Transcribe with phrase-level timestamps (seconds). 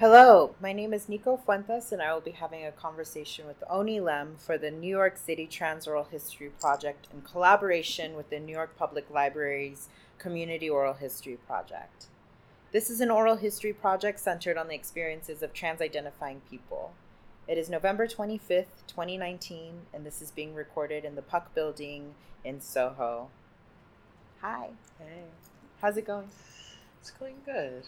[0.00, 4.00] Hello, my name is Nico Fuentes, and I will be having a conversation with Oni
[4.00, 8.54] Lem for the New York City Trans Oral History Project in collaboration with the New
[8.54, 12.06] York Public Library's Community Oral History Project.
[12.72, 16.94] This is an oral history project centered on the experiences of trans identifying people.
[17.46, 22.62] It is November 25th, 2019, and this is being recorded in the Puck Building in
[22.62, 23.28] Soho.
[24.40, 24.70] Hi.
[24.98, 25.24] Hey,
[25.82, 26.30] How's it going?
[27.02, 27.84] it's going good.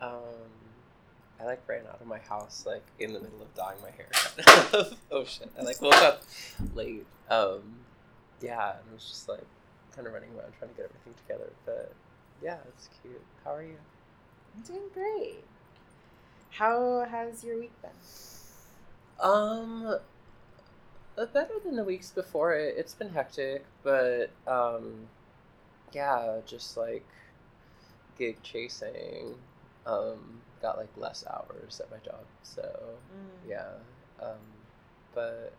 [0.00, 0.48] Um,
[1.40, 4.08] I like ran out of my house like in the middle of dyeing my hair.
[5.10, 5.50] oh shit!
[5.58, 6.22] I like woke up
[6.74, 7.06] late.
[7.30, 7.76] Um,
[8.40, 9.44] yeah, and I was just like
[9.94, 11.50] kind of running around trying to get everything together.
[11.64, 11.92] But
[12.42, 13.22] yeah, it's cute.
[13.44, 13.76] How are you?
[14.56, 15.44] I'm doing great.
[16.50, 17.90] How has your week been?
[19.20, 19.98] Um,
[21.16, 22.74] uh, better than the weeks before it.
[22.76, 25.08] It's been hectic, but um,
[25.92, 27.06] yeah, just like
[28.18, 29.34] gig chasing.
[29.86, 32.62] Um, got like less hours at my job, so
[33.14, 33.48] Mm.
[33.48, 33.70] yeah.
[34.20, 34.38] Um,
[35.14, 35.52] but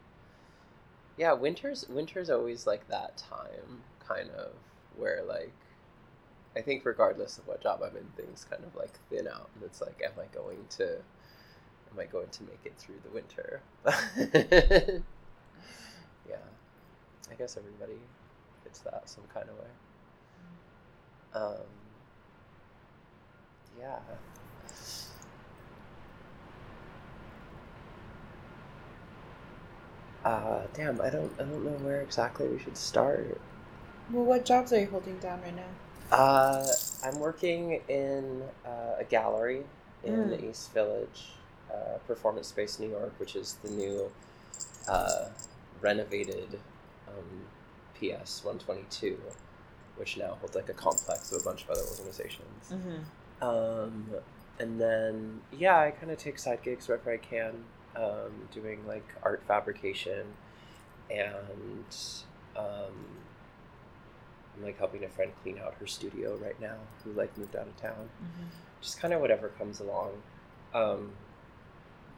[1.18, 4.52] yeah, winter's winter's always like that time, kind of
[4.98, 5.54] where like
[6.56, 9.64] I think regardless of what job I'm in, things kind of like thin out, and
[9.64, 13.62] it's like, am I going to, am I going to make it through the winter?
[16.28, 16.36] yeah,
[17.32, 18.00] I guess everybody
[18.64, 19.72] hits that some kind of way.
[21.34, 21.68] Um,
[23.78, 24.00] yeah.
[30.24, 33.40] Uh, damn, I don't, I don't know where exactly we should start.
[34.12, 36.16] Well, what jobs are you holding down right now?
[36.16, 36.66] Uh,
[37.06, 39.64] I'm working in uh, a gallery
[40.04, 40.50] in Mm.
[40.50, 41.28] East Village,
[41.72, 44.12] uh, Performance Space New York, which is the new
[44.88, 45.26] uh,
[45.82, 46.60] renovated
[47.08, 47.46] um,
[47.96, 49.18] PS 122,
[49.98, 52.72] which now holds like a complex of a bunch of other organizations.
[52.72, 53.04] Mm-hmm.
[53.42, 54.08] Um,
[54.60, 57.64] and then, yeah, I kind of take side gigs wherever I can,
[57.96, 60.26] um, doing like art fabrication
[61.10, 61.96] and
[62.56, 62.94] um,
[64.56, 67.68] I'm like helping a friend clean out her studio right now who like moved out
[67.68, 68.10] of town.
[68.22, 68.48] Mm-hmm.
[68.82, 70.12] Just kind of whatever comes along.
[70.74, 71.12] Um,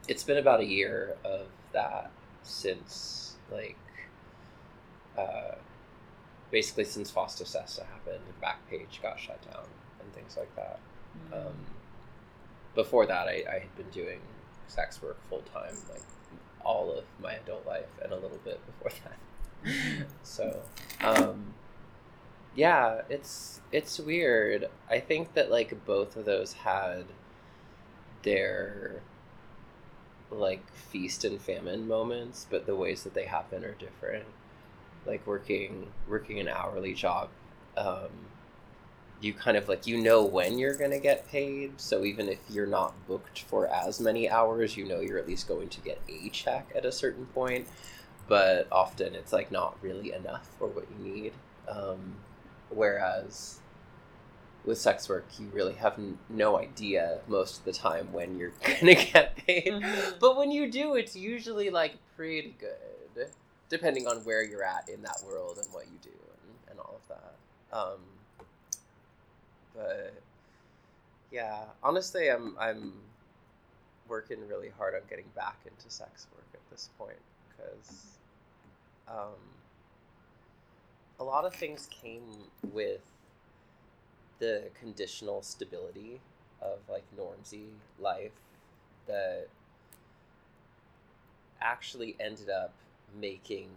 [0.08, 2.10] it's been about a year of that
[2.42, 3.78] since like
[5.16, 5.54] uh,
[6.50, 9.64] basically since Fosta Sesta happened and Backpage got shut down
[10.00, 10.78] and things like that.
[11.30, 11.46] Mm.
[11.46, 11.54] Um,
[12.74, 14.20] before that, I, I had been doing
[14.66, 16.02] sex work full time, like
[16.64, 20.06] all of my adult life, and a little bit before that.
[20.22, 20.62] so,
[21.02, 21.54] um,
[22.54, 24.68] yeah, it's it's weird.
[24.90, 27.04] I think that like both of those had
[28.22, 29.02] their
[30.30, 34.24] like feast and famine moments, but the ways that they happen are different.
[35.06, 37.28] Like working working an hourly job,
[37.76, 38.10] um,
[39.22, 41.80] you kind of like you know when you're gonna get paid.
[41.80, 45.48] So even if you're not booked for as many hours, you know you're at least
[45.48, 47.66] going to get a check at a certain point.
[48.28, 51.32] But often it's like not really enough for what you need.
[51.68, 52.16] Um,
[52.70, 53.58] whereas
[54.64, 58.52] with sex work, you really have n- no idea most of the time when you're
[58.80, 59.72] gonna get paid.
[59.72, 60.18] Mhm.
[60.20, 63.28] But when you do, it's usually like pretty good,
[63.68, 67.00] depending on where you're at in that world and what you do and, and all
[67.02, 67.76] of that.
[67.76, 67.98] Um,
[69.74, 70.14] but
[71.30, 72.92] yeah, honestly, I'm I'm
[74.08, 77.18] working really hard on getting back into sex work at this point
[77.48, 78.18] because
[79.08, 79.38] um,
[81.18, 82.24] a lot of things came
[82.72, 83.00] with
[84.38, 86.20] the conditional stability
[86.60, 87.68] of like normsy
[87.98, 88.32] life
[89.06, 89.46] that
[91.60, 92.74] actually ended up
[93.18, 93.68] making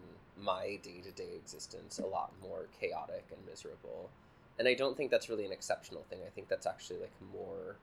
[0.41, 4.09] my day-to-day existence a lot more chaotic and miserable
[4.57, 6.19] and i don't think that's really an exceptional thing.
[6.25, 7.77] I think that's actually like more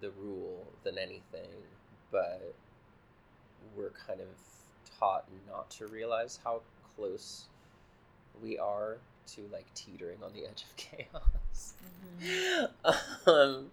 [0.00, 1.50] the rule than anything.
[2.10, 2.54] But
[3.76, 4.28] we're kind of
[4.98, 6.62] taught not to realize how
[6.96, 7.44] close
[8.42, 8.98] we are
[9.28, 11.74] to like teetering on the edge of chaos.
[13.26, 13.70] Um,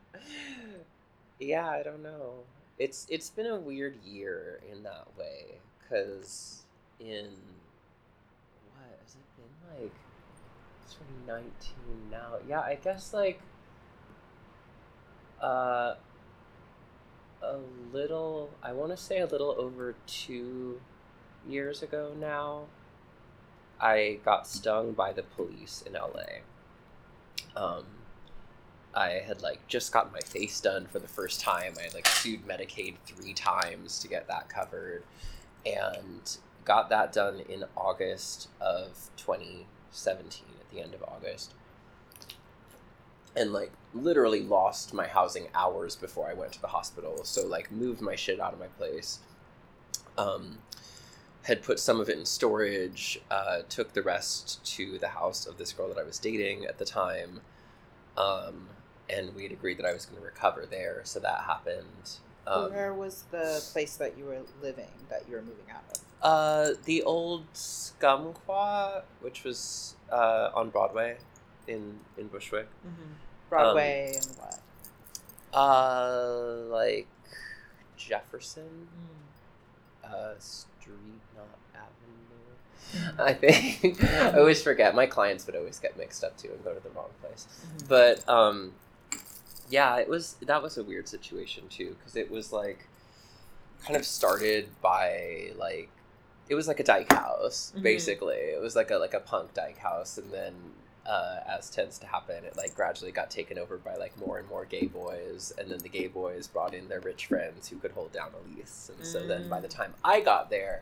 [1.40, 2.44] yeah, I don't know.
[2.78, 6.64] It's it's been a weird year in that way because
[7.00, 7.26] in
[8.76, 9.94] what has it been like
[10.90, 11.52] 2019
[12.12, 12.36] now?
[12.48, 13.42] Yeah, I guess like
[15.42, 15.96] uh
[17.44, 17.58] a
[17.94, 20.82] little I want to say a little over 2
[21.48, 22.64] years ago now
[23.80, 26.42] I got stung by the police in LA
[27.58, 27.84] um,
[28.94, 31.74] I had like just gotten my face done for the first time.
[31.80, 35.04] I had like sued Medicaid three times to get that covered,
[35.66, 39.10] and got that done in August of
[39.92, 41.54] 2017 at the end of August.
[43.36, 47.24] and like literally lost my housing hours before I went to the hospital.
[47.24, 49.20] So like moved my shit out of my place.
[50.18, 50.60] Um,
[51.44, 53.22] had put some of it in storage.
[53.32, 56.78] Uh, took the rest to the house of this girl that I was dating at
[56.80, 57.42] the time.
[58.18, 58.68] Um,
[59.10, 61.02] and we had agreed that I was going to recover there.
[61.04, 62.18] So that happened.
[62.48, 66.02] Um, Where was the place that you were living that you were moving out of?
[66.22, 71.18] uh, the old Scumquat, which was uh, on Broadway
[71.68, 72.68] in in Bushwick.
[72.86, 73.12] Mm-hmm.
[73.50, 74.60] Broadway and what?
[75.54, 77.08] Uh, like
[77.98, 78.88] Jefferson,
[80.04, 83.22] uh, Street, not Avenue.
[83.22, 84.96] I think I always forget.
[84.96, 87.48] My clients would always get mixed up too and go to the wrong place.
[87.78, 87.88] Mhm.
[87.88, 88.74] But um,
[89.70, 92.88] yeah, it was that was a weird situation too because it was like
[93.84, 95.90] kind of started by like
[96.50, 97.82] it was like a dyke house Mhm.
[97.84, 98.36] basically.
[98.36, 100.54] It was like a like a punk dyke house, and then
[101.06, 104.48] uh, as tends to happen, it like gradually got taken over by like more and
[104.50, 107.92] more gay boys, and then the gay boys brought in their rich friends who could
[107.92, 110.82] hold down a lease, and so then by the time I got there.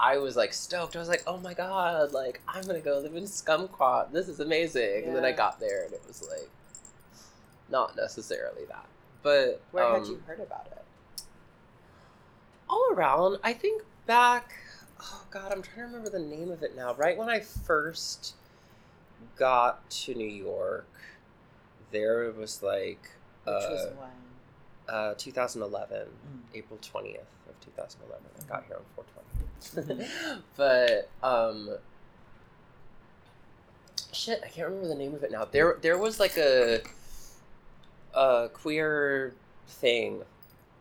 [0.00, 0.94] I was like stoked.
[0.94, 2.12] I was like, "Oh my god!
[2.12, 4.12] Like I'm gonna go live in Scumquat.
[4.12, 6.48] This is amazing." And then I got there, and it was like,
[7.70, 8.86] not necessarily that,
[9.22, 11.22] but Where had um, you heard about it?
[12.68, 13.38] all around.
[13.42, 14.52] I think back.
[15.00, 16.94] Oh God, I'm trying to remember the name of it now.
[16.94, 18.34] Right when I first
[19.36, 20.86] got to New York,
[21.92, 23.10] there was like
[23.44, 24.94] Which uh, was when?
[24.94, 26.08] uh, 2011, Mm.
[26.54, 28.24] April 20th of 2011.
[28.40, 30.06] I got here on 420.
[30.56, 31.70] but um,
[34.12, 35.44] shit, I can't remember the name of it now.
[35.44, 36.80] There, there was like a
[38.14, 39.34] a queer
[39.66, 40.22] thing,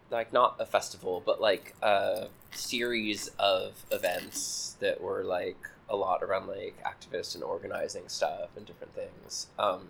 [0.10, 5.58] like not a festival, but like a series of events that were like
[5.90, 9.48] a lot around like activists and organizing stuff and different things.
[9.58, 9.88] Um,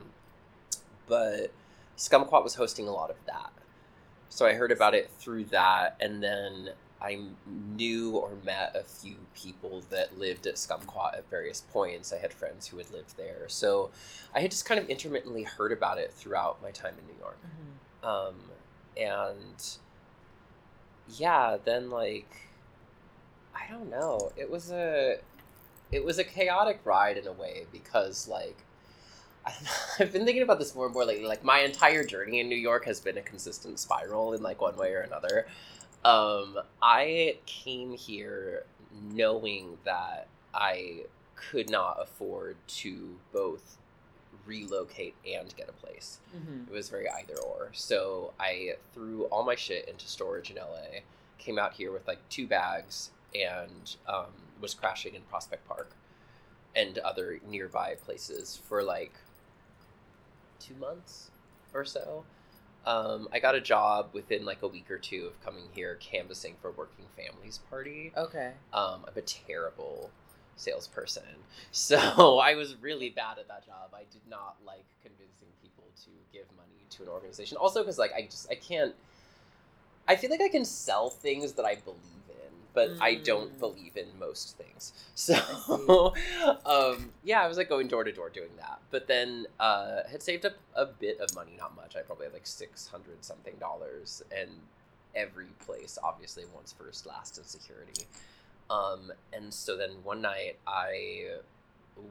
[1.07, 1.51] but
[1.97, 3.51] Scumquat was hosting a lot of that.
[4.29, 6.71] So I heard about it through that, and then
[7.01, 7.19] I
[7.75, 12.11] knew or met a few people that lived at Scumquat at various points.
[12.11, 13.45] I had friends who had lived there.
[13.47, 13.91] So
[14.33, 17.37] I had just kind of intermittently heard about it throughout my time in New York.
[18.03, 18.35] Um,
[18.97, 19.77] and
[21.17, 22.29] yeah, then like
[23.55, 24.31] I don't know.
[24.35, 25.17] It was a
[25.91, 28.57] it was a chaotic ride in a way because like
[29.45, 31.25] I don't know, I've been thinking about this more and more lately.
[31.25, 34.75] Like my entire journey in New York has been a consistent spiral in like one
[34.75, 35.47] way or another.
[36.05, 38.63] Um, I came here
[39.13, 41.03] knowing that I
[41.35, 43.77] could not afford to both
[44.45, 46.19] relocate and get a place.
[46.35, 46.71] Mm-hmm.
[46.71, 47.69] It was very either or.
[47.73, 51.01] So I threw all my shit into storage in LA,
[51.37, 54.27] came out here with like two bags, and um,
[54.61, 55.91] was crashing in Prospect Park
[56.75, 59.13] and other nearby places for like
[60.59, 61.31] two months
[61.73, 62.23] or so.
[62.87, 66.55] Um, I got a job within like a week or two of coming here canvassing
[66.61, 68.13] for Working Families Party.
[68.15, 68.53] Okay.
[68.73, 70.09] Um, I'm a terrible
[70.55, 71.23] salesperson.
[71.71, 73.89] So I was really bad at that job.
[73.93, 77.57] I did not like convincing people to give money to an organization.
[77.57, 78.93] Also, because like I just I can't.
[80.07, 81.99] I feel like I can sell things that I believe
[82.77, 83.59] but I don't Mm.
[83.59, 84.93] believe in most things.
[85.15, 85.33] So,
[86.65, 88.79] um, yeah, I was like going door to door doing that.
[88.91, 91.95] But then uh, had saved up a bit of money, not much.
[91.95, 94.51] I probably had like six hundred something dollars, and
[95.15, 98.03] every place obviously wants first, last, and security.
[98.69, 101.37] Um, and so then one night I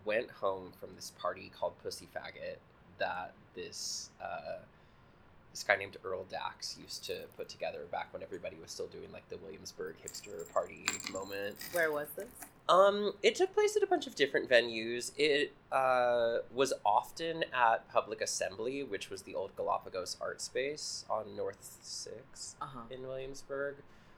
[0.05, 2.57] went home from this party called Pussy Faggot
[2.99, 4.59] that this uh,
[5.57, 9.11] this guy named Earl Dax used to put together back when everybody was still doing
[9.11, 11.57] like the Williamsburg hipster party moment.
[11.73, 12.27] Where was this?
[12.69, 15.13] Um, it took place at a bunch of different venues.
[15.17, 21.35] It uh, was often at Public Assembly, which was the old Galapagos art space on
[21.35, 22.81] North 6 Uh huh.
[22.91, 23.77] in Williamsburg,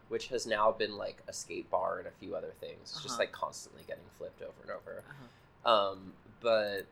[0.08, 2.80] which has now been like a skate bar and a few other things.
[2.82, 3.18] It's just Uh-huh.
[3.20, 5.04] like constantly getting flipped over and over.
[5.08, 5.70] Uh-huh.
[5.92, 6.86] Um, but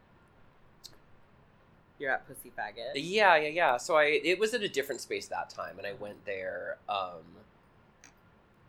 [1.99, 2.93] You're at Pussy Faggot.
[2.95, 3.77] yeah, yeah, yeah.
[3.79, 6.77] So I it was at a different space that time, and I went there.
[6.89, 7.25] Um,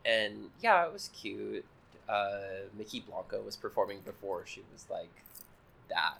[0.05, 1.65] and yeah, it was cute.
[2.07, 4.45] Uh, Mykki Blanco was performing before.
[4.45, 5.11] She was like
[5.89, 6.19] that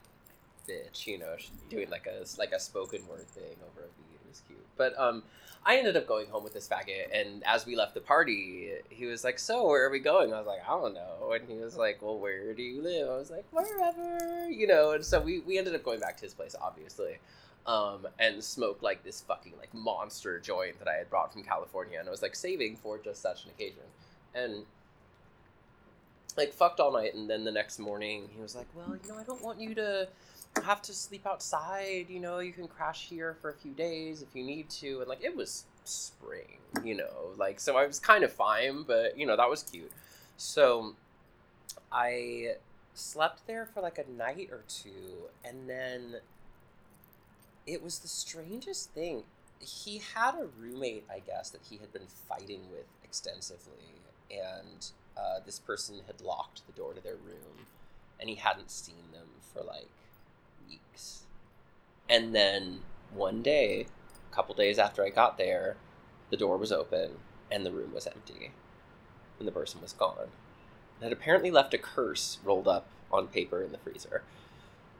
[0.68, 1.36] bitch, you know,
[1.70, 4.20] doing like a like a spoken word thing over a beat.
[4.26, 4.66] It was cute.
[4.76, 5.24] But um,
[5.67, 9.05] I ended up going home with this faggot, and as we left the party, he
[9.05, 11.55] was like, "So where are we going?" I was like, "I don't know," and he
[11.55, 14.91] was like, "Well, where do you live?" I was like, "Wherever," you know.
[14.91, 17.17] And so we we ended up going back to his place, obviously,
[17.65, 22.00] um, and smoked like this fucking like monster joint that I had brought from California,
[22.00, 23.83] and I was like saving for just such an occasion,
[24.33, 24.65] and
[26.38, 29.17] like fucked all night and then the next morning he was like well you know
[29.17, 30.07] i don't want you to
[30.64, 32.08] have to sleep outside.
[32.10, 35.00] You know, you can crash here for a few days if you need to.
[35.00, 39.18] And like, it was spring, you know, like, so I was kind of fine, but
[39.18, 39.92] you know, that was cute.
[40.38, 40.94] So
[41.92, 42.56] I
[42.94, 46.18] slept there for like a night or two, and then
[47.66, 49.24] it was the strangest thing.
[49.60, 55.40] He had a roommate, I guess, that he had been fighting with extensively, and uh,
[55.46, 57.66] this person had locked the door to their room,
[58.20, 59.90] and he hadn't seen them for like
[60.67, 61.24] weeks.
[62.09, 62.79] And then
[63.13, 63.88] one day,
[64.31, 65.77] a couple days after I got there,
[66.29, 67.12] the door was open
[67.51, 68.51] and the room was empty,
[69.39, 70.27] and the person was gone.
[71.00, 74.24] It had apparently left a curse rolled up on paper in the freezer.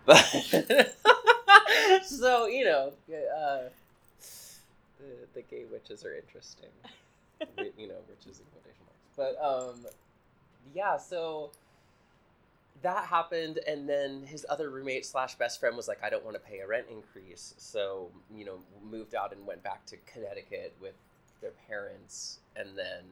[0.06, 0.22] But
[2.06, 3.70] so you know, uh,
[5.00, 6.70] the the gay witches are interesting.
[7.78, 9.16] you know, witches in quotation marks.
[9.18, 9.86] But um,
[10.74, 10.98] yeah.
[10.98, 11.52] So
[12.82, 16.36] that happened, and then his other roommate slash best friend was like, "I don't want
[16.36, 20.76] to pay a rent increase," so you know, moved out and went back to Connecticut
[20.82, 20.96] with
[21.42, 23.04] their parents, and then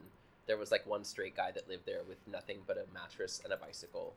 [0.48, 3.52] there was like one straight guy that lived there with nothing but a mattress and
[3.52, 4.14] a bicycle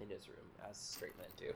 [0.00, 1.52] in his room, as straight men do,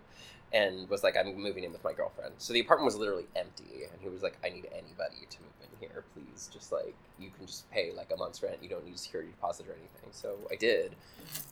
[0.52, 2.34] and was like, I'm moving in with my girlfriend.
[2.38, 5.52] So the apartment was literally empty, and he was like, I need anybody to move
[5.62, 6.50] in here, please.
[6.52, 8.56] Just like, you can just pay like a month's rent.
[8.62, 10.10] You don't need security deposit or anything.
[10.10, 10.96] So I did,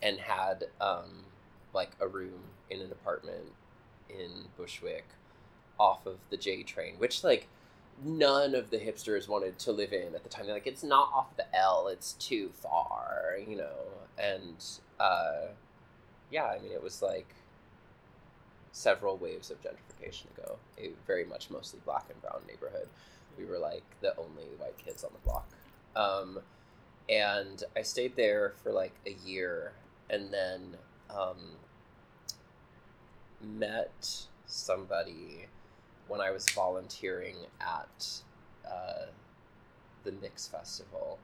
[0.03, 1.25] and had um,
[1.73, 3.53] like a room in an apartment
[4.09, 5.07] in Bushwick
[5.79, 7.49] off of the J train, which like
[8.05, 10.47] none of the hipsters wanted to live in at the time.
[10.47, 13.89] They're like, it's not off the L, it's too far, you know.
[14.19, 14.63] And
[14.99, 15.49] uh,
[16.31, 17.35] yeah, I mean, it was like
[18.73, 20.57] several waves of gentrification ago.
[20.79, 22.89] A very much mostly black and brown neighborhood.
[23.39, 25.49] We were like the only white kids on the block.
[25.97, 26.41] Um,
[27.09, 29.73] and I stayed there for like a year
[30.09, 30.77] and then
[31.19, 31.37] um,
[33.43, 35.47] met somebody
[36.09, 38.23] when I was volunteering at
[38.67, 39.07] uh,
[40.05, 41.19] the Mix Festival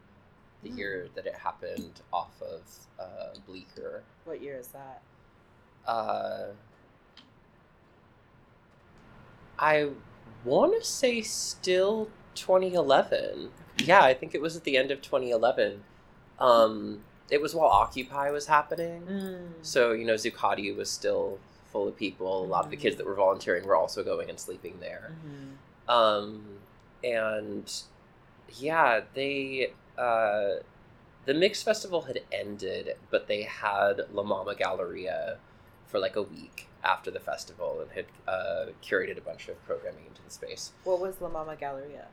[0.62, 0.78] the Hmm.
[0.78, 2.62] year that it happened off of
[2.99, 4.02] uh, Bleecker.
[4.25, 5.02] What year is that?
[5.87, 6.47] Uh,
[9.59, 9.90] I
[10.45, 13.50] want to say still 2011.
[13.78, 15.85] Yeah, I think it was at the end of 2011.
[16.38, 19.02] Um, it was while Occupy was happening.
[19.09, 19.38] Mm.
[19.62, 21.38] So, you know, Zuccotti was still
[21.73, 22.45] full of people.
[22.45, 25.12] A lot of the kids that were volunteering were also going and sleeping there.
[25.26, 25.92] Mhm.
[25.92, 26.59] Um,
[27.04, 27.73] and
[28.59, 30.61] yeah, they uh,
[31.25, 35.38] the Mix Festival had ended, but they had La Mama Galleria
[35.87, 40.04] for like a week after the festival and had uh, curated a bunch of programming
[40.06, 40.73] into the space.
[40.85, 42.06] What was La Mama Galleria?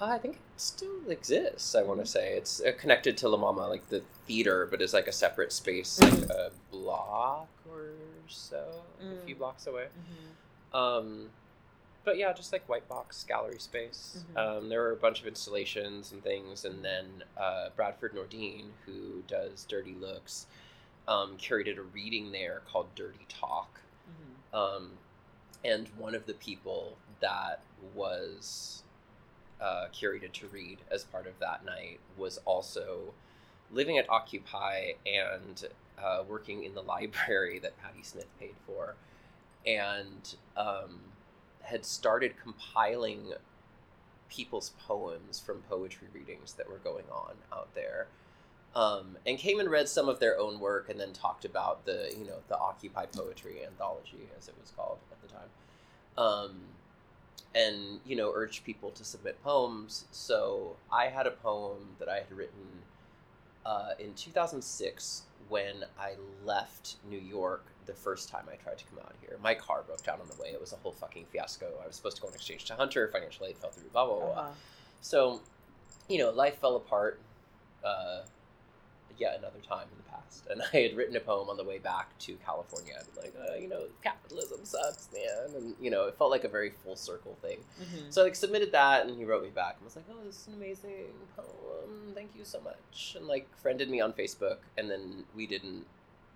[0.00, 1.74] Uh, I think it still exists.
[1.74, 4.94] I want to say it's uh, connected to La Mama, like the theater, but is
[4.94, 7.90] like a separate space, like a block or
[8.28, 9.38] so, a few Mm.
[9.38, 9.86] blocks away.
[9.86, 10.76] Mm-hmm.
[10.76, 11.30] Um,
[12.04, 14.24] but yeah, just like white box gallery space.
[14.34, 14.38] Mhm.
[14.38, 19.22] Um, there were a bunch of installations and things, and then uh, Bradford Nordeen, who
[19.26, 20.46] does Dirty Looks,
[21.08, 23.80] um, curated a reading there called Dirty Talk.
[24.08, 24.56] Mm-hmm.
[24.56, 24.90] Um,
[25.64, 27.60] and one of the people that
[27.94, 28.84] was
[29.60, 33.14] uh, curated to read as part of that night was also
[33.70, 35.66] living at Occupy and
[36.02, 38.94] uh, working in the library that Patti Smith paid for,
[39.66, 41.00] and um,
[41.62, 43.32] had started compiling
[44.28, 48.06] people's poems from poetry readings that were going on out there.
[48.74, 52.14] Um, and came and read some of their own work and then talked about the
[52.16, 55.48] you know the occupy poetry anthology as it was called at the time
[56.18, 56.60] um,
[57.54, 60.04] and you know urged people to submit poems.
[60.10, 62.82] So i had a poem that i had written
[63.66, 66.12] uh, in 2006 when i
[66.44, 69.38] left new york the first time i tried to come out here.
[69.42, 70.48] My car broke down on the way.
[70.50, 71.66] It was a whole fucking fiasco.
[71.82, 73.08] I was supposed to go on exchange to hunter.
[73.12, 74.42] Financial aid fell through blah blah blah, blah.
[74.42, 74.50] Uh-huh.
[75.00, 75.40] So,
[76.08, 77.20] you know, life fell apart
[77.84, 78.20] uh,
[79.18, 80.46] yet another time in the past.
[80.50, 82.94] And I had written a poem on the way back to California.
[82.98, 85.54] I'd be like, uh, you know, capitalism sucks, man.
[85.56, 87.58] And, you know, it felt like a very full circle thing.
[87.80, 88.12] Mhm.
[88.12, 90.40] So I like, submitted that, and he wrote me back and was like, oh, this
[90.40, 92.12] is an amazing poem.
[92.14, 93.14] Thank you so much.
[93.16, 94.58] And, like, friended me on Facebook.
[94.76, 95.86] And then we didn't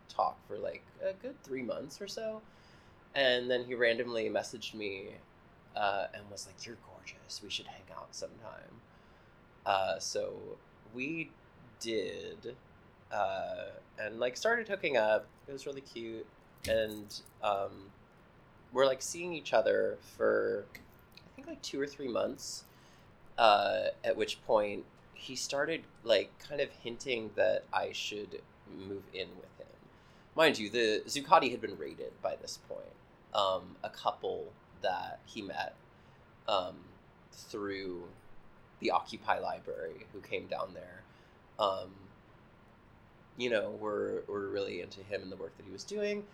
[0.09, 2.43] talk for, like, a good three months or so.
[3.15, 5.09] And then he randomly messaged me
[5.77, 7.43] uh, and was like, "You're gorgeous.
[7.43, 8.81] We should hang out sometime."
[9.67, 10.33] Uh, so
[10.95, 11.31] we
[11.81, 12.57] did,
[13.13, 13.67] uh,
[13.99, 15.27] and like started hooking up.
[15.47, 16.27] It was really cute,
[16.69, 17.91] and um,
[18.73, 20.65] we're like seeing each other for
[21.17, 22.65] I think like two or three months.
[23.39, 29.29] Uh, at which point he started like kind of hinting that I should move in
[29.37, 29.75] with him.
[30.37, 32.93] Mind you, the Zuccotti had been raided by this point
[33.35, 34.53] um, a couple
[34.83, 35.75] that he met
[36.49, 36.77] um,
[37.33, 38.03] through
[38.81, 41.03] the Occupy Library who came down there.
[41.59, 41.91] Um,
[43.37, 46.25] you know, were were really into him and the work that he was doing,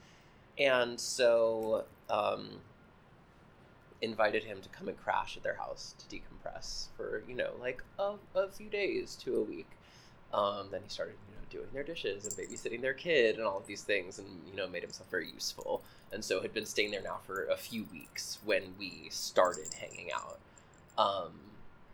[0.58, 2.48] and so um,
[4.00, 7.82] invited him to come and crash at their house to decompress for you know like
[7.98, 9.70] a, a few days to a week.
[10.32, 13.58] Um, then he started you know doing their dishes and babysitting their kid and all
[13.58, 15.82] of these things, and you know made himself very useful.
[16.12, 20.08] And so had been staying there now for a few weeks when we started hanging
[20.14, 20.38] out.
[20.96, 21.32] Um,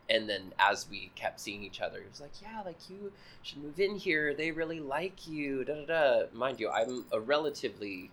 [0.09, 3.63] and then as we kept seeing each other, he was like, "Yeah, like you should
[3.63, 4.35] move in here.
[4.35, 6.23] They really like you." Da da da.
[6.33, 8.11] Mind you, I'm a relatively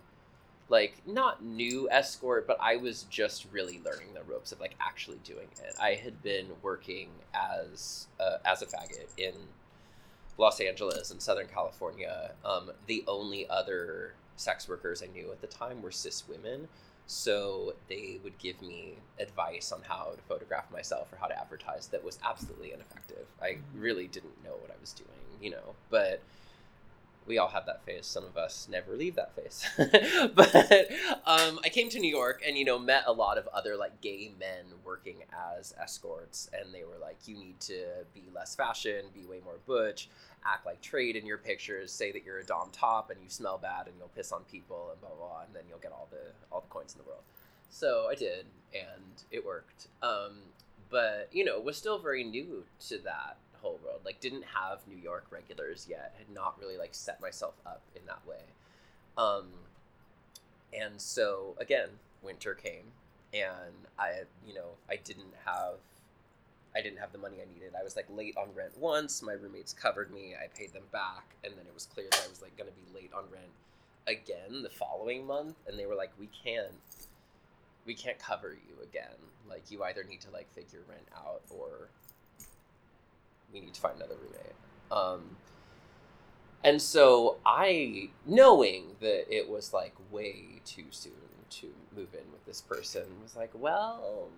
[0.68, 5.20] like not new escort, but I was just really learning the ropes of like actually
[5.22, 5.74] doing it.
[5.80, 8.06] I had been working as
[8.44, 9.34] as a faggot in
[10.38, 12.32] Los Angeles and Southern California.
[12.44, 16.68] Um, the only other sex workers I knew at the time were cis women,
[17.12, 21.88] so they would give me advice on how to photograph myself or how to advertise
[21.88, 23.26] that was absolutely ineffective.
[23.40, 26.22] I really didn't know what I was doing, you know, but
[27.26, 28.06] we all have that phase.
[28.06, 29.62] Some of us never leave that phase.
[30.34, 30.90] but
[31.26, 34.00] um, I came to New York and, you know, met a lot of other like
[34.00, 35.16] gay men working
[35.56, 36.50] as escorts.
[36.58, 40.08] And they were like, you need to be less fashion, be way more butch,
[40.44, 43.58] act like trade in your pictures, say that you're a Dom top and you smell
[43.58, 45.42] bad and you'll piss on people and blah, blah, blah.
[45.46, 47.22] And then you'll get all the, all the coins in the world.
[47.70, 49.88] So I did, and it worked.
[50.02, 50.32] Um,
[50.90, 54.00] but, you know, was still very new to that whole world.
[54.04, 56.14] Like didn't have New York regulars yet.
[56.18, 58.42] Had not really like set myself up in that way.
[59.16, 59.46] Um,
[60.78, 61.88] and so again,
[62.22, 62.92] winter came,
[63.32, 65.76] and I you know I didn't have.
[66.74, 67.72] I didn't have the money I needed.
[67.78, 69.22] I was like late on rent once.
[69.22, 70.34] My roommates covered me.
[70.34, 72.76] I paid them back, and then it was clear that I was like going to
[72.76, 73.52] be late on rent
[74.06, 75.56] again the following month.
[75.66, 76.72] And they were like, "We can't,
[77.84, 79.16] we can't cover you again.
[79.48, 81.88] Like you either need to like figure rent out or
[83.52, 84.54] we need to find another roommate.
[84.90, 85.36] Um,
[86.64, 91.12] and so I, knowing that it was like way too soon
[91.50, 94.28] to move in with this person, was like, well,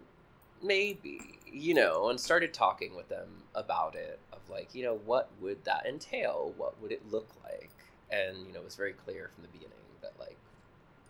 [0.63, 5.31] maybe, you know, and started talking with them about it of like, you know, what
[5.41, 6.53] would that entail?
[6.57, 7.71] What would it look like?
[8.11, 10.37] And, you know, it was very clear from the beginning that like,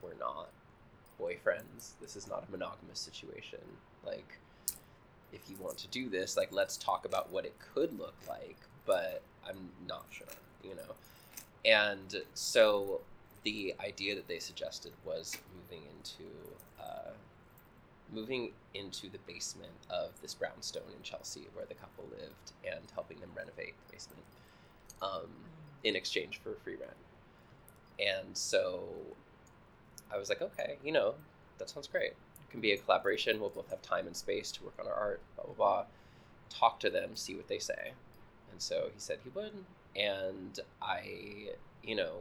[0.02, 0.48] we're not
[1.20, 1.92] boyfriends.
[2.00, 3.61] This is not a monogamous situation.
[4.04, 4.38] Like,
[5.33, 8.57] if you want to do this, like let's talk about what it could look like,
[8.87, 10.26] but I'm not sure,
[10.62, 10.94] you know.
[11.64, 13.00] And so
[13.42, 16.30] the idea that they suggested was moving into
[16.80, 17.11] uh,
[18.12, 23.19] moving into the basement of this brownstone in Chelsea where the couple lived and helping
[23.21, 24.23] them renovate the basement
[25.03, 25.29] um,
[25.83, 26.93] in exchange for free rent.
[27.99, 28.85] And so
[30.12, 31.14] I was like, okay, you know,
[31.59, 33.40] that sounds great It can be a collaboration.
[33.40, 35.85] We'll both have time and space to work on our art, blah, blah, blah.
[36.51, 37.93] Talk to them, see what they say.
[38.51, 39.53] And so he said he would.
[39.97, 41.51] And I,
[41.83, 42.17] you know,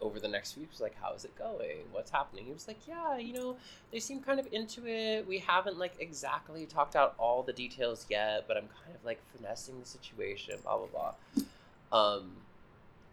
[0.00, 1.78] over the next few weeks, like, how is it going?
[1.92, 2.44] What's happening?
[2.44, 3.56] He was like, yeah, you know,
[3.92, 5.26] they seem kind of into it.
[5.26, 9.20] We haven't, like, exactly talked out all the details yet, but I'm kind of, like,
[9.36, 11.12] finessing the situation, blah, blah,
[11.92, 11.98] blah.
[11.98, 12.32] Um,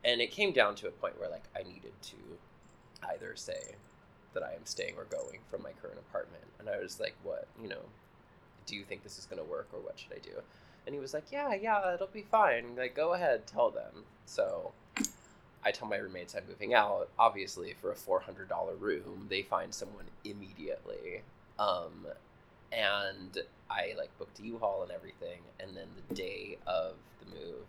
[0.05, 2.15] and it came down to a point where, like, I needed to
[3.11, 3.75] either say,
[4.33, 6.43] that I am staying or going from my current apartment.
[6.59, 7.81] And I was like, what, you know,
[8.67, 10.41] do you think this is going to work or what should I do?
[10.85, 12.75] And he was like, yeah, yeah, it'll be fine.
[12.77, 14.05] Like, go ahead, tell them.
[14.25, 14.73] So
[15.63, 17.09] I tell my roommates I'm moving out.
[17.17, 21.21] Obviously, for a $400 room, they find someone immediately.
[21.59, 22.07] Um,
[22.71, 23.37] and
[23.69, 25.41] I like booked a U-Haul and everything.
[25.59, 27.65] And then the day of the move,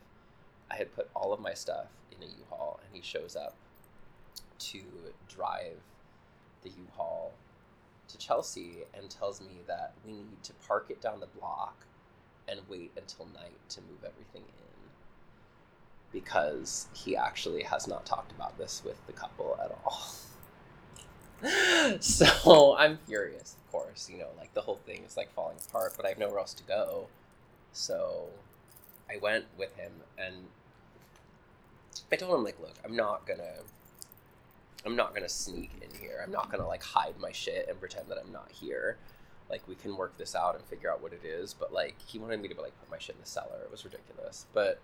[0.71, 3.55] I had put all of my stuff in a U-Haul, and he shows up
[4.59, 4.81] to
[5.29, 5.79] drive
[6.63, 7.33] the U-Haul
[8.09, 11.85] to Chelsea and tells me that we need to park it down the block
[12.49, 14.68] and wait until night to move everything in
[16.13, 20.07] because he actually has not talked about this with the couple at all.
[22.01, 24.09] so I'm furious, of course.
[24.11, 26.55] You know, like the whole thing is like falling apart, but I have nowhere else
[26.55, 27.07] to go.
[27.73, 28.27] So
[29.11, 30.35] I went with him and
[32.11, 33.59] I told him, like, look, I'm not gonna
[34.87, 36.23] I'm not gonna sneak in here.
[36.25, 38.97] I'm not gonna like hide my shit and pretend that I'm not here.
[39.51, 41.55] Like we can work this out and figure out what it is.
[41.55, 43.61] But like he wanted me to like put my shit in the cellar.
[43.63, 44.47] It was ridiculous.
[44.53, 44.81] But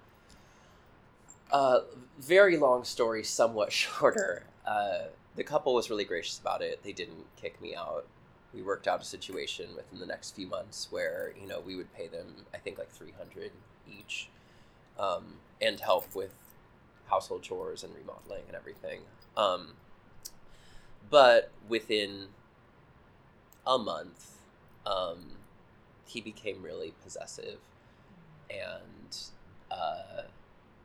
[1.51, 1.81] uh,
[2.19, 4.45] very long story, somewhat shorter.
[4.67, 5.05] Uh,
[5.37, 6.83] the couple was really gracious about it.
[6.83, 8.07] They didn't kick me out.
[8.55, 11.93] We worked out a situation within the next few months where you know we would
[11.93, 13.51] pay them, I think like three hundred
[13.91, 14.29] each,
[14.99, 16.35] um, and help with
[17.07, 19.01] household chores and remodeling and everything.
[19.37, 19.75] Um,
[21.11, 22.29] but within
[23.67, 24.39] a month,
[24.87, 25.33] um,
[26.07, 27.59] he became really possessive,
[28.49, 29.19] and
[29.71, 30.23] uh,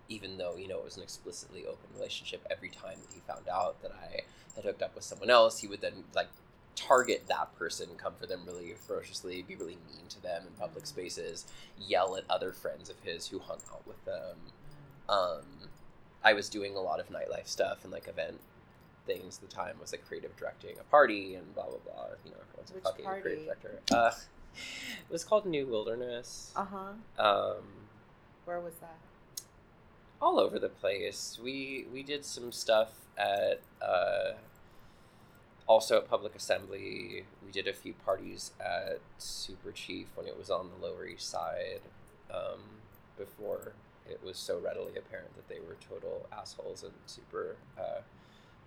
[0.09, 3.47] even though you know it was an explicitly open relationship, every time that he found
[3.47, 4.23] out that I
[4.55, 6.27] had hooked up with someone else, he would then like
[6.75, 10.85] target that person, come for them really ferociously, be really mean to them in public
[10.85, 11.45] spaces,
[11.77, 14.37] yell at other friends of his who hung out with them.
[15.07, 15.69] Um,
[16.23, 18.39] I was doing a lot of nightlife stuff and like event
[19.05, 19.39] things.
[19.41, 22.05] At the time was like creative directing a party and blah blah blah.
[22.25, 23.21] You know, everyone's Which a fucking party?
[23.21, 23.79] creative director.
[23.91, 24.11] Uh,
[24.55, 26.51] it was called New Wilderness.
[26.55, 27.23] Uh huh.
[27.23, 27.63] Um,
[28.45, 28.97] Where was that?
[30.21, 31.39] All over the place.
[31.41, 34.33] We we did some stuff at uh,
[35.67, 37.23] also at Public Assembly.
[37.45, 41.29] We did a few parties at Super Chief when it was on the Lower East
[41.29, 41.81] Side.
[42.31, 42.59] Um,
[43.19, 43.73] before
[44.09, 48.01] it was so readily apparent that they were total assholes and super uh,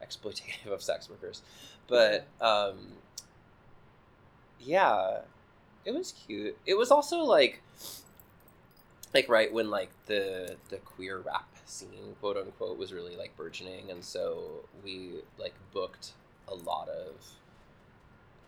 [0.05, 1.43] exploitative of sex workers.
[1.89, 2.93] But um,
[4.61, 5.21] yeah,
[5.85, 6.57] it was cute.
[6.67, 7.61] It was also like
[9.15, 13.91] like right when like the the queer rap scene quote unquote was really like burgeoning
[13.91, 16.13] and so we like booked
[16.49, 17.15] a lot of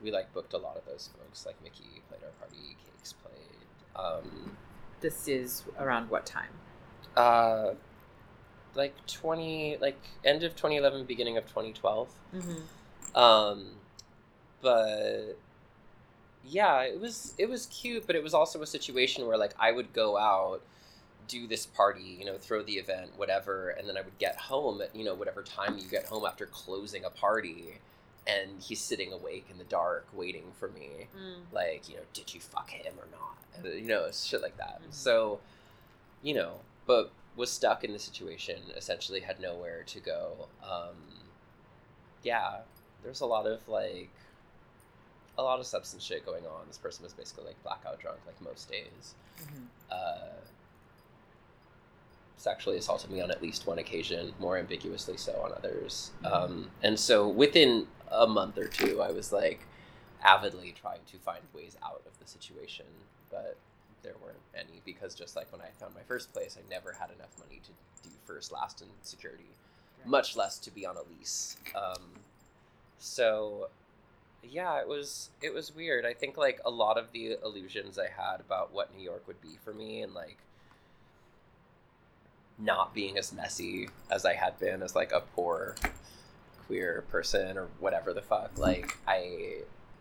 [0.03, 3.67] we like booked a lot of those folks like Mykki played our party cakes played
[3.97, 4.57] um
[5.01, 6.51] This is around what time?
[7.17, 7.75] uh
[8.75, 13.17] like 20 like end of 2011 beginning of 2012 Mm-hmm.
[13.17, 13.67] um
[14.61, 15.37] but
[16.47, 19.73] yeah it was it was cute but it was also a situation where like i
[19.73, 20.61] would go out
[21.27, 24.81] do this party you know throw the event whatever and then i would get home
[24.83, 27.79] at you know whatever time you get home after closing a party
[28.27, 31.07] and he's sitting awake in the dark waiting for me
[31.53, 33.75] like you know did you fuck him or not?
[33.75, 34.81] You know shit like that.
[34.83, 34.93] Mhm.
[34.93, 35.41] so
[36.23, 40.49] you know but was stuck in the situation essentially had nowhere to go.
[40.63, 40.97] Um
[42.23, 42.59] yeah
[43.03, 44.11] there's a lot of like
[45.39, 46.67] a lot of substance shit going on.
[46.67, 49.15] This person was basically like blackout drunk like most days.
[49.41, 49.65] Mm-hmm.
[49.91, 50.41] uh
[52.37, 56.11] sexually assaulted me on at least one occasion more ambiguously so on others.
[56.25, 59.61] Um and so within a month or two i was like
[60.23, 62.87] avidly trying to find ways out of the situation
[63.31, 63.57] but
[64.03, 67.11] there weren't any because just like when i found my first place i never had
[67.17, 67.71] enough money to
[68.09, 69.47] do first last and security
[70.05, 71.57] much less to be on a lease.
[71.75, 72.03] Um
[72.99, 73.69] so
[74.51, 76.05] yeah it was it was weird.
[76.05, 79.41] I think like a lot of the illusions i had about what new york would
[79.41, 80.39] be for me and like
[82.59, 85.75] not being as messy as i had been as like a poor
[86.67, 89.57] queer person or whatever the fuck like i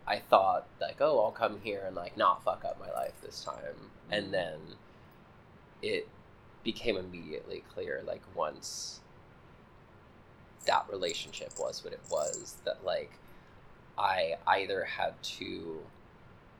[0.06, 3.44] i thought like oh i'll come here and like not fuck up my life this
[3.44, 3.90] time.
[4.10, 4.32] And mm-hmm.
[4.32, 4.58] then
[5.82, 6.08] it
[6.62, 9.00] became immediately clear like once
[10.66, 13.12] that relationship was what it was that like
[13.98, 15.80] I either had to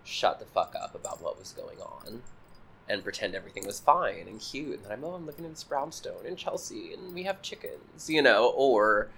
[0.04, 2.22] shut the fuck up about what was going on
[2.88, 5.64] and pretend everything was fine and cute and that I'm oh I'm living in this
[5.64, 9.08] brownstone in Chelsea and we have chickens, you know, or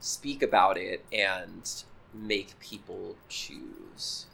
[0.00, 1.68] speak about it and
[2.14, 4.26] make people choose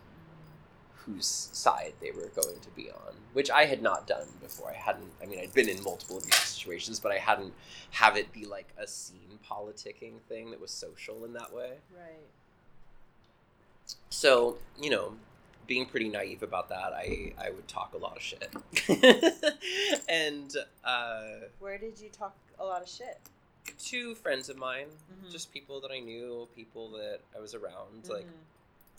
[0.92, 4.70] whose side they were going to be on, which I had not done before.
[4.70, 5.10] I hadn't.
[5.22, 7.54] I mean, I'd been in multiple of these situations, but I hadn't
[7.92, 11.72] have it be like a scene politicking thing that was social in that way.
[11.96, 12.28] Right.
[14.10, 15.14] So you know,
[15.66, 18.50] being pretty naive about that, I I would talk a lot of shit,
[20.08, 21.22] and uh,
[21.58, 23.18] Where did you talk a lot of shit?
[23.78, 25.30] two friends of mine, Mhm.
[25.30, 28.32] just people that I knew, people that I was around, like Mhm.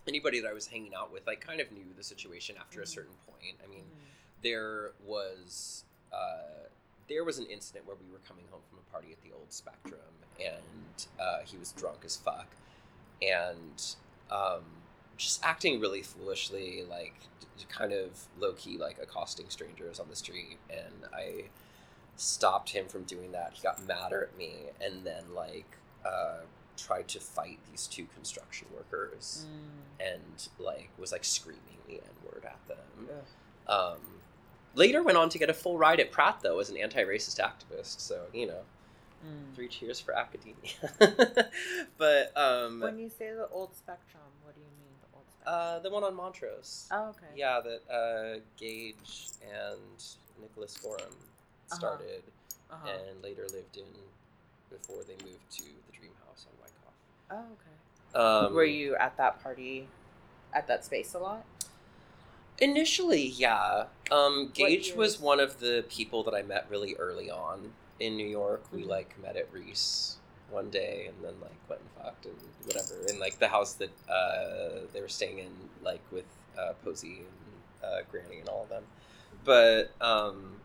[0.08, 2.86] anybody that I was hanging out with, like kind of knew the situation after a
[2.86, 2.88] Mhm.
[2.88, 3.58] certain point.
[3.64, 3.86] I mean.
[3.86, 4.06] Mhm.
[4.42, 6.70] there was uh,
[7.10, 9.52] there was an incident where we were coming home from a party at the old
[9.52, 10.00] Spectrum,
[10.40, 12.48] and uh, he was drunk as fuck,
[13.22, 13.96] and
[14.32, 14.64] um,
[15.20, 17.14] just acting really foolishly, like
[17.70, 21.44] kind of low key, like accosting strangers on the street, and I
[22.16, 23.52] stopped him from doing that.
[23.54, 24.54] He got madder at me,
[24.84, 25.66] and then like
[26.06, 26.38] uh,
[26.78, 30.08] tried to fight these two construction workers, Mm.
[30.14, 33.10] and like was like screaming the n word at them.
[33.10, 33.96] Ugh.
[33.96, 34.00] Um,
[34.76, 38.00] later went on to get a full ride at Pratt though as an anti-racist activist.
[38.00, 38.62] So you know,
[39.28, 39.54] Mm.
[39.54, 40.56] three cheers for academia.
[41.98, 45.39] but um, When you say the old spectrum, what do you mean the old spectrum?
[45.50, 46.88] Uh, the one on Montrose.
[46.92, 47.26] oh, okay.
[47.36, 50.04] Yeah, that uh, Gage and
[50.42, 51.16] Nicholas Forum
[51.68, 52.22] started
[52.72, 52.88] Uh-huh.
[52.88, 53.86] and later lived in
[54.70, 56.94] before they moved to the Dream House on Wyckoff.
[57.32, 58.46] Oh, okay.
[58.48, 59.88] Um, Were you at that party,
[60.54, 61.44] at that space a lot?
[62.60, 63.86] Initially, yeah.
[64.12, 68.28] Um, Gage was one of the people that I met really early on in New
[68.28, 68.64] York.
[68.72, 68.88] We Mhm.
[68.88, 70.18] like met at Reese
[70.52, 72.36] one day and then like went and fucked and
[72.66, 72.96] whatever.
[73.10, 75.52] And like the house that uh, they were staying in,
[75.84, 76.26] like with
[76.58, 78.84] uh, Posey and uh, Granny and all of them.
[79.44, 80.58] But um,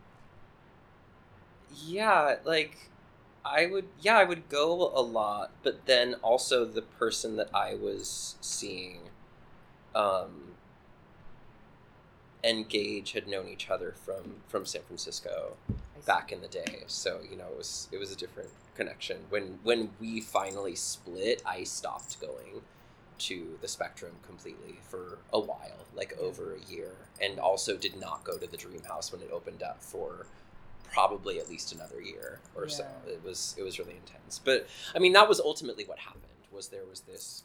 [1.83, 2.89] yeah, like
[3.45, 7.75] I would, yeah, I would go a lot, but then also the person that I
[7.75, 9.01] was seeing,
[9.93, 10.53] um,
[12.43, 15.53] and Gage had known each other from from San Francisco
[16.05, 16.83] back in the day.
[16.87, 19.17] So you know, it was it was a different connection.
[19.29, 22.61] When when we finally split, I stopped going
[23.17, 28.23] to the Spectrum completely for a while, like over a year, and also did not
[28.23, 30.25] go to the Dream House when it opened up for
[30.91, 32.85] probably at least another year or so.
[33.07, 34.39] It was it was really intense.
[34.43, 36.23] But I mean, that was ultimately what happened.
[36.51, 37.43] Was there was this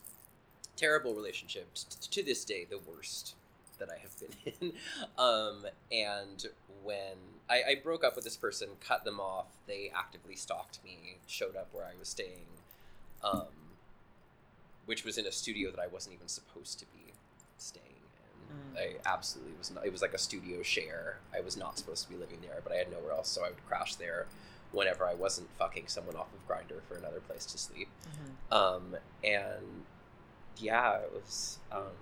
[0.76, 3.34] terrible relationship t- to this day, the worst
[3.80, 4.72] that I have been in.
[5.18, 6.46] Um, and
[6.82, 7.16] when
[7.48, 11.56] I, I broke up with this person, cut them off, they actively stalked me, showed
[11.56, 12.46] up where I was staying,
[13.24, 13.42] um,
[14.86, 17.12] which was in a studio that I wasn't even supposed to be
[17.58, 18.76] staying in.
[18.76, 18.80] Mm.
[18.80, 19.84] I absolutely was not.
[19.84, 21.18] It was like a studio share.
[21.36, 23.48] I was not supposed to be living there, but I had nowhere else, so I
[23.50, 24.26] would crash there
[24.72, 27.88] whenever I wasn't fucking someone off of Grindr for another place to sleep.
[28.50, 28.56] Mhm.
[28.56, 29.84] Um, and
[30.56, 31.96] yeah, it was um,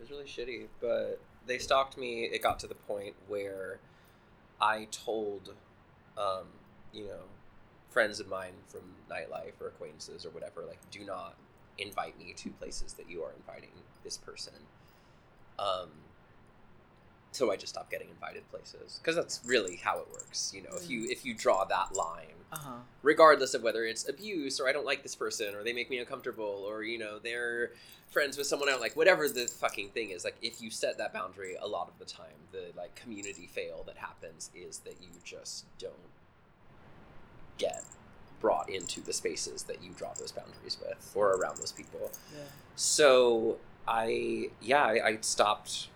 [0.00, 0.66] was really shitty.
[0.80, 2.24] But they stalked me.
[2.24, 3.78] It got to the point where
[4.60, 5.54] I told,
[6.18, 6.46] um,
[6.92, 7.24] you know,
[7.90, 11.34] friends of mine from nightlife or acquaintances or whatever, like, do not
[11.78, 13.70] invite me to places that you are inviting
[14.04, 14.54] this person.
[15.58, 15.90] Um,
[17.32, 20.52] so I just stopped getting invited places because that's really how it works.
[20.54, 22.78] You know, if you if you draw that line, Uh-huh.
[23.02, 25.98] regardless of whether it's abuse or I don't like this person or they make me
[25.98, 27.70] uncomfortable or you know they're
[28.10, 31.12] friends with someone else like whatever the fucking thing is like if you set that
[31.12, 35.06] boundary a lot of the time the like community fail that happens is that you
[35.22, 36.10] just don't
[37.56, 37.84] get
[38.40, 42.42] brought into the spaces that you draw those boundaries with or around those people Yeah.
[42.74, 45.88] so I yeah I, I stopped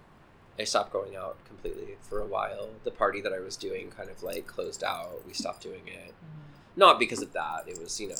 [0.59, 4.09] I stopped going out completely for a while the party that I was doing kind
[4.11, 6.77] of like closed out we stopped doing it Mhm.
[6.77, 7.69] not because of that.
[7.69, 8.17] It was, you know,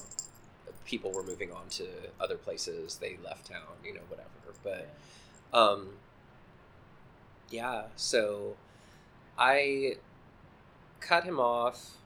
[0.85, 1.87] people were moving on to
[2.21, 2.99] other places.
[2.99, 4.29] They left town, you know, whatever.
[4.63, 4.89] But,
[5.53, 5.97] um,
[7.51, 8.57] yeah, so
[9.39, 9.97] I
[11.01, 11.97] cut him off.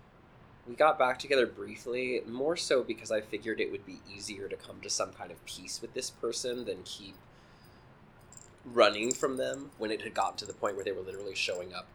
[0.67, 4.57] We got back together briefly, more so because I figured it would be easier to
[4.57, 7.17] come to some kind of peace with this person than keep
[8.73, 11.75] running from them when it had gotten to the point where they were literally showing
[11.75, 11.87] up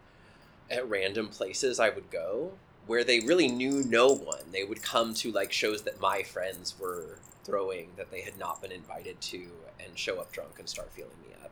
[0.70, 2.54] at random places I would go
[2.86, 4.44] where they really knew no one.
[4.52, 8.62] They would come to like shows that my friends were throwing that they had not
[8.62, 9.48] been invited to
[9.84, 11.52] and show up drunk and start feeling me up.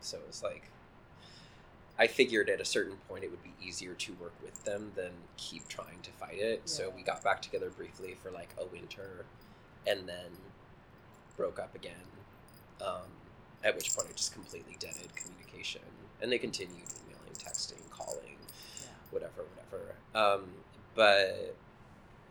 [0.00, 0.68] So it was like
[1.98, 5.10] I figured at a certain point it would be easier to work with them than
[5.36, 6.62] keep trying to fight it.
[6.64, 9.24] So we got back together briefly for like a winter
[9.86, 10.30] and then
[11.36, 11.92] broke up again.
[12.84, 13.10] Um,
[13.64, 15.82] at which point I just completely deaded communication.
[16.20, 18.36] And they continued emailing, texting, calling,
[18.80, 18.88] Yeah.
[19.10, 19.94] whatever, whatever.
[20.14, 20.50] Um,
[20.94, 21.54] but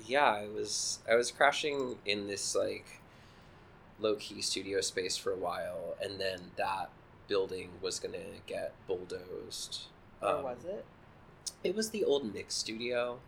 [0.06, 2.86] yeah, I was I was crashing in this like
[4.00, 6.90] low key studio space for a while, and then that
[7.28, 8.18] building was gonna
[8.48, 9.82] get bulldozed.
[10.20, 10.86] Where Um, was it?
[11.64, 13.20] It was the old Mix studio.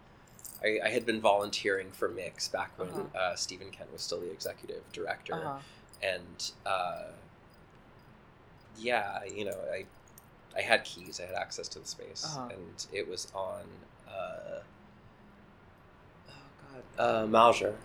[0.64, 3.18] I, I had been volunteering for Mix back when Uh-huh.
[3.18, 5.60] uh Stephen Kent was still the executive director Uh-huh.
[6.02, 7.04] and uh,
[8.78, 9.86] yeah, you know, I
[10.58, 12.50] I had keys, I had access to the space, Uh-huh.
[12.52, 13.62] and it was on.
[14.08, 14.60] Uh,
[16.30, 16.34] oh
[16.98, 17.76] God, uh, Malger.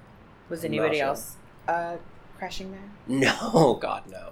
[0.49, 1.05] Was anybody Masha.
[1.05, 1.97] else uh,
[2.39, 2.81] crashing there?
[3.07, 4.31] No, God, no,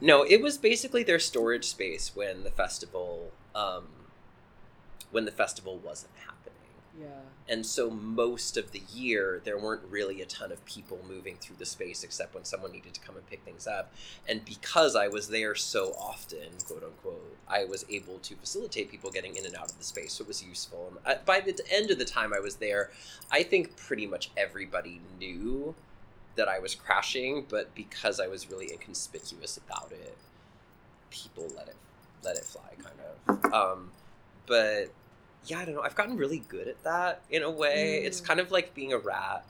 [0.00, 0.22] no.
[0.22, 3.88] It was basically their storage space when the festival, um,
[5.10, 6.29] when the festival wasn't happening.
[7.48, 11.56] And so most of the year, there weren't really a ton of people moving through
[11.58, 13.92] the space except when someone needed to come and pick things up.
[14.28, 19.10] And because I was there so often, quote unquote, I was able to facilitate people
[19.10, 20.12] getting in and out of the space.
[20.12, 20.92] So it was useful.
[21.04, 22.90] And by the end of the time I was there,
[23.32, 25.74] I think pretty much everybody knew
[26.36, 30.16] that I was crashing, but because I was really inconspicuous about it,
[31.10, 31.76] people let it
[32.22, 33.52] let it fly, kind of.
[33.52, 33.90] Um,
[34.46, 34.90] but
[35.46, 35.82] yeah, I don't know.
[35.82, 38.02] I've gotten really good at that in a way.
[38.04, 38.24] It's Mm.
[38.26, 39.44] kind of like being a rat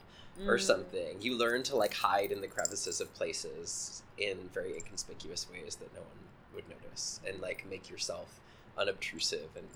[0.47, 0.61] or Mm.
[0.61, 1.21] something.
[1.21, 5.93] You learn to like hide in the crevices of places in very inconspicuous ways that
[5.93, 6.19] no one
[6.55, 8.39] would notice, and like make yourself
[8.77, 9.67] unobtrusive and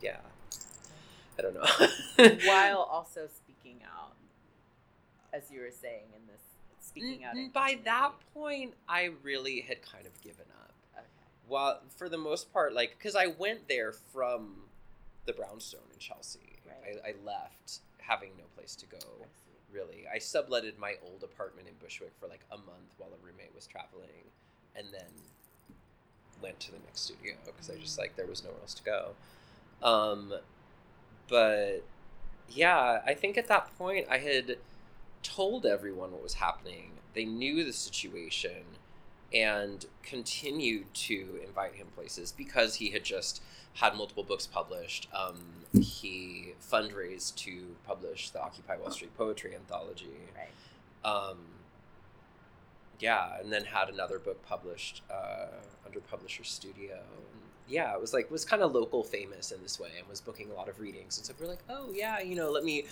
[0.00, 0.18] yeah.
[1.38, 2.36] I don't know.
[2.46, 4.14] While also speaking out,
[5.32, 6.42] as you were saying in this
[6.80, 7.34] speaking out.
[7.54, 10.72] by that point, I really had kind of given up.
[10.94, 11.06] Okay.
[11.48, 14.56] Well, for the most part, like, because I went there from
[15.26, 16.58] the brownstone in Chelsea.
[16.66, 16.98] Right.
[17.04, 19.26] I, I left having no place to go
[19.72, 20.04] really.
[20.12, 23.66] I subletted my old apartment in Bushwick for like a month while a roommate was
[23.66, 24.30] traveling,
[24.76, 25.08] and then
[26.42, 29.10] went to the next studio because I just like there was nowhere else to go.
[29.82, 30.34] Um,
[31.28, 31.84] but
[32.48, 34.56] yeah, I think at that point I had
[35.22, 36.92] told everyone what was happening.
[37.14, 38.64] They knew the situation
[39.34, 43.42] and continued to invite him places because he had just
[43.74, 45.08] had multiple books published.
[45.14, 45.40] Um,
[45.80, 50.08] he fundraised to publish the Occupy Wall Street Poetry Anthology.
[50.36, 51.10] Right.
[51.10, 51.38] Um,
[52.98, 55.46] yeah, and then had another book published uh,
[55.84, 56.94] under Publisher Studio.
[56.94, 60.20] And yeah, it was like was kind of local famous in this way, and was
[60.20, 61.16] booking a lot of readings.
[61.18, 62.84] And so we're like, oh yeah, you know, let me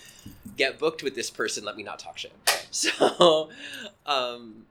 [0.57, 1.63] get booked with this person.
[1.63, 2.33] Let me not talk shit.
[2.73, 3.49] So,
[4.05, 4.65] um,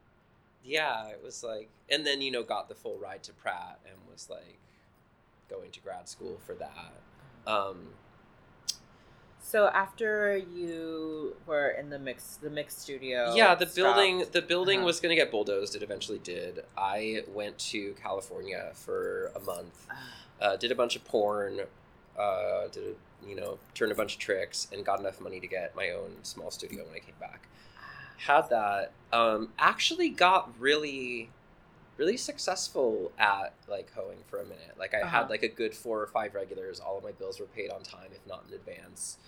[0.64, 3.94] yeah, it was like, and then you know, got the full ride to Pratt, and
[4.10, 4.58] was like
[5.48, 6.92] going to grad school for that.
[7.50, 7.88] Um,
[9.42, 13.34] So after you were in the mix, the mix studio.
[13.34, 14.86] yeah, the stopped- building the building Uh-huh.
[14.86, 15.74] was going to get bulldozed.
[15.74, 16.64] It eventually did.
[16.76, 19.86] I went to California for a month.
[20.40, 21.60] Uh, did a bunch of porn.
[22.18, 25.46] Uh, did a, you know turned a bunch of tricks and got enough money to
[25.46, 27.46] get my own small studio when I came back.
[28.16, 28.92] Had that.
[29.12, 31.30] Um, actually got really
[31.96, 34.74] really successful at like hoeing for a minute.
[34.78, 35.18] Like I Uh-huh.
[35.18, 36.80] had like a good four or five regulars.
[36.80, 39.18] All of my bills were paid on time, if not in advance.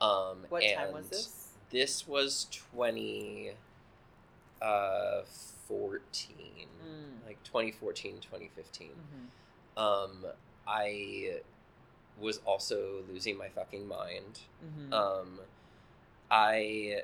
[0.00, 1.48] Um, What time was this?
[1.70, 3.52] This was twenty
[4.60, 5.22] uh
[5.66, 7.26] 14 Mm.
[7.26, 8.90] like 2014 2015
[9.76, 9.80] Mhm.
[9.82, 10.26] um
[10.66, 11.40] i
[12.20, 14.92] was also losing my fucking mind Mhm.
[14.92, 15.40] um
[16.30, 17.02] i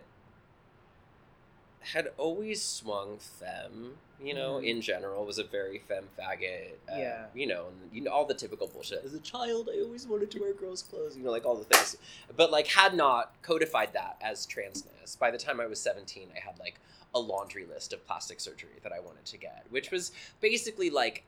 [1.81, 4.67] had always swung femme you know Mhm.
[4.67, 7.27] in general was a very femme faggot uh, Yeah.
[7.35, 9.05] you know and you know all the typical bullshit.
[9.05, 11.65] As a child i always wanted to wear girls clothes you know like all the
[11.65, 11.97] things.
[12.37, 15.19] But like had not codified that as transness.
[15.19, 16.75] By the time i was 17 i had like
[17.15, 21.23] a laundry list of plastic surgery that i wanted to get which was basically like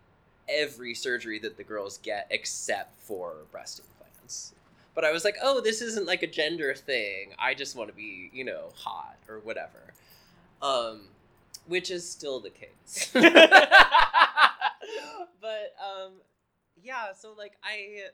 [0.49, 4.53] every surgery that the girls get except for breast implants.
[4.95, 7.35] But i was like oh this isn't like a gender thing.
[7.39, 9.95] I just want to be you know hot or whatever
[10.63, 11.03] um
[11.67, 13.13] which is still the case.
[15.41, 16.21] But um
[16.83, 18.09] yeah so like i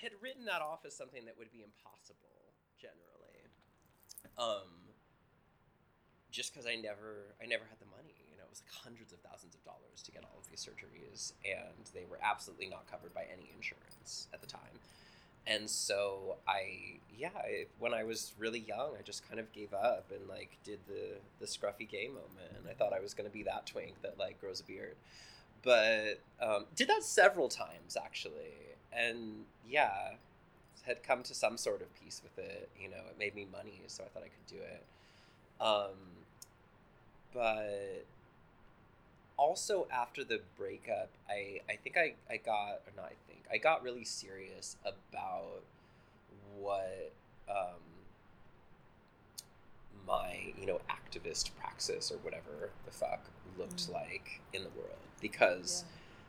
[0.00, 3.50] had written that off as something that would be impossible generally.
[4.38, 4.94] Um
[6.30, 9.12] just because i never i never had the money you know it was like hundreds
[9.12, 12.86] of thousands of dollars to get all of these surgeries and they were absolutely not
[12.86, 14.78] covered by any insurance at the time
[15.48, 19.72] and so i yeah I, when i was really young i just kind of gave
[19.72, 22.52] up and like did the the scruffy gay moment.
[22.56, 24.96] And i thought i was going to be that twink that like grows a beard.
[25.64, 28.54] But um, did that several times actually.
[28.92, 30.12] And yeah
[30.84, 32.68] had come to some sort of peace with it.
[32.80, 34.84] You know it made me money so i thought i could do it.
[35.60, 35.96] Um,
[37.34, 38.04] but
[39.36, 43.12] also after the breakup i i think i i got or not
[43.52, 45.62] i got really serious about
[46.58, 47.12] what
[47.48, 47.80] um
[50.06, 53.24] my you know activist praxis or whatever the fuck
[53.58, 53.94] looked Mm.
[53.94, 55.84] like in the world because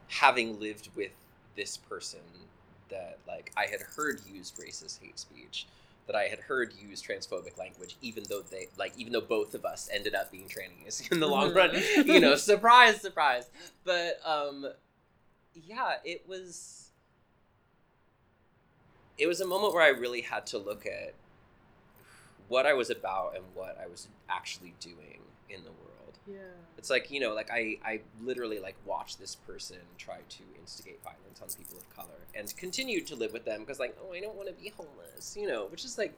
[0.07, 1.11] having lived with
[1.55, 2.19] this person
[2.89, 5.67] that like I had heard used racist hate speech,
[6.07, 9.63] that I had heard used transphobic language, even though they like even though both of
[9.65, 11.71] us ended up being trannies in the long run,
[12.05, 13.47] you know, surprise, surprise.
[13.83, 14.65] But um,
[15.53, 16.88] yeah, it was
[19.19, 21.13] it was a moment where I really had to look at
[22.47, 26.17] what I was about and what I was actually doing in the world.
[26.25, 26.37] Yeah.
[26.77, 31.03] It's like, you know, like I, I literally like watched this person try to instigate
[31.03, 34.21] violence on people of color and continued to live with them because like, oh, I
[34.21, 36.17] don't want to be homeless, you know, which is like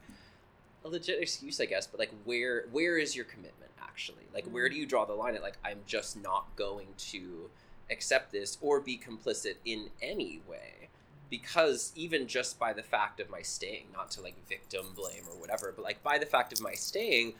[0.85, 4.27] a legit excuse, I guess, but like where where is your commitment actually?
[4.33, 4.79] Like where do mm.
[4.79, 7.49] you draw the line at like I'm just not going to
[7.89, 10.89] accept this or be complicit in any way?
[11.31, 15.39] Because even just by the fact of my staying, not to like victim blame or
[15.39, 17.33] whatever, but like by the fact of my staying,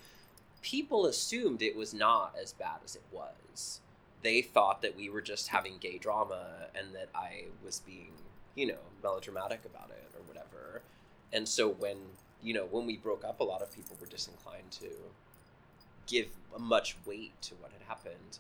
[0.61, 3.81] people assumed it was not as bad as it was.
[4.23, 8.13] They thought that we were just having gay drama and that I was being,
[8.55, 10.81] you know, melodramatic about it or whatever.
[11.33, 11.97] And so when,
[12.41, 14.87] you know, when we broke up, a lot of people were disinclined to
[16.07, 16.27] give
[16.57, 18.39] much weight to what had happened.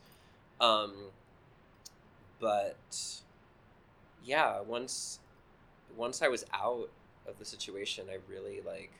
[0.61, 0.93] Um,
[2.39, 3.21] but
[4.23, 5.19] yeah, once
[5.95, 6.89] once I was out
[7.27, 8.91] of the situation, I really like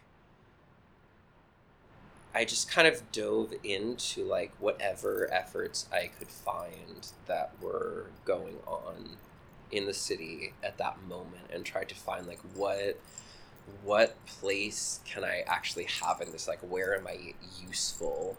[2.34, 8.58] I just kind of dove into like whatever efforts I could find that were going
[8.66, 9.18] on
[9.70, 12.98] in the city at that moment and tried to find like what
[13.84, 16.48] what place can I actually have in this?
[16.48, 17.34] Like, where am I
[17.66, 18.38] useful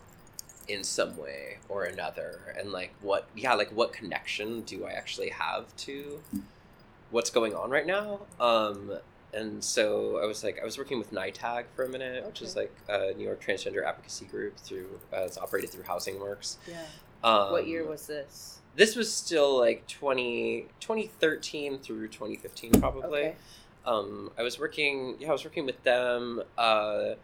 [0.69, 2.55] in some way or another?
[2.59, 6.21] And like, what, yeah, like, what connection do I actually have to
[7.13, 8.21] what's going on right now?
[8.41, 8.99] Um,
[9.33, 12.27] and so I was like, I was working with NYTAG for a minute, okay.
[12.27, 16.21] which is like a New York transgender advocacy group through, uh, it's operated through Housing
[16.21, 16.59] Works.
[16.69, 16.83] Yeah.
[17.25, 18.59] Um, what year was this?
[18.75, 23.21] This was still like 20, 2013 through 2015, probably.
[23.21, 23.35] Okay.
[23.87, 26.43] Um, I was working, yeah, I was working with them.
[26.57, 27.15] Uh,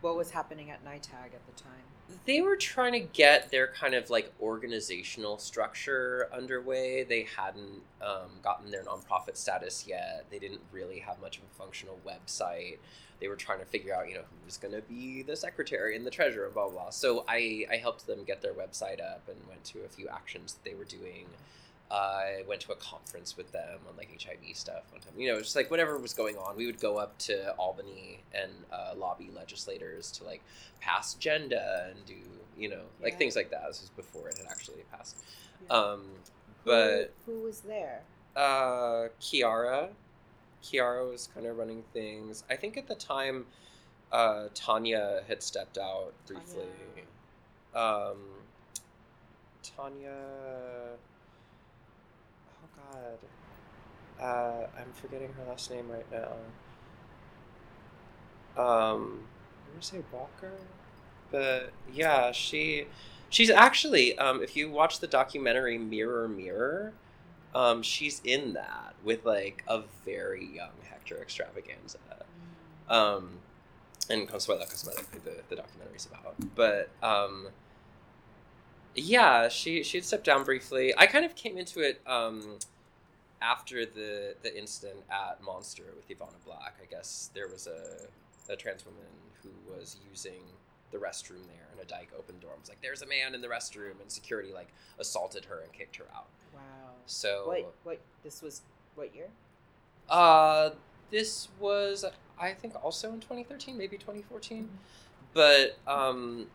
[0.00, 1.85] what was happening at NYTAG at the time?
[2.24, 7.04] They were trying to get their kind of like organizational structure underway.
[7.04, 10.24] They hadn't um, gotten their nonprofit status yet.
[10.30, 12.78] They didn't really have much of a functional website.
[13.20, 16.06] They were trying to figure out, you know, who's going to be the secretary and
[16.06, 16.90] the treasurer, blah, blah, blah.
[16.90, 20.54] So I, I helped them get their website up and went to a few actions
[20.54, 21.26] that they were doing.
[21.90, 25.12] I went to a conference with them on like HIV stuff one time.
[25.16, 28.50] You know, just like whatever was going on, we would go up to Albany and
[28.72, 30.42] uh, lobby legislators to like
[30.80, 32.14] pass GENDA and do
[32.58, 33.18] you know like yeah.
[33.18, 33.62] things like that.
[33.68, 35.18] This was before it had actually passed.
[35.68, 35.76] Yeah.
[35.76, 36.02] Um,
[36.64, 38.00] but who, who, was there?
[38.34, 39.90] Uh, Kiara.
[40.64, 42.42] Kiara was kind of running things.
[42.50, 43.46] I think at the time,
[44.10, 46.64] uh, Tanya had stepped out briefly.
[47.72, 48.10] Tanya.
[48.10, 48.16] Um,
[49.62, 50.16] Tanya
[52.92, 53.18] god.
[54.20, 56.32] Uh, I'm forgetting her last name right now.
[58.62, 59.24] Um,
[59.66, 60.52] I'm gonna say Walker,
[61.30, 62.86] but yeah, she,
[63.28, 64.18] she's actually.
[64.18, 66.94] Um, if you watch the documentary Mirror Mirror,
[67.54, 71.96] um, she's in that with like a very young Hector Xtravaganza.
[72.88, 73.40] Um,
[74.08, 77.48] and Consuela Cosmetic, the the documentary's about, but um
[78.96, 80.94] yeah, she she stepped down briefly.
[80.96, 82.58] I kind of came into it um,
[83.46, 86.74] after the the incident at Monster with Ivana Black.
[86.82, 89.02] I guess there was a a trans woman
[89.42, 90.42] who was using
[90.92, 93.34] the restroom there, and a dyke opened the door and was like, "There's a man
[93.34, 94.68] in the restroom," and security like
[94.98, 96.28] assaulted her and kicked her out.
[96.54, 96.60] Wow.
[97.06, 98.62] So what what this was
[98.94, 99.28] what year?
[100.08, 100.70] Uh,
[101.10, 102.04] this was
[102.38, 104.74] I think also in 2013, maybe 2014, mm-hmm.
[105.32, 106.46] but um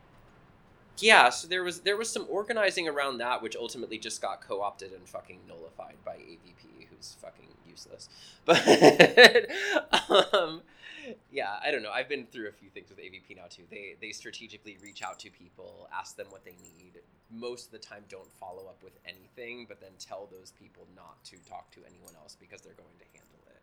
[1.02, 4.62] yeah, so there was there was some organizing around that, which ultimately just got co
[4.62, 6.81] opted and fucking nullified by AVP,
[7.22, 8.10] fucking useless.
[8.46, 10.62] But um,
[11.32, 11.92] yeah, I don't know.
[11.92, 13.64] I've been through a few things with AVP now too.
[13.70, 17.00] They they strategically reach out to people, ask them what they need.
[17.32, 21.24] Most of the time, don't follow up with anything, but then tell those people not
[21.26, 23.62] to talk to anyone else because they're going to handle it.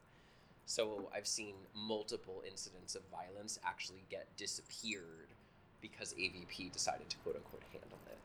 [0.64, 5.28] So I've seen multiple incidents of violence actually get disappeared
[5.80, 8.18] because AVP decided to quote unquote handle it.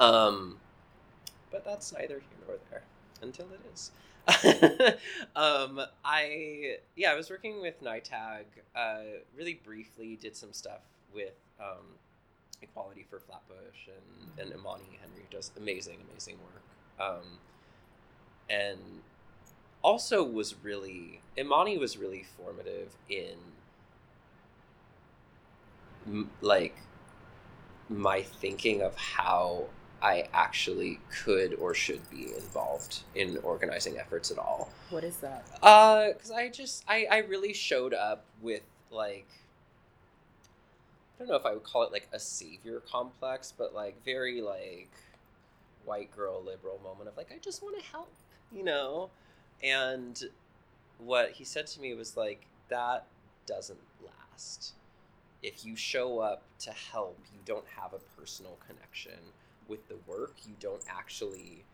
[0.00, 0.56] Um,
[1.50, 2.82] but that's neither here nor there
[3.22, 3.90] until it is.
[5.36, 8.44] um, I yeah, I was working with NYTAG.
[8.76, 8.98] Uh,
[9.36, 10.82] really briefly, did some stuff
[11.14, 11.96] with um,
[12.62, 17.08] Equality for Flatbush and and Imani Henry does amazing, amazing work.
[17.08, 17.38] Um,
[18.48, 18.78] and
[19.82, 23.36] also was really Imani was really formative in
[26.40, 26.76] like
[27.88, 29.66] my thinking of how
[30.02, 34.70] I actually could or should be involved in organizing efforts at all.
[34.90, 35.44] What is that?
[35.62, 39.26] Uh, because I just I I really showed up with like
[41.16, 44.40] I don't know if I would call it like a savior complex, but like very
[44.40, 44.90] like
[45.84, 48.12] white girl liberal moment of like I just want to help,
[48.52, 49.10] you know,
[49.62, 50.22] and
[50.98, 53.06] what he said to me was like that
[53.46, 54.74] doesn't last
[55.42, 59.18] if you show up to help, you don't have a personal connection
[59.70, 60.34] with the work.
[60.46, 61.64] You don't actually,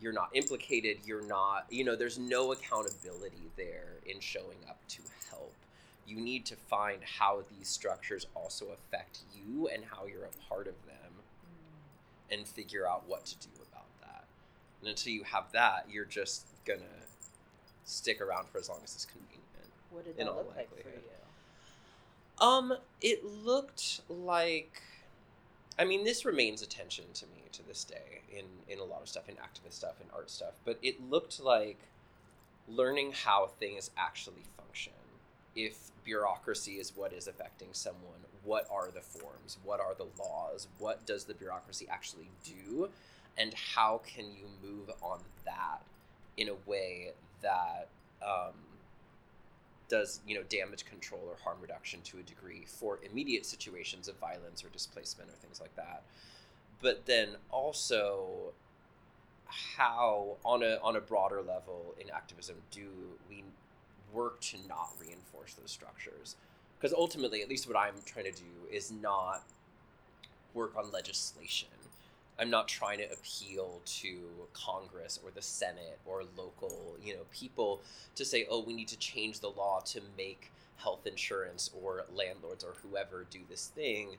[0.00, 0.98] you're not implicated.
[1.04, 5.52] You're not, you know, there's no accountability there in showing up to help.
[6.06, 10.68] You need to find how these structures also affect you and how you're a part
[10.68, 12.38] of them mm.
[12.38, 14.24] and figure out what to do about that.
[14.80, 16.78] And until you have that, you're just to
[17.84, 19.42] stick around for as long as it's convenient.
[19.90, 22.46] What did that look like for you?
[22.46, 24.82] Um, it looked like
[25.78, 29.02] I mean, this remains a tension to me to this day in in a lot
[29.02, 30.54] of stuff, in activist stuff, in art stuff.
[30.64, 31.78] But it looked like
[32.68, 34.92] learning how things actually function.
[35.54, 39.58] If bureaucracy is what is affecting someone, what are the forms?
[39.64, 40.68] What are the laws?
[40.78, 42.90] What does the bureaucracy actually do?
[43.36, 45.82] And how can you move on that
[46.36, 47.12] in a way
[47.42, 47.88] that
[48.22, 48.54] um,
[49.88, 54.16] does you know damage control or harm reduction to a degree for immediate situations of
[54.16, 56.02] violence or displacement or things like that
[56.80, 58.52] but then also
[59.76, 62.88] how on a on a broader level in activism do
[63.28, 63.44] we
[64.14, 66.36] work to not reinforce those structures.
[66.78, 69.42] Because ultimately, at least what I'm trying to do is not
[70.54, 71.68] work on legislation.
[72.38, 74.18] I'm not trying to appeal to
[74.52, 77.80] Congress or the Senate or local, you know, people
[78.16, 82.64] to say, "Oh, we need to change the law to make health insurance or landlords
[82.64, 84.18] or whoever do this thing."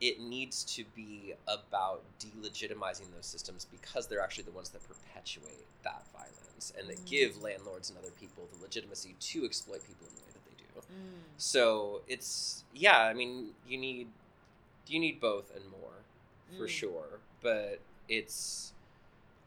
[0.00, 5.64] It needs to be about delegitimizing those systems because they're actually the ones that perpetuate
[5.84, 7.08] that violence and that mm.
[7.08, 10.56] give landlords and other people the legitimacy to exploit people in the way that they
[10.58, 10.80] do.
[10.80, 11.20] Mm.
[11.36, 14.08] So it's yeah, I mean, you need
[14.88, 16.02] you need both and more
[16.58, 16.68] for mm.
[16.68, 18.72] sure but it's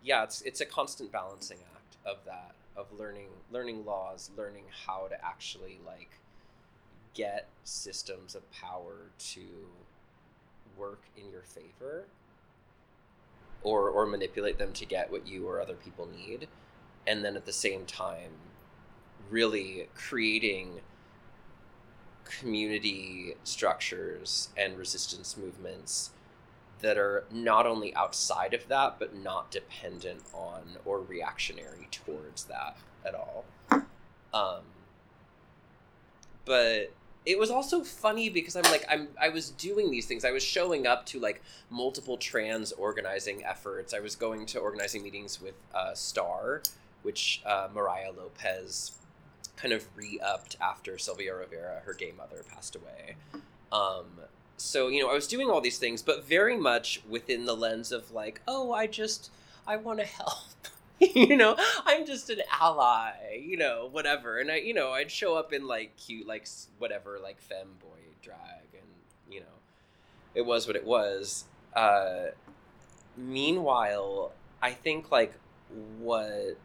[0.04, 5.08] yeah it's it's a constant balancing act of that of learning learning laws learning how
[5.08, 6.20] to actually like
[7.14, 9.42] get systems of power to
[10.78, 12.06] work in your favor
[13.64, 16.48] or or manipulate them to get what you or other people need
[17.08, 18.32] and then at the same time
[19.30, 20.82] really creating
[22.26, 26.12] community structures and resistance movements
[26.86, 32.78] that are not only outside of that but not dependent on or reactionary towards that
[33.04, 33.44] at all
[34.34, 34.62] um,
[36.44, 36.92] but
[37.26, 40.24] it was also funny because I'm like I'm I was doing these things.
[40.24, 43.94] I was showing up to like multiple trans organizing efforts.
[43.94, 46.62] I was going to organizing meetings with uh, Star,
[47.02, 48.92] which uh, Mariah Lopez
[49.56, 53.16] kind of re-upped after Sylvia Rivera, her gay mother, passed away.
[53.72, 54.06] Um,
[54.58, 57.92] so you know, I was doing all these things, but very much within the lens
[57.92, 59.32] of like, oh, I just
[59.68, 60.34] I want to help.
[61.00, 64.40] you know, I'm just an ally, you know, whatever.
[64.40, 66.48] And I, you know, I'd show up in like cute, like
[66.78, 68.40] whatever, like femboy drag,
[68.74, 68.88] and
[69.30, 69.46] you know,
[70.34, 71.46] it was what it was.
[71.76, 72.28] Uh,
[73.18, 74.32] meanwhile,
[74.62, 75.34] I think like
[76.00, 76.58] what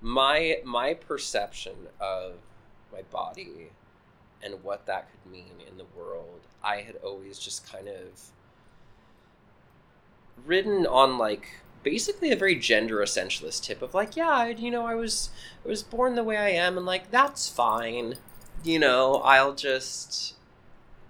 [0.00, 2.34] my my perception of
[2.92, 3.70] my body
[4.42, 8.30] and what that could mean in the world, I had always just kind of
[10.44, 11.48] ridden on like
[11.82, 15.30] basically a very gender essentialist tip of like, yeah, I, you know, I was
[15.64, 18.14] I was born the way I am and like that's fine.
[18.64, 20.34] You know, I'll just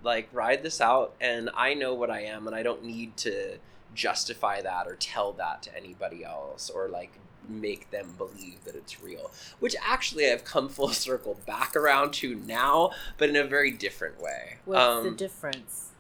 [0.02, 3.58] like ride this out and I know what I am and I don't need to
[3.94, 7.12] justify that or tell that to anybody else or like
[7.48, 9.30] make them believe that it's real,
[9.60, 14.20] which actually I've come full circle back around to now, but in a very different
[14.20, 14.56] way.
[14.64, 15.90] What's um, the difference?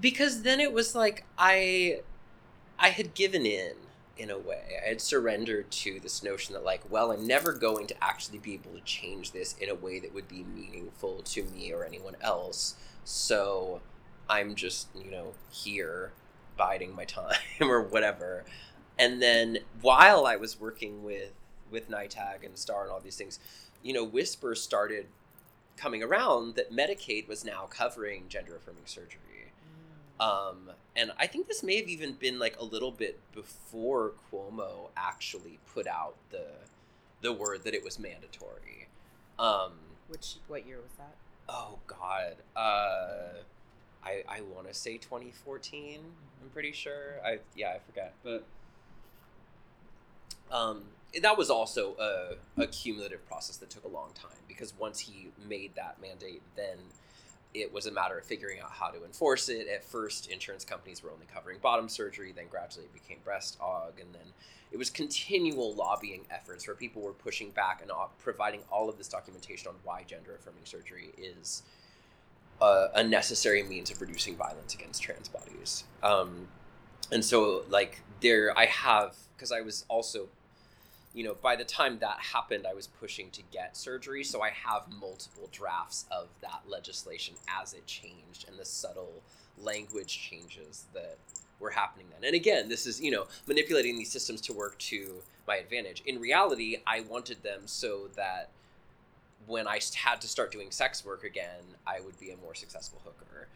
[0.00, 2.00] Because then it was like I
[2.78, 3.72] I had given in
[4.16, 4.78] in a way.
[4.84, 8.54] I had surrendered to this notion that like, well, I'm never going to actually be
[8.54, 12.16] able to change this in a way that would be meaningful to me or anyone
[12.20, 12.74] else.
[13.04, 13.80] So
[14.28, 16.12] I'm just, you know, here
[16.56, 18.44] biding my time or whatever
[18.98, 21.32] and then while I was working with
[21.70, 23.38] with NYTAG and Star and all these things,
[23.82, 25.06] you know, Whisper started
[25.76, 29.52] coming around that Medicaid was now covering gender affirming surgery.
[30.18, 30.24] Mm.
[30.24, 34.88] Um, and I think this may have even been like a little bit before Cuomo
[34.96, 36.46] actually put out the
[37.20, 38.88] the word that it was mandatory.
[39.38, 39.72] Um,
[40.08, 41.14] Which what year was that?
[41.48, 43.42] Oh God, uh,
[44.04, 46.00] I I want to say 2014.
[46.42, 47.20] I'm pretty sure.
[47.24, 48.44] I yeah I forget, but
[50.50, 50.82] um,
[51.22, 55.28] that was also a, a cumulative process that took a long time because once he
[55.48, 56.78] made that mandate, then
[57.54, 59.66] it was a matter of figuring out how to enforce it.
[59.68, 64.00] At first, insurance companies were only covering bottom surgery, then gradually it became breast aug,
[64.00, 64.32] and then
[64.70, 69.08] it was continual lobbying efforts where people were pushing back and providing all of this
[69.08, 71.62] documentation on why gender affirming surgery is
[72.60, 75.84] a, a, necessary means of reducing violence against trans bodies.
[76.02, 76.48] Um,
[77.10, 80.28] and so, like, there, I have, because I was also
[81.18, 84.22] you know, by the time that happened, I was pushing to get surgery.
[84.22, 89.24] So I have multiple drafts of that legislation as it changed and the subtle
[89.60, 91.18] language changes that
[91.58, 92.24] were happening then.
[92.24, 95.14] And again, this is, you know, manipulating these systems to work to
[95.48, 96.04] my advantage.
[96.06, 98.50] In reality, I wanted them so that
[99.48, 103.00] when I had to start doing sex work again, I would be a more successful
[103.04, 103.48] hooker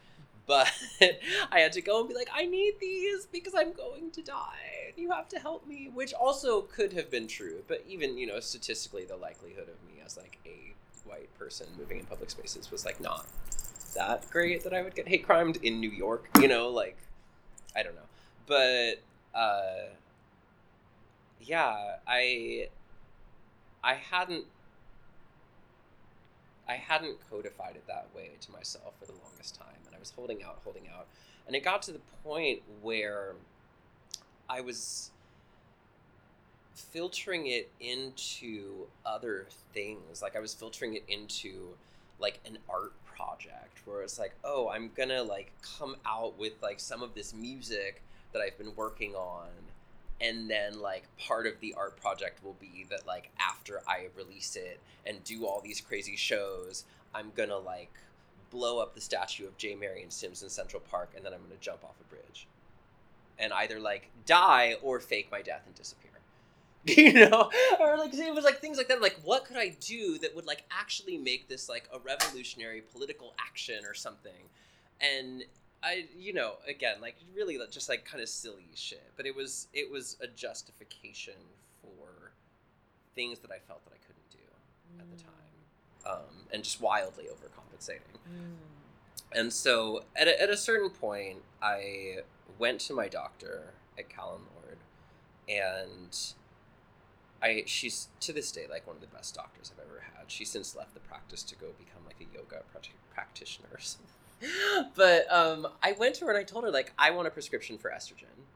[0.47, 0.70] but
[1.53, 4.93] I had to go and be like, I need these because I'm going to die.
[4.97, 7.62] You have to help me, which also could have been true.
[7.66, 10.74] But even, you know, statistically, the likelihood of me as like a
[11.09, 13.26] white person moving in public spaces was like not
[13.95, 16.97] that great that I would get hate crimed in New York, you know, like,
[17.76, 18.01] I don't know.
[18.47, 19.03] But,
[19.34, 19.88] uh,
[21.40, 22.68] yeah, I,
[23.82, 24.47] I hadn't
[26.68, 30.59] I hadn't codified it that way to myself for the longest time, was holding out,
[30.64, 31.07] holding out,
[31.46, 33.34] and it got to the point where
[34.48, 35.11] I was
[36.74, 40.20] filtering it into other things.
[40.20, 41.74] Like I was filtering it into
[42.18, 46.80] like an art project where it's like, oh, I'm gonna like come out with like
[46.80, 49.48] some of this music that I've been working on.
[50.20, 54.57] And then like part of the art project will be that like after I release
[54.57, 56.84] it and do all these crazy shows,
[57.14, 57.92] I'm gonna like
[58.53, 59.74] blow up the statue of J.
[59.74, 62.46] Marion Sims in Central Park and then I'm gonna jump off a bridge.
[63.38, 66.12] And either like die or fake my death and disappear.
[66.84, 67.48] you know
[67.78, 70.46] or like it was like things like that like what could i do that would
[70.46, 74.48] like actually make this like a revolutionary political action or something
[75.00, 75.44] and
[75.84, 79.68] i you know again like really just like kind of silly shit but it was
[79.72, 81.38] it was a justification
[81.80, 82.32] for
[83.14, 84.38] things that i felt that i couldn't do
[84.98, 85.24] at the mm.
[85.24, 85.41] time
[86.09, 88.55] um, and just wildly overcompensating mm.
[89.32, 92.16] and so at a, at a certain point i
[92.59, 94.78] went to my doctor at callan lord
[95.48, 96.34] and
[97.42, 100.30] I she's to this day like one of the best doctors I've ever had.
[100.30, 102.62] She's since left the practice to go become like a yoga
[103.12, 104.90] practitioner or something.
[104.94, 107.78] but um, I went to her and I told her like I want a prescription
[107.78, 108.46] for estrogen.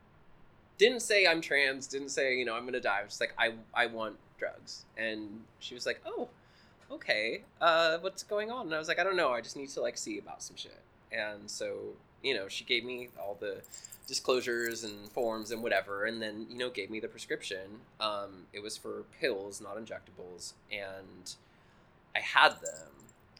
[0.79, 1.87] Didn't say I'm trans.
[1.87, 3.01] Didn't say you know I'm gonna die.
[3.01, 4.85] I was just like I I want drugs.
[4.97, 6.29] And she was like, oh,
[6.91, 7.43] okay.
[7.61, 8.67] Uh, what's going on?
[8.67, 9.31] And I was like, I don't know.
[9.31, 10.81] I just need to like see about some shit.
[11.13, 13.63] And so you know she gave me all the
[14.07, 17.81] disclosures and forms and whatever, and then you know gave me the prescription.
[18.01, 21.35] Um, it was for pills, not injectables, and
[22.15, 22.91] I had them,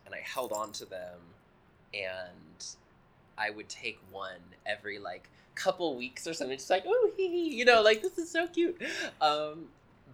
[0.05, 1.19] and I held on to them,
[1.95, 2.67] and
[3.39, 6.57] I would take one every like couple weeks or something.
[6.57, 8.81] Just like oh, hee hee, you know, like this is so cute.
[9.21, 9.67] Um,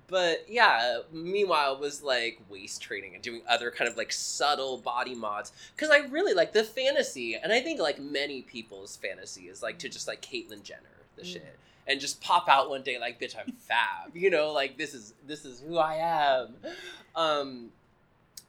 [0.09, 5.15] but yeah meanwhile was like waist training and doing other kind of like subtle body
[5.15, 9.63] mods because i really like the fantasy and i think like many people's fantasy is
[9.63, 10.81] like to just like caitlyn jenner
[11.17, 11.33] the mm.
[11.33, 14.95] shit and just pop out one day like bitch i'm fab you know like this
[14.95, 16.55] is this is who i am
[17.17, 17.71] um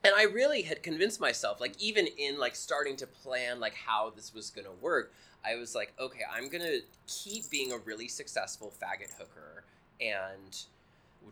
[0.03, 4.11] and i really had convinced myself like even in like starting to plan like how
[4.15, 5.13] this was gonna work
[5.45, 9.63] i was like okay i'm gonna keep being a really successful faggot hooker
[9.99, 10.65] and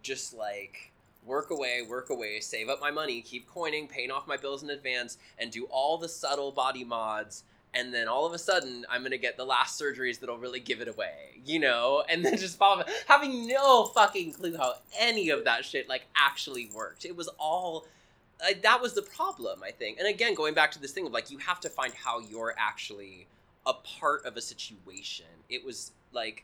[0.01, 0.91] just like
[1.25, 4.69] work away, work away, save up my money, keep coining, paying off my bills in
[4.69, 7.43] advance, and do all the subtle body mods.
[7.73, 10.81] And then all of a sudden, I'm gonna get the last surgeries that'll really give
[10.81, 12.03] it away, you know?
[12.09, 16.69] And then just follow, having no fucking clue how any of that shit like actually
[16.73, 17.05] worked.
[17.05, 17.85] It was all
[18.41, 19.99] like, that was the problem, I think.
[19.99, 22.55] And again, going back to this thing of like, you have to find how you're
[22.57, 23.27] actually
[23.65, 25.27] a part of a situation.
[25.49, 26.43] It was like,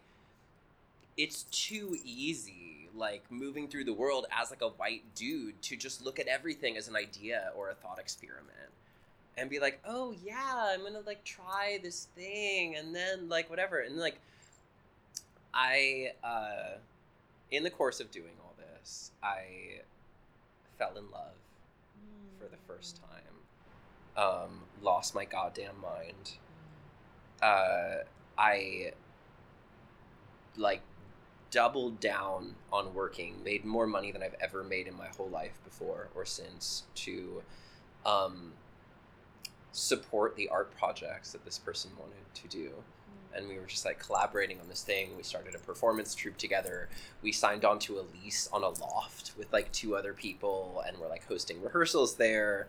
[1.18, 2.67] it's too easy
[2.98, 6.78] like moving through the world as like a white dude to just look at everything
[6.78, 8.72] as an idea or a thought experiment
[9.38, 13.80] and be like oh yeah i'm gonna like try this thing and then like whatever.
[13.80, 14.20] And like
[15.54, 16.78] i uh
[17.52, 19.80] in the course of doing all this i
[20.78, 21.36] fell in love
[21.98, 22.42] mm.
[22.42, 24.24] for the first time.
[24.24, 26.32] Um lost my goddamn mind.
[27.42, 28.04] Uh
[28.38, 28.92] i
[30.58, 30.82] like
[31.58, 35.58] doubled down on working, made more money than I've ever made in my whole life
[35.66, 37.42] before or since to
[38.06, 38.52] um,
[39.72, 42.70] support the art projects that this person wanted to do.
[42.70, 43.40] Mm.
[43.40, 45.18] And we were just like collaborating on this thing.
[45.18, 46.90] We started a performance troupe together.
[47.24, 50.96] We signed on to a lease on a loft with like two other people, and
[51.00, 52.68] we're like hosting rehearsals there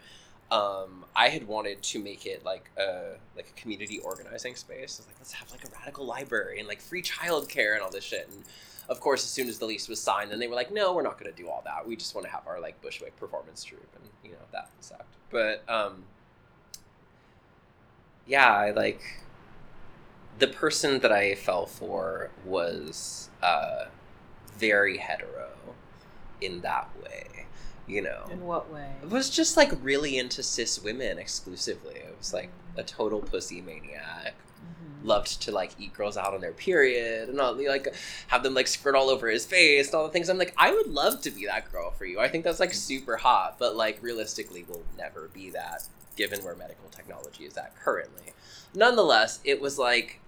[0.51, 4.99] um, I had wanted to make it like a like a community organizing space.
[4.99, 7.91] I was like, let's have like a radical library and like free childcare and all
[7.91, 8.29] this shit.
[8.33, 8.45] And
[8.89, 11.03] of course, as soon as the lease was signed, then they were like, no, we're
[11.03, 11.87] not going to do all that.
[11.87, 15.15] We just want to have our like Bushwick performance troupe, and you know that sucked.
[15.31, 16.05] But um,
[18.27, 19.03] yeah, I like
[20.39, 23.87] the person that I fell for was uh,
[24.57, 25.51] very hetero
[26.41, 27.39] in that way
[27.89, 28.25] you know.
[28.31, 28.91] In what way?
[29.03, 31.95] I was just like really into cis women exclusively.
[31.95, 34.35] It was like a total pussy maniac.
[35.05, 37.95] Loved to like eat girls out on their period and all, like
[38.29, 40.29] have them like squirt all over his face and all the things.
[40.29, 42.19] I'm like, I would love to be that girl for you.
[42.19, 45.85] I think that's like super hot, but like realistically, we'll never be that
[46.17, 48.33] given where medical technology is at currently.
[48.75, 50.21] Nonetheless, it was like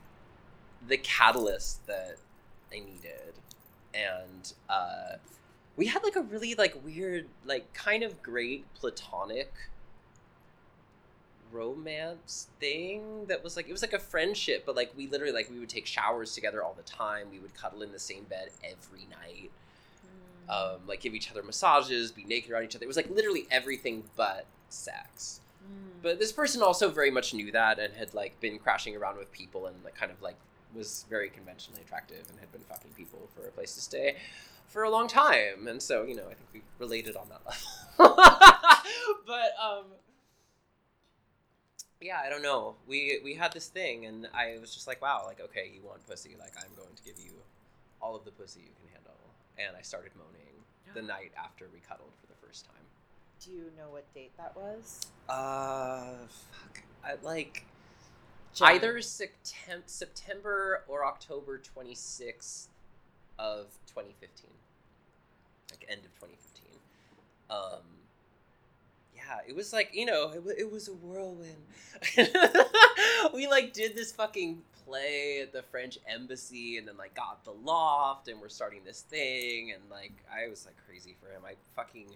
[0.87, 2.17] the catalyst that
[2.73, 3.35] I needed,
[3.93, 5.17] and uh,
[5.77, 9.53] we had like a really like weird like kind of great platonic
[11.53, 15.51] romance thing that was like it was like a friendship but like we literally like
[15.51, 18.51] we would take showers together all the time we would cuddle in the same bed
[18.63, 19.51] every night
[20.49, 20.53] mm.
[20.53, 23.47] um, like give each other massages be naked around each other it was like literally
[23.51, 25.91] everything but sex mm.
[26.03, 29.31] but this person also very much knew that and had like been crashing around with
[29.33, 30.37] people and like kind of like
[30.75, 34.15] was very conventionally attractive and had been fucking people for a place to stay
[34.71, 38.17] for a long time, and so you know, I think we related on that level.
[39.27, 39.85] but um,
[42.01, 42.77] yeah, I don't know.
[42.87, 46.07] We we had this thing, and I was just like, wow, like okay, you want
[46.07, 47.33] pussy, like I'm going to give you
[48.01, 49.15] all of the pussy you can handle.
[49.59, 52.85] And I started moaning the night after we cuddled for the first time.
[53.45, 55.01] Do you know what date that was?
[55.29, 57.65] Uh, fuck, I, like
[58.61, 62.69] either September, September or October 26th
[63.39, 64.51] of 2015.
[65.71, 66.67] Like end of 2015.
[67.51, 68.00] Um,
[69.47, 71.57] it was like, you know, it, it was a whirlwind.
[73.35, 77.53] we like did this fucking play at the French embassy and then like got the
[77.53, 81.43] loft and we're starting this thing and like I was like crazy for him.
[81.47, 82.07] I fucking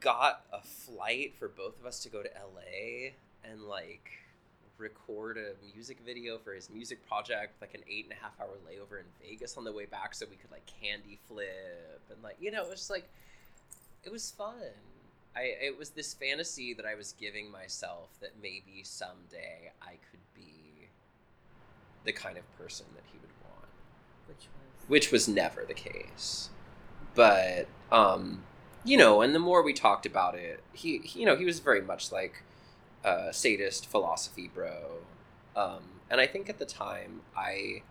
[0.00, 3.10] got a flight for both of us to go to LA
[3.44, 4.10] and like
[4.78, 8.56] record a music video for his music project, like an eight and a half hour
[8.68, 12.36] layover in Vegas on the way back so we could like candy flip and like
[12.40, 13.08] you know, it was just like
[14.04, 14.54] it was fun.
[15.34, 20.20] I it was this fantasy that I was giving myself that maybe someday I could
[20.34, 20.88] be
[22.04, 23.68] the kind of person that he would want
[24.26, 26.50] Which was which was never the case.
[27.14, 28.42] But um,
[28.84, 31.60] you know, and the more we talked about it, he, he you know he was
[31.60, 32.42] very much like
[33.04, 34.98] a sadist philosophy bro,
[35.56, 37.82] um, and I think at the time I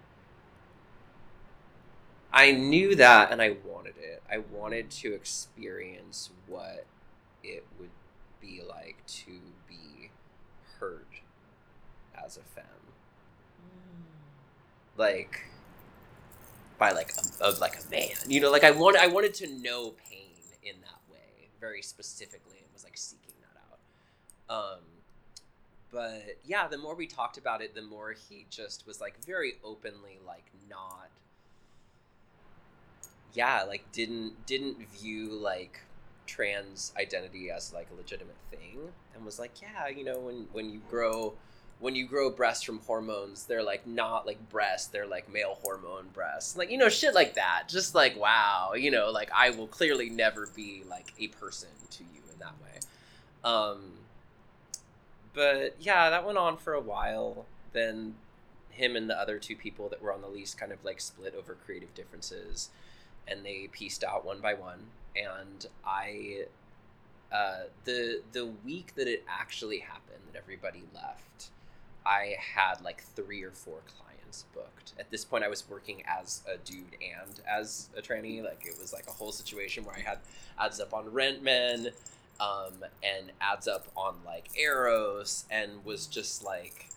[2.33, 4.23] I knew that and I wanted it.
[4.31, 6.85] I wanted to experience what
[7.43, 7.89] it would
[8.39, 9.31] be like to
[9.67, 10.09] be
[10.79, 11.07] hurt
[12.23, 12.65] as a femme.
[13.61, 14.97] Mm.
[14.97, 15.45] like
[16.77, 18.09] by like a, of like a man.
[18.27, 20.29] You know like i wanted i wanted to know pain
[20.63, 21.49] in that way.
[21.59, 24.75] Very specifically and was like seeking that out.
[24.75, 24.79] Um
[25.91, 29.55] but yeah the more we talked about it the more he just was like very
[29.63, 31.09] openly like not
[33.33, 35.81] yeah like didn't didn't view like
[36.31, 38.79] trans identity as like a legitimate thing
[39.13, 41.33] and was like yeah you know when when you grow
[41.81, 46.05] when you grow breasts from hormones they're like not like breasts they're like male hormone
[46.13, 46.55] breasts.
[46.55, 47.63] Like you know shit like that.
[47.67, 52.03] Just like wow you know like i will clearly never be like a person to
[52.03, 52.79] you in that way.
[53.43, 53.91] Um
[55.33, 57.45] but yeah that went on for a while.
[57.73, 58.15] Then
[58.69, 61.35] him and the other two people that were on the lease kind of like split
[61.37, 62.69] over creative differences
[63.27, 64.79] and they pieced out one by one
[65.15, 66.45] and i
[67.31, 71.49] uh, the the week that it actually happened that everybody left
[72.05, 74.93] i had like three or four clients booked.
[74.99, 78.77] At this point i was working as a dude and as a tranny like it
[78.79, 80.19] was like a whole situation where i had
[80.59, 81.91] ads up on rentmen
[82.39, 86.87] um, and ads up on like eros and was just like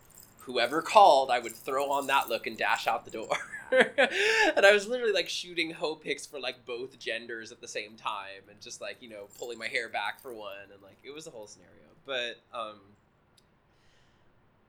[0.40, 3.36] whoever called i would throw on that look and dash out the door
[4.56, 7.96] and I was literally like shooting hoe pics for like both genders at the same
[7.96, 11.14] time and just like, you know, pulling my hair back for one and like it
[11.14, 11.72] was a whole scenario.
[12.06, 12.80] But um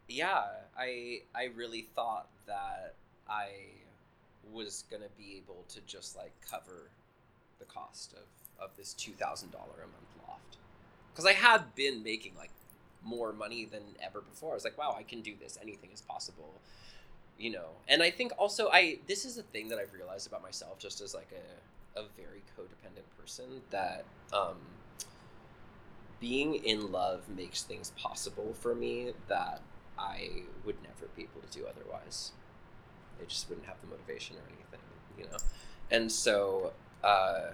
[0.07, 0.43] yeah,
[0.77, 2.93] I I really thought that
[3.29, 3.47] I
[4.51, 6.89] was gonna be able to just like cover
[7.59, 10.57] the cost of, of this two thousand dollar a month loft.
[11.11, 12.51] Because I had been making like
[13.03, 14.51] more money than ever before.
[14.51, 15.57] I was like, wow, I can do this.
[15.61, 16.53] Anything is possible
[17.37, 20.41] you know and i think also i this is a thing that i've realized about
[20.41, 24.57] myself just as like a, a very codependent person that um
[26.19, 29.61] being in love makes things possible for me that
[29.99, 30.29] i
[30.65, 32.31] would never be able to do otherwise.
[33.21, 34.79] I just wouldn't have the motivation or anything
[35.17, 35.37] you know?
[35.91, 36.73] And so
[37.03, 37.51] uh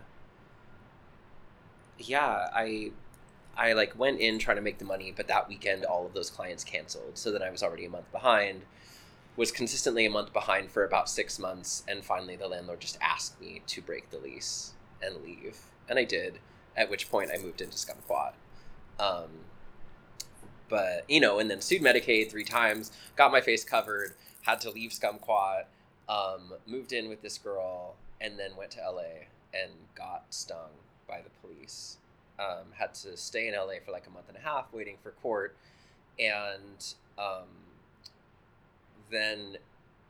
[1.97, 2.91] yeah i
[3.57, 6.29] i like went in trying to make the money but that weekend all of those
[6.29, 8.61] clients canceled so then i was already a month behind
[9.35, 13.39] was consistently a month behind for about six months, and finally the landlord just asked
[13.39, 15.57] me to break the lease and leave,
[15.89, 16.39] and I did.
[16.75, 18.31] At which point I moved into Scumquat.
[18.97, 19.29] Um,
[20.69, 24.13] but you know, and then sued Medicaid three times, got my face covered,
[24.43, 25.63] had to leave Scumquat,
[26.07, 30.69] um, moved in with this girl, and then went to LA and got stung
[31.07, 31.97] by the police.
[32.39, 35.11] Um, had to stay in LA for like a month and a half, waiting for
[35.11, 35.55] court,
[36.17, 37.47] and um,
[39.11, 39.57] then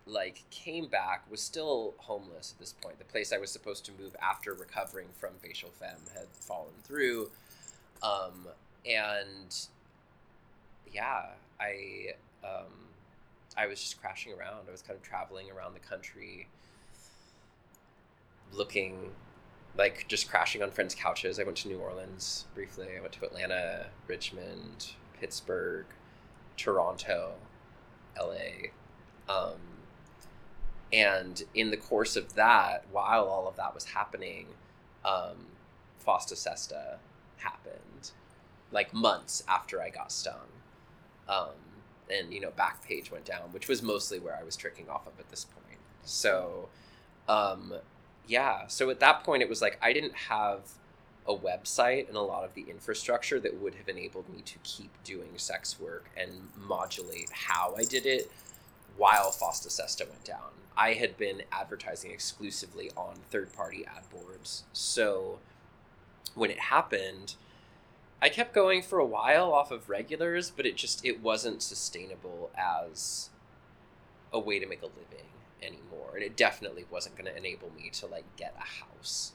[0.06, 2.98] like came back was still homeless at this point.
[3.00, 7.30] The place i was supposed to move after recovering from facial femme had fallen through.
[8.02, 8.48] Um
[8.86, 9.56] and
[10.92, 11.28] yeah
[11.60, 12.72] i um
[13.56, 14.66] i was just crashing around.
[14.68, 16.48] I was kind of traveling around the country
[18.54, 19.12] looking
[19.78, 21.40] like just crashing on friends couches.
[21.40, 22.88] I went to new orleans briefly.
[22.98, 25.86] I went to atlanta richmond pittsburgh
[26.58, 27.34] toronto
[28.20, 28.34] la
[29.30, 29.54] um,
[30.94, 34.48] And in the course of that, while all of that was happening,
[35.06, 35.48] um,
[36.06, 36.98] Fosta Sesta
[37.38, 38.12] happened,
[38.72, 40.50] like months after I got stung.
[41.30, 41.56] Um,
[42.10, 45.18] and, you know, Backpage went down, which was mostly where I was tricking off of
[45.18, 45.80] at this point.
[46.04, 46.68] So,
[47.30, 47.74] um,
[48.28, 48.68] yeah.
[48.68, 50.60] So at that point, it was like I didn't have
[51.28, 54.92] a website and a lot of the infrastructure that would have enabled me to keep
[55.04, 58.30] doing sex work and modulate how I did it
[58.98, 60.52] while Fosta went down.
[60.78, 64.64] I had been advertising exclusively on third party ad boards.
[64.74, 65.40] So
[66.34, 67.36] when it happened,
[68.22, 72.52] I kept going for a while off of regulars, but it just it wasn't sustainable
[72.58, 73.30] as
[74.32, 75.28] a way to make a living
[75.62, 76.12] anymore.
[76.14, 79.34] And it definitely wasn't going to enable me to like get a house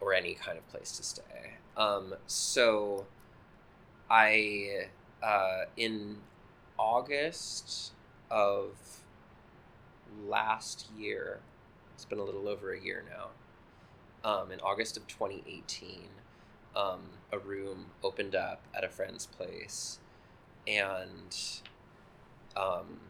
[0.00, 1.54] or any kind of place to stay.
[1.76, 3.06] Um, so
[4.10, 4.86] I
[5.22, 6.18] uh, in
[6.78, 7.92] August
[8.30, 8.76] of
[10.26, 11.40] last year,
[11.94, 13.28] it's been a little over a year now.
[14.28, 16.00] Um, in August of 2018,
[16.76, 17.00] um,
[17.32, 19.98] a room opened up at a friend's place,
[20.66, 21.36] and
[22.56, 23.00] um,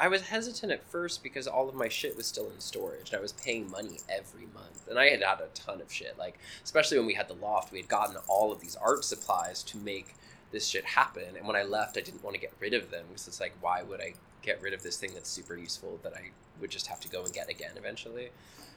[0.00, 3.18] I was hesitant at first because all of my shit was still in storage, and
[3.18, 6.16] I was paying money every month, and I had had a ton of shit.
[6.18, 9.62] Like especially when we had the loft, we had gotten all of these art supplies
[9.64, 10.14] to make
[10.52, 11.36] this shit happen.
[11.36, 13.54] And when I left, I didn't want to get rid of them because it's like,
[13.60, 14.14] why would I
[14.48, 16.30] get rid of this thing that's super useful that I
[16.60, 18.30] would just have to go and get again eventually?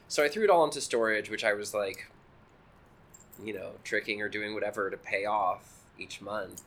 [0.06, 2.10] So I threw it all into storage, which I was like,
[3.42, 6.62] you know, tricking or doing whatever to pay off each month.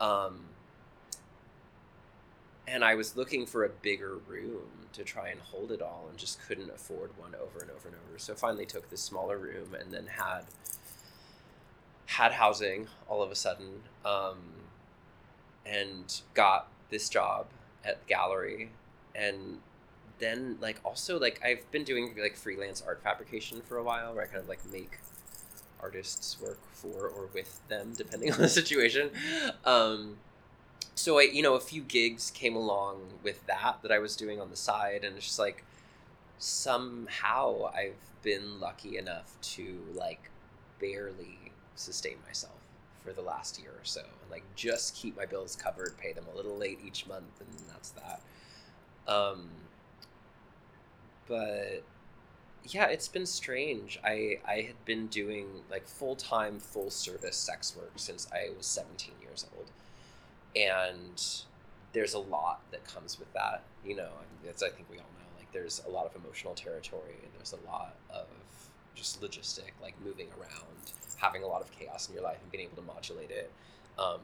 [0.00, 0.46] Um,
[2.66, 6.18] and I was looking for a bigger room to try and hold it all and
[6.18, 8.18] just couldn't afford one over and over and over.
[8.18, 10.42] So finally took this smaller room and then had
[12.06, 14.38] had housing all of a sudden um,
[15.64, 17.46] and got this job
[17.84, 18.70] at gallery.
[19.14, 19.58] And
[20.18, 24.22] then like also like I've been doing like freelance art fabrication for a while where
[24.22, 24.98] I kind of like make
[25.82, 29.10] artists work for or with them depending on the situation.
[29.64, 30.18] Um,
[30.94, 34.40] so I you know a few gigs came along with that that I was doing
[34.40, 35.64] on the side and it's just like
[36.38, 40.30] somehow I've been lucky enough to like
[40.78, 41.38] barely
[41.74, 42.59] sustain myself
[43.04, 46.24] for the last year or so and like just keep my bills covered pay them
[46.32, 48.20] a little late each month and that's that.
[49.06, 49.48] Um
[51.28, 51.82] but
[52.64, 53.98] yeah it's been strange.
[54.04, 59.12] I i had been doing like full-time full service sex work since i was 17
[59.22, 59.70] years old
[60.56, 61.44] and
[61.92, 64.10] there's a lot that comes with that you know
[64.44, 67.52] it's i think we all know like there's a lot of emotional territory and there's
[67.52, 68.26] a lot of
[69.00, 72.64] just logistic like moving around having a lot of chaos in your life and being
[72.64, 73.50] able to modulate it
[73.98, 74.20] um,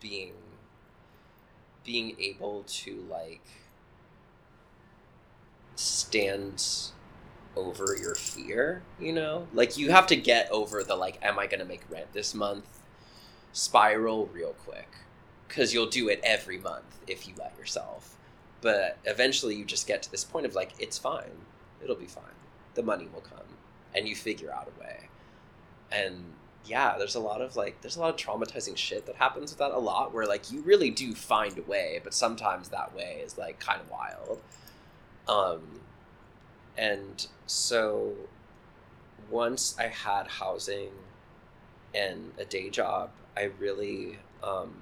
[0.00, 0.32] being
[1.84, 3.46] being able to like
[5.76, 6.90] stand
[7.56, 9.46] over your fear you know?
[9.52, 12.80] Like you have to get over the like am i gonna make rent this month?
[13.52, 14.88] Spiral real quick
[15.46, 18.16] because you'll do it every month if you let yourself.
[18.60, 21.46] But eventually you just get to this point of like it's fine.
[21.82, 22.24] It'll be fine.
[22.74, 23.51] The money will come
[23.94, 25.08] and you figure out a way.
[25.90, 26.24] And
[26.64, 29.58] yeah there's a lot of like there's a lot of traumatizing shit that happens with
[29.58, 33.20] that a lot where like you really do find a way but sometimes that way
[33.24, 34.40] is like kind of wild.
[35.26, 35.80] Um
[36.78, 38.12] and so
[39.28, 40.90] once i had housing
[41.94, 44.72] and a day job i really um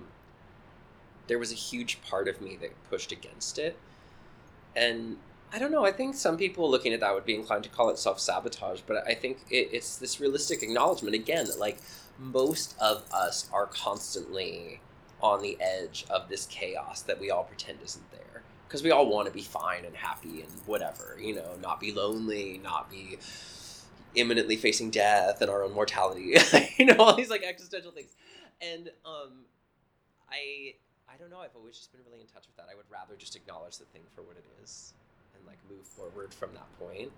[1.30, 3.78] there was a huge part of me that pushed against it.
[4.74, 5.16] And
[5.52, 5.84] I don't know.
[5.84, 8.82] I think some people looking at that would be inclined to call it self sabotage,
[8.86, 11.78] but I think it, it's this realistic acknowledgement again that like
[12.18, 14.80] most of us are constantly
[15.20, 19.10] on the edge of this chaos that we all pretend isn't there because we all
[19.10, 23.18] want to be fine and happy and whatever, you know, not be lonely, not be
[24.14, 26.36] imminently facing death and our own mortality,
[26.78, 28.14] you know, all these like existential things.
[28.62, 29.46] And um,
[30.30, 30.74] I
[31.12, 31.40] I don't know.
[31.40, 32.66] I've always just been really in touch with that.
[32.70, 34.94] I would rather just acknowledge the thing for what it is
[35.50, 37.10] like move forward from that point.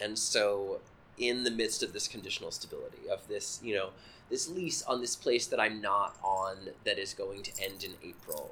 [0.00, 0.80] And so
[1.18, 3.90] in the midst of this conditional stability of this, you know,
[4.30, 7.92] this lease on this place that I'm not on that is going to end in
[8.02, 8.50] April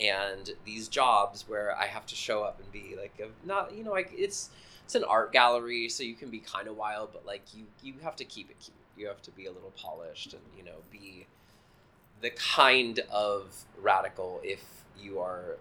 [0.00, 3.92] and these jobs where I have to show up and be like not, you know,
[3.92, 4.50] like it's
[4.84, 7.94] it's an art gallery so you can be kind of wild but like you you
[8.02, 8.76] have to keep it cute.
[8.96, 11.26] You have to be a little polished and, you know, be
[12.20, 14.62] the kind of radical if
[15.00, 15.56] you are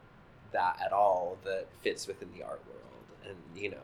[0.51, 2.92] that at all that fits within the art world
[3.27, 3.77] and you know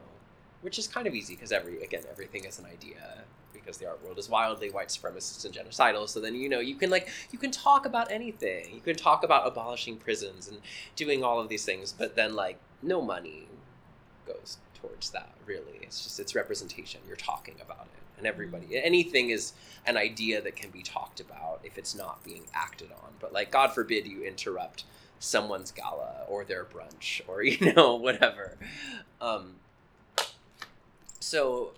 [0.62, 3.24] which is kind of easy because every again everything is an idea
[3.54, 6.76] because the art world is wildly white supremacist and genocidal so then you know you
[6.76, 10.60] can like you can talk about anything you can talk about abolishing prisons and
[10.96, 13.48] doing all of these things but then like no money
[14.26, 15.34] goes towards that.
[15.46, 17.02] Really, it's just it's representation.
[17.08, 18.82] You're talking about it, and everybody mm.
[18.84, 19.54] anything is
[19.86, 23.14] an idea that can be talked about if it's not being acted on.
[23.20, 24.84] But like, God forbid you interrupt
[25.20, 28.58] someone's gala or their brunch or you know whatever.
[29.22, 29.56] Um,
[31.20, 31.74] so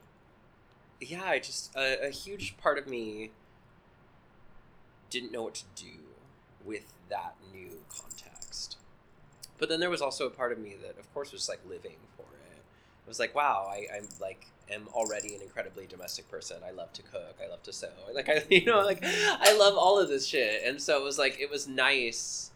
[0.99, 3.31] yeah, I just a, a huge part of me
[5.09, 5.91] didn't know what to do
[6.63, 8.77] with that new context.
[9.57, 11.97] But then there was also a part of me that, of course, was like living
[12.15, 12.57] for it.
[13.05, 16.57] It was like, wow, I, I'm like am already an incredibly domestic person.
[16.65, 17.35] I love to cook.
[17.43, 17.89] I love to sew.
[18.13, 20.63] Like I, you know, like I love all of this shit.
[20.65, 22.50] And so it was like it was nice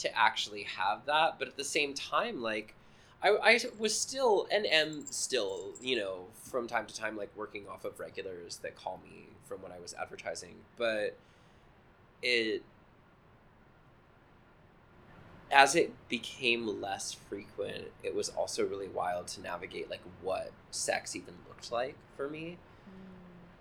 [0.00, 2.74] to actually have that, but at the same time, like
[3.22, 7.68] I, I was still and am still, you know, from time to time, like working
[7.68, 11.16] off of regulars that call me from when I was advertising, but
[12.22, 12.62] it
[15.52, 21.16] as it became less frequent, it was also really wild to navigate like what sex
[21.16, 22.56] even looked like for me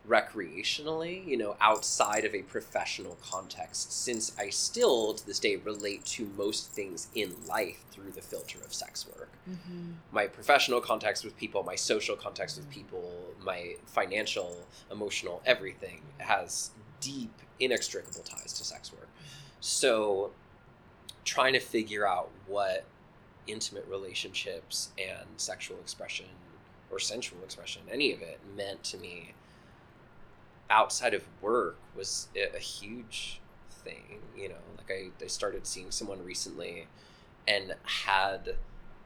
[0.09, 6.03] recreationally, you know, outside of a professional context, since I still to this day relate
[6.05, 9.29] to most things in life through the filter of sex work.
[9.49, 9.91] Mm-hmm.
[10.11, 16.71] My professional context with people, my social context with people, my financial, emotional, everything has
[16.99, 19.09] deep, inextricable ties to sex work.
[19.61, 20.31] So,
[21.23, 22.85] trying to figure out what
[23.45, 26.25] intimate relationships and sexual expression
[26.89, 29.33] or sensual expression, any of it, meant to me
[30.69, 34.19] outside of work was a, huge thing.
[34.37, 36.87] You know, like I, I started seeing someone recently
[37.47, 38.55] and had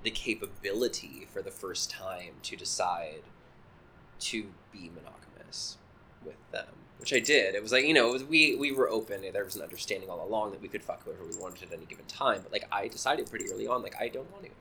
[0.03, 3.23] the capability for the first time to decide
[4.19, 5.77] to be monogamous
[6.25, 6.67] with them,
[6.99, 7.55] which I did.
[7.55, 9.21] It was like you know was, we we were open.
[9.31, 11.85] There was an understanding all along that we could fuck whoever we wanted at any
[11.85, 12.41] given time.
[12.43, 14.51] But like I decided pretty early on, like I don't want to.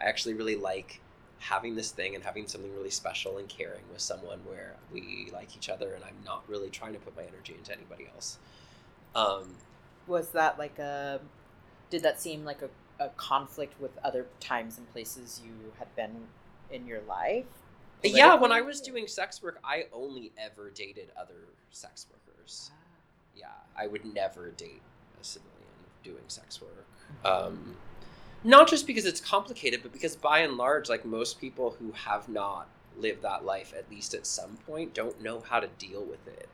[0.00, 1.00] I actually really like
[1.42, 5.56] having this thing and having something really special and caring with someone where we like
[5.56, 8.38] each other and I'm not really trying to put my energy into anybody else.
[9.16, 9.56] Um,
[10.06, 11.20] was that like a
[11.90, 12.70] did that seem like a,
[13.04, 16.28] a conflict with other times and places you had been
[16.70, 17.44] in your life?
[18.04, 22.70] Yeah, when I was doing sex work, I only ever dated other sex workers.
[22.72, 22.78] Ah.
[23.36, 24.82] Yeah, I would never date
[25.20, 25.52] a civilian
[26.02, 26.86] doing sex work.
[27.24, 27.46] Mm-hmm.
[27.46, 27.76] Um,
[28.44, 32.28] not just because it's complicated but because by and large like most people who have
[32.28, 32.68] not
[32.98, 36.48] lived that life at least at some point don't know how to deal with it.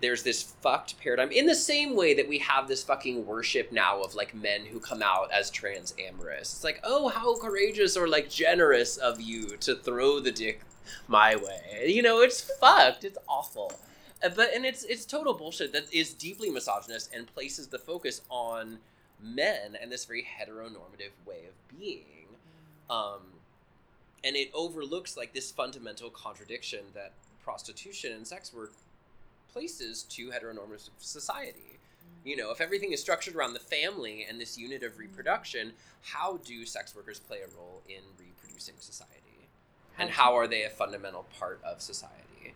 [0.00, 4.02] There's this fucked paradigm in the same way that we have this fucking worship now
[4.02, 6.52] of like men who come out as trans amorous.
[6.54, 10.62] It's like oh how courageous or like generous of you to throw the dick
[11.06, 11.86] my way.
[11.86, 13.04] You know it's fucked.
[13.04, 13.72] It's awful.
[14.22, 18.22] Uh, but and it's it's total bullshit that is deeply misogynist and places the focus
[18.30, 18.78] on
[19.22, 22.26] men and this very heteronormative way of being.
[22.90, 23.20] Um,
[24.24, 27.12] and it overlooks like this fundamental contradiction that
[27.42, 28.72] prostitution and sex work
[29.52, 31.78] places to heteronormative society.
[32.24, 36.38] You know, if everything is structured around the family and this unit of reproduction, how
[36.44, 39.48] do sex workers play a role in reproducing society?
[39.98, 42.14] And how are they a fundamental part of society?
[42.44, 42.52] Yeah.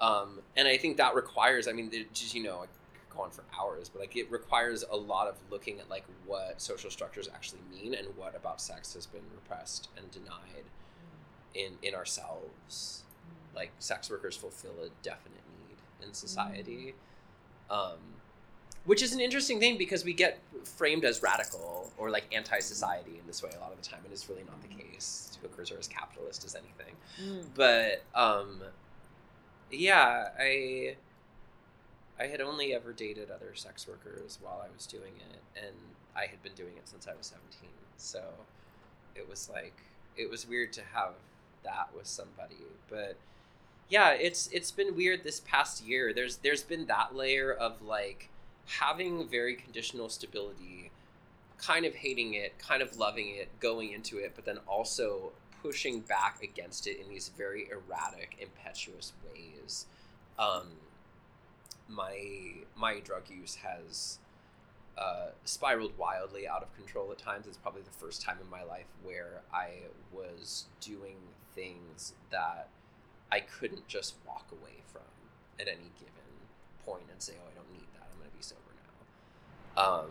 [0.00, 2.64] Um, and I think that requires, I mean, just, you know,
[3.16, 6.60] go on for hours, but like it requires a lot of looking at like what
[6.60, 11.66] social structures actually mean and what about sex has been repressed and denied mm.
[11.66, 13.04] in in ourselves.
[13.52, 13.56] Mm.
[13.56, 16.94] Like sex workers fulfill a definite need in society.
[17.70, 17.74] Mm.
[17.74, 17.98] Um,
[18.84, 23.26] which is an interesting thing because we get framed as radical or like anti-society in
[23.26, 25.78] this way a lot of the time and it's really not the case hookers are
[25.78, 27.44] as capitalist as anything mm.
[27.54, 28.62] but um
[29.70, 30.94] yeah i
[32.18, 35.74] I had only ever dated other sex workers while I was doing it, and
[36.16, 37.68] I had been doing it since I was 17.
[37.96, 38.22] So
[39.14, 39.74] it was like
[40.16, 41.14] it was weird to have
[41.64, 42.56] that with somebody,
[42.88, 43.16] but
[43.88, 46.12] yeah, it's it's been weird this past year.
[46.12, 48.28] There's there's been that layer of like
[48.66, 50.90] having very conditional stability,
[51.58, 56.00] kind of hating it, kind of loving it, going into it, but then also pushing
[56.00, 59.86] back against it in these very erratic, impetuous ways.
[60.38, 60.68] Um,
[61.88, 64.18] my my drug use has
[64.96, 67.46] uh, spiraled wildly out of control at times.
[67.46, 69.70] It's probably the first time in my life where I
[70.12, 71.16] was doing
[71.54, 72.68] things that
[73.30, 75.02] I couldn't just walk away from
[75.58, 76.14] at any given
[76.84, 78.06] point and say, "Oh, I don't need that.
[78.12, 78.60] I'm going to be sober
[79.76, 80.10] now." Um,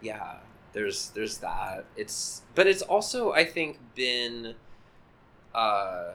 [0.00, 0.36] yeah,
[0.72, 1.84] there's there's that.
[1.96, 4.54] It's but it's also I think been.
[5.54, 6.14] Uh,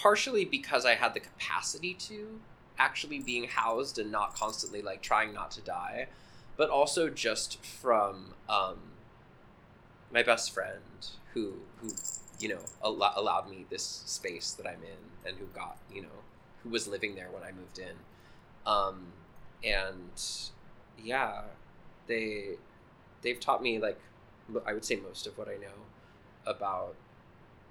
[0.00, 2.40] partially because I had the capacity to
[2.78, 6.06] actually being housed and not constantly like trying not to die,
[6.56, 8.78] but also just from um,
[10.12, 10.80] my best friend
[11.34, 11.90] who who
[12.38, 16.08] you know al- allowed me this space that I'm in and who got you know
[16.62, 17.96] who was living there when I moved in.
[18.66, 19.12] Um
[19.62, 20.22] and
[21.02, 21.42] yeah
[22.06, 22.56] they
[23.22, 24.00] they've taught me like
[24.66, 25.86] I would say most of what I know
[26.46, 26.94] about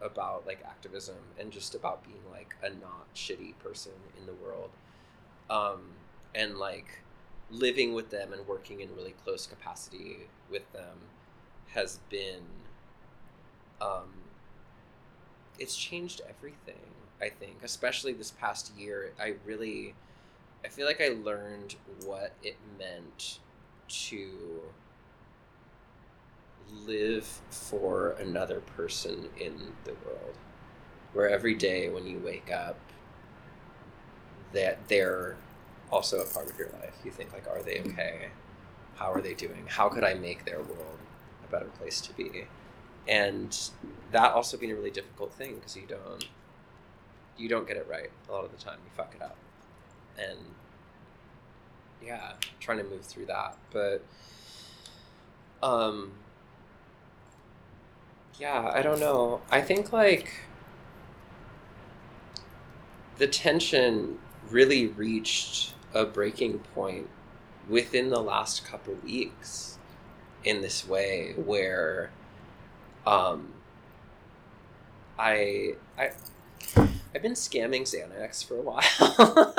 [0.01, 4.69] about like activism and just about being like a not shitty person in the world.
[5.49, 5.81] Um
[6.35, 7.01] and like
[7.51, 10.17] living with them and working in really close capacity
[10.49, 10.97] with them
[11.73, 12.43] has been
[13.81, 14.09] um
[15.57, 19.13] it's changed everything i think especially this past year.
[19.19, 19.95] I really
[20.63, 21.75] i feel like i learned
[22.05, 23.39] what it meant
[23.87, 24.61] to
[26.85, 30.35] live for another person in the world
[31.13, 32.77] where every day when you wake up
[34.53, 35.37] that they're
[35.91, 36.95] also a part of your life.
[37.03, 38.29] You think like, are they okay?
[38.95, 39.65] How are they doing?
[39.67, 40.99] How could I make their world
[41.47, 42.45] a better place to be?
[43.07, 43.57] And
[44.11, 46.27] that also being a really difficult thing because you don't
[47.37, 48.77] you don't get it right a lot of the time.
[48.83, 49.37] You fuck it up,
[50.17, 50.37] and
[52.05, 53.55] yeah, trying to move through that.
[53.71, 54.03] But
[55.63, 56.11] um,
[58.39, 59.41] yeah, I don't know.
[59.51, 60.31] I think like
[63.17, 64.17] the tension
[64.49, 67.09] really reached a breaking point
[67.67, 69.77] within the last couple weeks
[70.43, 72.11] in this way where
[73.05, 73.53] um
[75.17, 76.11] I I
[77.13, 78.83] I've been scamming Xanax for a while.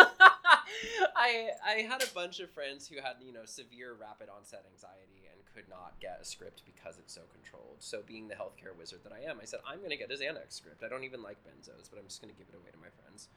[1.17, 5.20] I I had a bunch of friends who had, you know, severe rapid onset anxiety
[5.61, 7.77] could not get a script because it's so controlled.
[7.79, 10.15] So being the healthcare wizard that I am, I said I'm going to get a
[10.15, 10.83] Xanax script.
[10.83, 12.89] I don't even like benzos, but I'm just going to give it away to my
[13.03, 13.29] friends.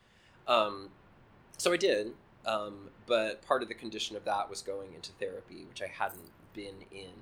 [0.47, 0.89] Um,
[1.57, 2.13] so I did,
[2.45, 6.31] um, but part of the condition of that was going into therapy, which I hadn't
[6.53, 7.13] been in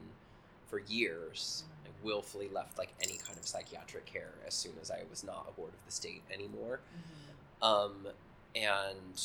[0.67, 1.63] for years.
[1.85, 5.47] I willfully left like any kind of psychiatric care as soon as I was not
[5.49, 6.79] a ward of the state anymore.
[6.95, 7.63] Mm-hmm.
[7.63, 8.07] Um,
[8.55, 9.21] and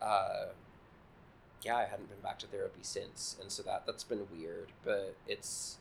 [0.00, 0.52] uh,
[1.62, 4.68] yeah, I hadn't been back to therapy since, and so that that's been weird.
[4.84, 5.78] But it's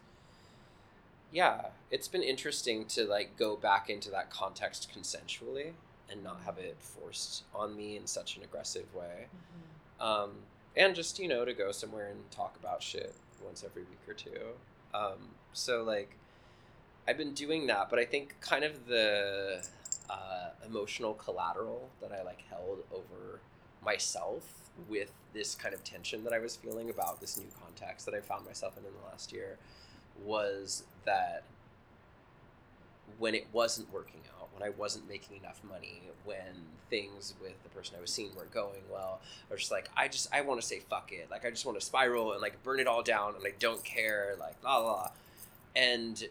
[1.31, 5.73] yeah, it's been interesting to like go back into that context consensually
[6.11, 9.27] and not have it forced on me in such an aggressive way.
[9.27, 10.03] Mm-hmm.
[10.03, 10.31] Um,
[10.75, 13.13] and just, you know, to go somewhere and talk about shit
[13.43, 14.53] once every week or two.
[14.93, 16.17] Um, so, like,
[17.07, 19.65] I've been doing that, but I think kind of the
[20.09, 23.39] uh, emotional collateral that I, like, held over
[23.83, 28.15] myself with this kind of tension that I was feeling about this new context that
[28.15, 29.57] I found myself in in the last year
[30.23, 31.43] was that
[33.19, 37.69] when it wasn't working out, when I wasn't making enough money, when things with the
[37.69, 40.65] person I was seeing weren't going well, or just like I just I want to
[40.67, 43.35] say fuck it, like I just want to spiral and like burn it all down,
[43.35, 45.11] and I don't care, like la la blah.
[45.75, 46.23] and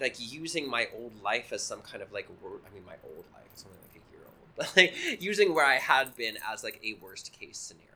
[0.00, 2.60] like using my old life as some kind of like word.
[2.68, 5.66] I mean, my old life is only like a year old, but like using where
[5.66, 7.90] I had been as like a worst case scenario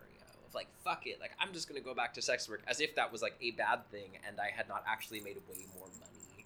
[0.47, 2.95] of like fuck it, like I'm just gonna go back to sex work as if
[2.97, 6.45] that was like a bad thing, and I had not actually made way more money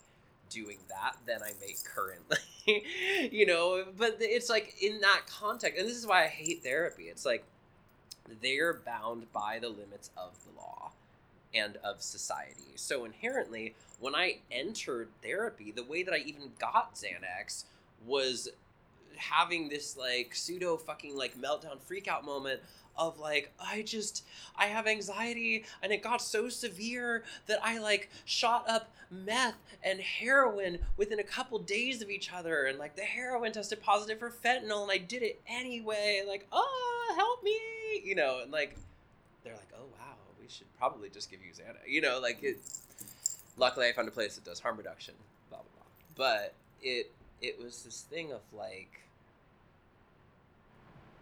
[0.51, 2.37] doing that than I make currently.
[3.33, 7.05] you know, but it's like in that context, and this is why I hate therapy.
[7.05, 7.45] It's like
[8.41, 10.93] they're bound by the limits of the law
[11.55, 12.73] and of society.
[12.77, 17.65] So inherently, when I entered therapy, the way that I even got Xanax
[18.07, 18.49] was
[19.17, 22.61] having this like pseudo fucking like meltdown freakout moment
[22.97, 24.25] of like I just
[24.57, 30.01] I have anxiety and it got so severe that I like shot up meth and
[30.01, 34.31] heroin within a couple days of each other and like the heroin tested positive for
[34.31, 37.59] fentanyl and I did it anyway like oh help me
[38.05, 38.77] you know and like
[39.45, 42.59] they're like oh wow we should probably just give you Xanax you know like it
[43.57, 45.15] luckily I found a place that does harm reduction
[45.49, 46.27] blah blah blah.
[46.27, 47.11] But it
[47.41, 49.01] it was this thing of like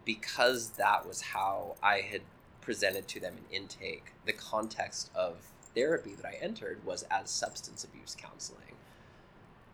[0.05, 2.21] because that was how I had
[2.61, 5.37] presented to them in intake, the context of
[5.73, 8.75] therapy that I entered was as substance abuse counseling.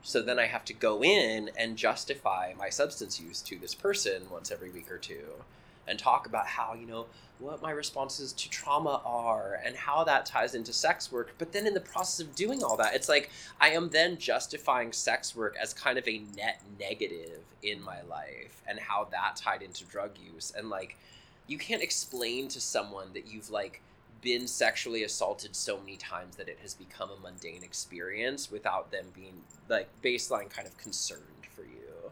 [0.01, 4.29] So then I have to go in and justify my substance use to this person
[4.31, 5.43] once every week or two
[5.87, 7.05] and talk about how, you know,
[7.39, 11.35] what my responses to trauma are and how that ties into sex work.
[11.37, 13.29] But then in the process of doing all that, it's like
[13.61, 18.61] I am then justifying sex work as kind of a net negative in my life
[18.67, 20.51] and how that tied into drug use.
[20.57, 20.97] And like,
[21.45, 23.81] you can't explain to someone that you've like
[24.21, 29.05] been sexually assaulted so many times that it has become a mundane experience without them
[29.15, 31.21] being like baseline kind of concerned
[31.55, 32.11] for you.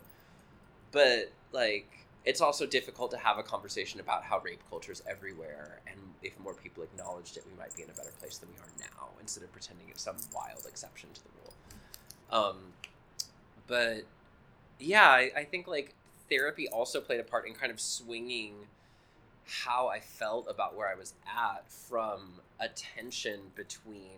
[0.92, 1.90] But like,
[2.26, 6.40] it's also difficult to have a conversation about how rape culture is everywhere, and if
[6.40, 9.10] more people acknowledged it, we might be in a better place than we are now,
[9.22, 11.54] instead of pretending it's some wild exception to the rule.
[12.32, 12.58] Um,
[13.68, 14.04] but
[14.80, 15.94] yeah, I, I think like
[16.30, 18.54] therapy also played a part in kind of swinging
[19.46, 24.18] how I felt about where I was at from a tension between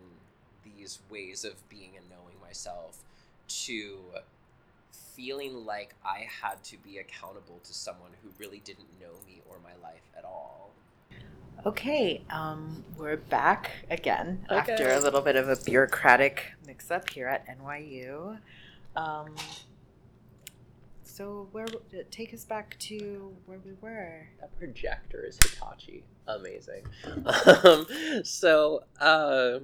[0.63, 3.03] these ways of being and knowing myself
[3.47, 3.97] to
[5.21, 9.57] feeling like I had to be accountable to someone who really didn't know me or
[9.63, 10.71] my life at all.
[11.65, 14.55] Okay, um, we're back again Okay.
[14.55, 18.37] after a little bit of a bureaucratic mix up here at NYU.
[18.95, 19.33] Um,
[21.03, 21.65] so, where
[22.11, 24.29] take us back to where we were?
[24.39, 26.03] That projector is Hitachi.
[26.27, 26.83] Amazing.
[27.63, 27.87] Um,
[28.23, 29.59] so, uh,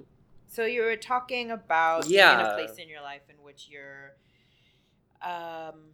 [0.47, 2.51] So, you were talking about being in Yeah.
[2.51, 4.13] a place in your life in which you're,
[5.23, 5.93] um,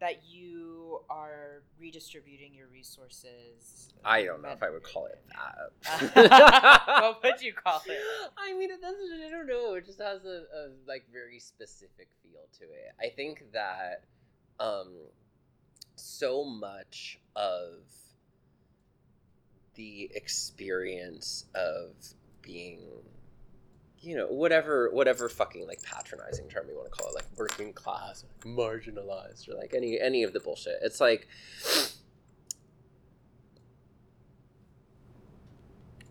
[0.00, 3.94] that you are redistributing your resources.
[4.04, 6.10] I don't know if I would call it that.
[7.02, 7.98] what would you call it?
[8.36, 9.22] I mean, it doesn't.
[9.26, 9.74] I don't know.
[9.74, 12.92] It just has a, a like very specific feel to it.
[13.00, 14.04] I think that
[14.60, 14.92] um,
[15.96, 17.72] so much of
[19.74, 21.92] the experience of
[22.42, 22.80] being,
[24.04, 27.72] you know, whatever whatever fucking like patronizing term you want to call it, like working
[27.72, 30.78] class, like marginalized, or like any any of the bullshit.
[30.82, 31.26] It's like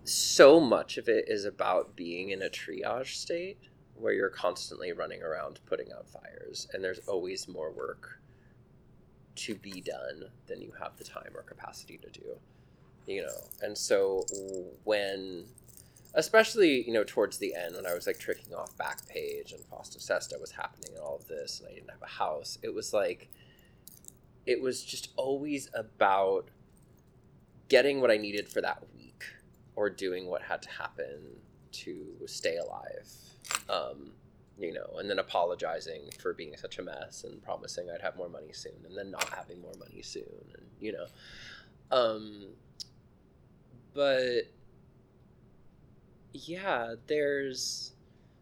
[0.04, 3.58] so much of it is about being in a triage state
[3.96, 8.20] where you're constantly running around putting out fires and there's always more work
[9.36, 12.36] to be done than you have the time or capacity to do
[13.08, 14.26] you know and so
[14.84, 15.46] when
[16.16, 19.98] especially you know towards the end when i was like tricking off backpage and fosta
[19.98, 22.94] sesta was happening and all of this and i didn't have a house it was
[22.94, 23.30] like
[24.46, 26.50] it was just always about
[27.70, 29.24] getting what i needed for that week
[29.76, 31.38] or doing what had to happen
[31.74, 33.10] to stay alive.
[33.70, 34.12] Um,
[34.60, 38.30] you know, and then apologizing for being such a mess and promising I'd have more
[38.30, 41.06] money soon and then not having more money soon and you know.
[41.90, 42.50] Um
[43.96, 44.44] but
[46.34, 47.94] yeah, there's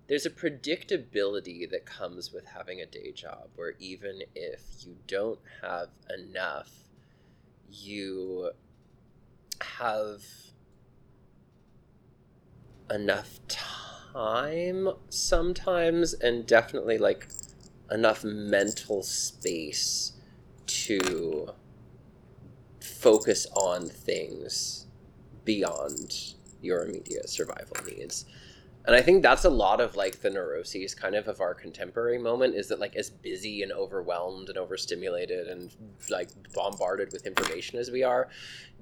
[0.08, 5.40] there's a predictability that comes with having a day job where even if you don't
[5.62, 6.70] have enough,
[7.70, 8.52] you
[9.80, 10.22] have
[12.90, 17.30] enough time sometimes and definitely like
[17.90, 20.14] enough mental space
[20.66, 21.50] to
[22.82, 24.88] focus on things
[25.46, 28.26] beyond your immediate survival needs.
[28.86, 32.18] And i think that's a lot of like the neuroses kind of of our contemporary
[32.18, 35.76] moment is that like as busy and overwhelmed and overstimulated and
[36.10, 38.28] like bombarded with information as we are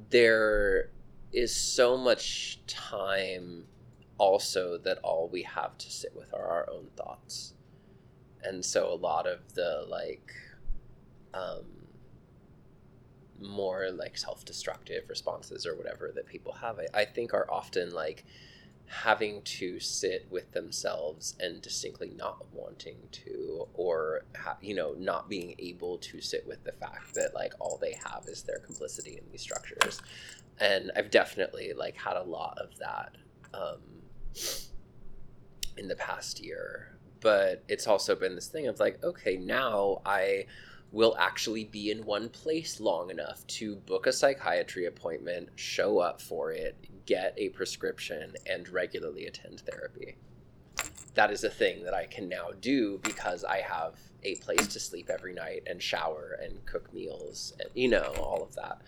[0.09, 0.89] there
[1.33, 3.65] is so much time
[4.17, 7.53] also that all we have to sit with are our own thoughts.
[8.43, 10.31] And so a lot of the like
[11.33, 11.78] um
[13.41, 16.79] more like self-destructive responses or whatever that people have.
[16.79, 18.25] I, I think are often like
[18.89, 25.29] having to sit with themselves and distinctly not wanting to or ha- you know not
[25.29, 29.11] being able to sit with the fact that like all they have is their complicity
[29.11, 30.01] in these structures.
[30.59, 33.15] And i've definitely like had a lot of that
[33.53, 33.79] um
[35.77, 36.97] in the past year.
[37.21, 40.45] But it's also been this thing of like okay now i
[40.91, 46.21] will actually be in one place long enough to book a psychiatry appointment show up
[46.21, 46.75] for it
[47.05, 50.15] get a prescription and regularly attend therapy.
[51.15, 54.79] That is a thing that i can now do because i have a place to
[54.79, 58.81] sleep every night and shower and cook meals and you know all of that.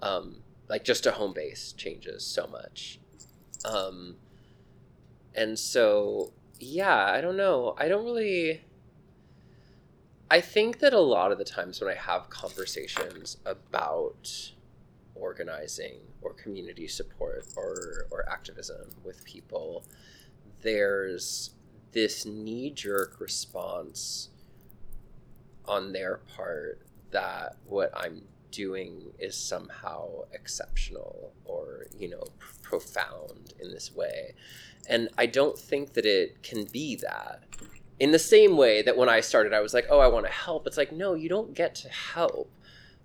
[0.00, 2.98] Um, like just a home base changes so much.
[3.64, 4.16] Um,
[5.34, 7.74] and so yeah i don't know.
[7.78, 8.62] I don't really
[10.30, 14.52] i think that a lot of the times when i have conversations about
[15.14, 19.84] organizing or community support or or activism with people
[20.62, 21.50] there's
[21.92, 24.28] this knee-jerk response
[25.66, 26.80] on their part
[27.10, 32.22] that what i'm doing is somehow exceptional or you know
[32.62, 34.34] profound in this way
[34.88, 37.44] and I don't think that it can be that.
[37.98, 40.32] In the same way that when I started, I was like, oh, I want to
[40.32, 40.66] help.
[40.66, 42.50] It's like, no, you don't get to help.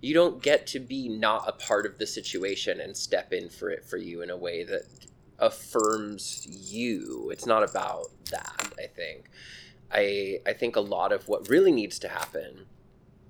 [0.00, 3.70] You don't get to be not a part of the situation and step in for
[3.70, 4.82] it for you in a way that
[5.38, 7.30] affirms you.
[7.32, 9.30] It's not about that, I think.
[9.90, 12.66] I, I think a lot of what really needs to happen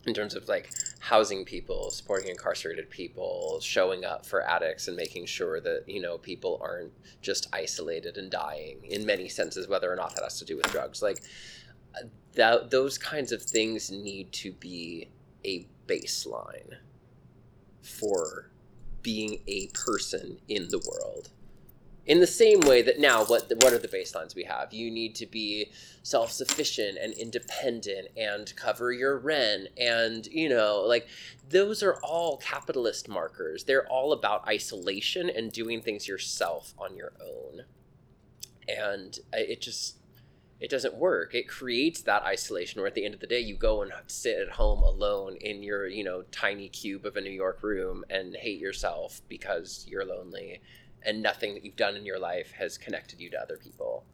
[0.07, 5.27] in terms of like housing people, supporting incarcerated people, showing up for addicts and making
[5.27, 9.97] sure that, you know, people aren't just isolated and dying in many senses, whether or
[9.97, 11.03] not that has to do with drugs.
[11.03, 11.23] Like
[12.35, 15.09] that, those kinds of things need to be
[15.45, 16.77] a baseline
[17.83, 18.51] for
[19.03, 21.31] being a person in the world
[22.05, 24.73] in the same way that now what what are the baselines we have?
[24.73, 25.70] You need to be
[26.03, 31.07] self-sufficient and independent and cover your rent and you know like
[31.49, 33.65] those are all capitalist markers.
[33.65, 37.66] They're all about isolation and doing things yourself on your own.
[38.66, 39.99] And uh, it just
[40.59, 41.35] it doesn't work.
[41.35, 44.39] It creates that isolation where at the end of the day you go and sit
[44.39, 48.37] at home alone in your you know tiny cube of a new york room and
[48.37, 50.61] hate yourself because you're lonely
[51.05, 54.05] and nothing that you've done in your life has connected you to other people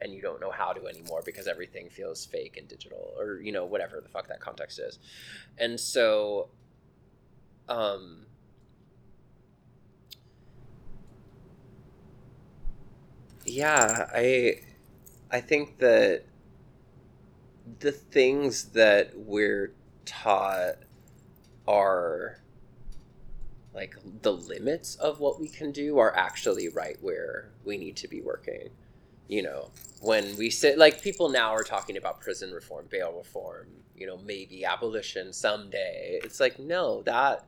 [0.00, 3.52] and you don't know how to anymore because everything feels fake and digital or you
[3.52, 4.98] know whatever the fuck that context is.
[5.58, 6.50] And so
[7.68, 8.26] um
[13.44, 14.54] yeah i
[15.32, 16.24] i think that
[17.80, 19.72] the things that we're
[20.04, 20.76] taught
[21.66, 22.40] are
[23.76, 28.08] like the limits of what we can do are actually right where we need to
[28.08, 28.70] be working.
[29.28, 29.70] You know
[30.00, 33.66] when we sit like people now are talking about prison reform bail reform
[33.96, 36.20] you know maybe abolition someday.
[36.22, 37.46] It's like no that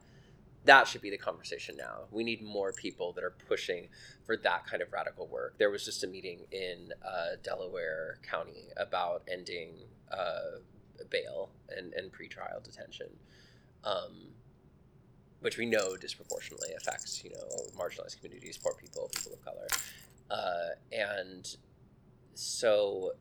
[0.65, 2.01] that should be the conversation now.
[2.11, 3.89] We need more people that are pushing
[4.27, 5.55] for that kind of radical work.
[5.59, 9.71] There was just a meeting in uh, delaware county about ending
[10.13, 10.59] uh,
[11.11, 13.09] bail and, and pretrial detention.
[13.85, 14.29] Um,
[15.41, 17.49] which we know disproportionately affects you know
[17.79, 19.69] marginalized communities, poor people, people of color,
[20.31, 21.57] uh, and
[22.35, 23.13] so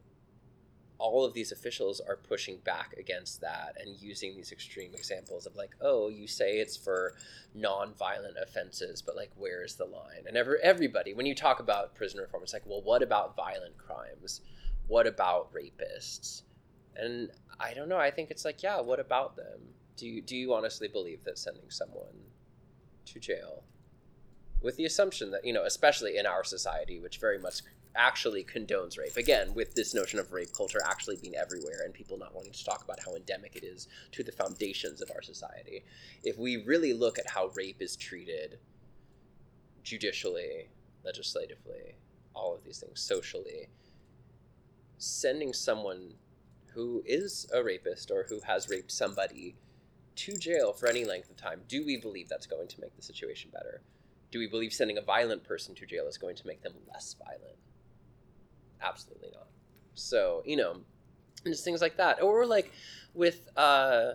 [0.99, 5.55] all of these officials are pushing back against that and using these extreme examples of
[5.55, 7.13] like, oh, you say it's for
[7.53, 10.23] non-violent offenses, but like, where's the line?
[10.27, 13.77] And every, everybody, when you talk about prison reform, it's like, well, what about violent
[13.77, 14.41] crimes?
[14.87, 16.41] What about rapists?
[16.95, 17.29] And
[17.59, 17.97] I don't know.
[17.97, 19.59] I think it's like, yeah, what about them?
[19.97, 22.15] Do you do you honestly believe that sending someone
[23.05, 23.63] to jail
[24.61, 27.61] with the assumption that you know especially in our society which very much
[27.95, 32.17] actually condones rape again with this notion of rape culture actually being everywhere and people
[32.17, 35.83] not wanting to talk about how endemic it is to the foundations of our society
[36.23, 38.59] if we really look at how rape is treated
[39.83, 40.69] judicially
[41.03, 41.95] legislatively
[42.35, 43.67] all of these things socially
[44.99, 46.13] sending someone
[46.73, 49.55] who is a rapist or who has raped somebody
[50.17, 53.01] to jail for any length of time, do we believe that's going to make the
[53.01, 53.81] situation better?
[54.31, 57.15] Do we believe sending a violent person to jail is going to make them less
[57.17, 57.57] violent?
[58.81, 59.47] Absolutely not.
[59.93, 60.81] So, you know,
[61.45, 62.21] just things like that.
[62.21, 62.71] Or like
[63.13, 64.13] with uh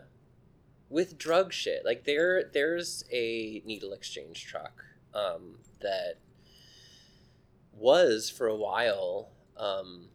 [0.88, 1.84] with drug shit.
[1.84, 4.84] Like there there's a needle exchange truck
[5.14, 6.18] um that
[7.72, 10.08] was for a while um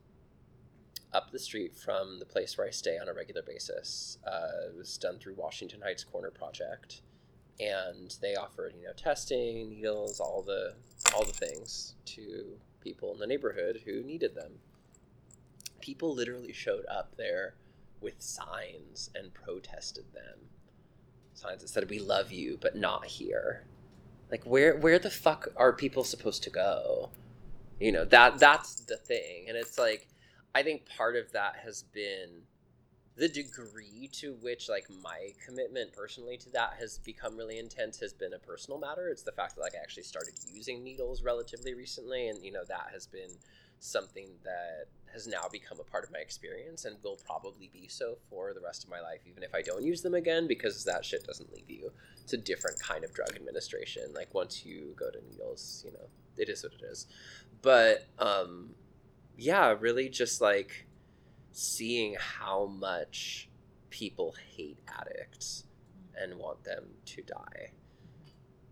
[1.13, 4.17] up the street from the place where I stay on a regular basis.
[4.25, 7.01] Uh, it was done through Washington Heights Corner Project,
[7.59, 10.73] and they offered you know testing, needles, all the
[11.15, 14.53] all the things to people in the neighborhood who needed them.
[15.81, 17.55] People literally showed up there
[18.01, 20.49] with signs and protested them.
[21.33, 23.63] Signs that said "We love you, but not here."
[24.29, 27.11] Like where where the fuck are people supposed to go?
[27.79, 30.07] You know that that's the thing, and it's like
[30.57, 32.41] I think part of that has been
[33.15, 38.13] the degree to which like my commitment personally to that has become really intense has
[38.13, 39.09] been a personal matter.
[39.09, 42.63] It's the fact that like i actually started using needles relatively recently and you know
[42.67, 43.29] that has been
[43.79, 48.17] something that has now become a part of my experience and will probably be so
[48.27, 51.05] for the rest of my life even if i don't use them again because that
[51.05, 51.91] shit doesn't leave you
[52.23, 54.03] it's a different kind of drug administration.
[54.13, 57.07] Like once you go to needles you know it is what it is.
[57.61, 58.71] But um
[59.37, 60.87] yeah, really just like
[61.51, 63.49] seeing how much
[63.89, 65.63] people hate addicts
[66.19, 67.71] and want them to die.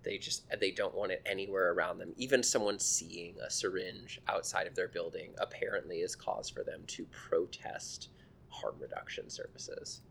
[0.03, 2.13] They just they don't want it anywhere around them.
[2.17, 7.05] Even someone seeing a syringe outside of their building apparently is cause for them to
[7.05, 8.09] protest
[8.49, 10.01] harm reduction services.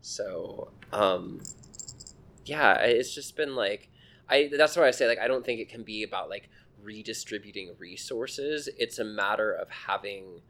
[0.00, 1.40] So, um
[2.44, 3.88] yeah, it's just been like
[4.28, 6.48] I that's why I say like I don't think it can be about like
[6.84, 8.68] redistributing resources.
[8.78, 10.42] It's a matter of having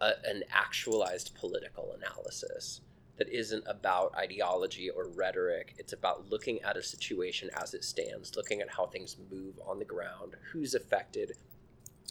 [0.00, 2.80] a, an actualized political analysis
[3.18, 5.74] that isn't about ideology or rhetoric.
[5.78, 9.78] It's about looking at a situation as it stands, looking at how things move on
[9.78, 11.32] the ground, who's affected,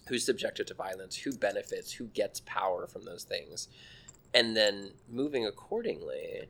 [0.08, 3.68] who's subjected to violence, who benefits, who gets power from those things,
[4.34, 6.48] and then moving accordingly.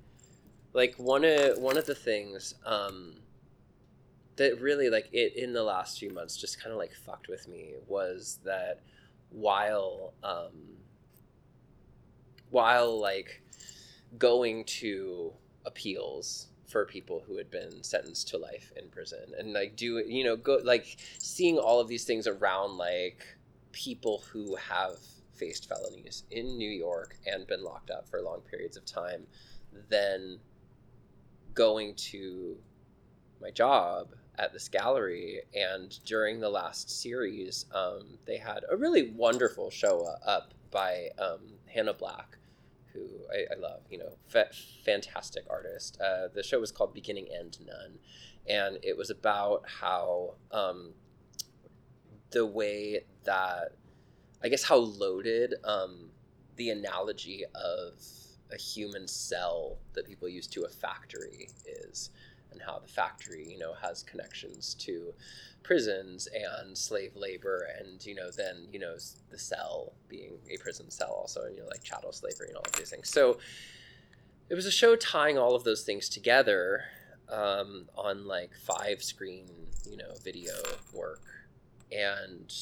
[0.74, 3.16] like one of one of the things um,
[4.38, 7.48] that really like it in the last few months just kind of like fucked with
[7.48, 8.80] me was that
[9.30, 10.78] while um,
[12.50, 13.42] while like
[14.18, 15.32] going to
[15.66, 20.24] appeals for people who had been sentenced to life in prison and like do you
[20.24, 23.26] know go like seeing all of these things around like
[23.72, 24.98] people who have
[25.34, 29.26] faced felonies in New York and been locked up for long periods of time
[29.90, 30.40] then
[31.54, 32.56] going to
[33.42, 34.10] my job
[34.42, 40.06] at this gallery and during the last series um, they had a really wonderful show
[40.26, 42.38] up by um, hannah black
[42.94, 44.50] who I, I love, you know, fa-
[44.84, 46.00] fantastic artist.
[46.02, 47.98] Uh, the show was called Beginning End None,
[48.48, 50.94] and it was about how um,
[52.32, 53.76] the way that
[54.44, 56.10] I guess how loaded um,
[56.56, 57.94] the analogy of
[58.52, 62.10] a human cell that people use to a factory is,
[62.52, 65.14] and how the factory, you know, has connections to
[65.64, 68.96] prisons and slave labor and you know then you know
[69.30, 72.64] the cell being a prison cell also and you know like chattel slavery and all
[72.66, 73.10] of these things.
[73.10, 73.38] So
[74.50, 76.84] it was a show tying all of those things together
[77.30, 79.48] um, on like five screen
[79.90, 80.54] you know video
[80.94, 81.24] work
[81.92, 82.54] and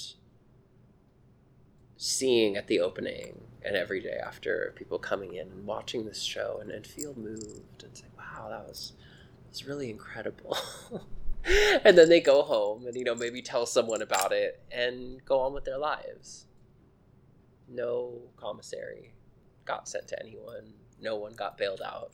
[1.97, 6.59] seeing at the opening and every day after people coming in and watching this show
[6.61, 8.93] and, and feel moved and say wow that was
[9.49, 10.57] was really incredible.
[11.85, 15.39] And then they go home and you know maybe tell someone about it and go
[15.39, 16.45] on with their lives.
[17.67, 19.13] No commissary
[19.65, 20.73] got sent to anyone.
[21.01, 22.11] No one got bailed out.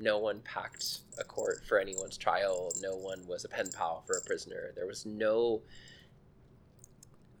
[0.00, 2.72] No one packed a court for anyone's trial.
[2.80, 4.72] No one was a pen pal for a prisoner.
[4.74, 5.62] There was no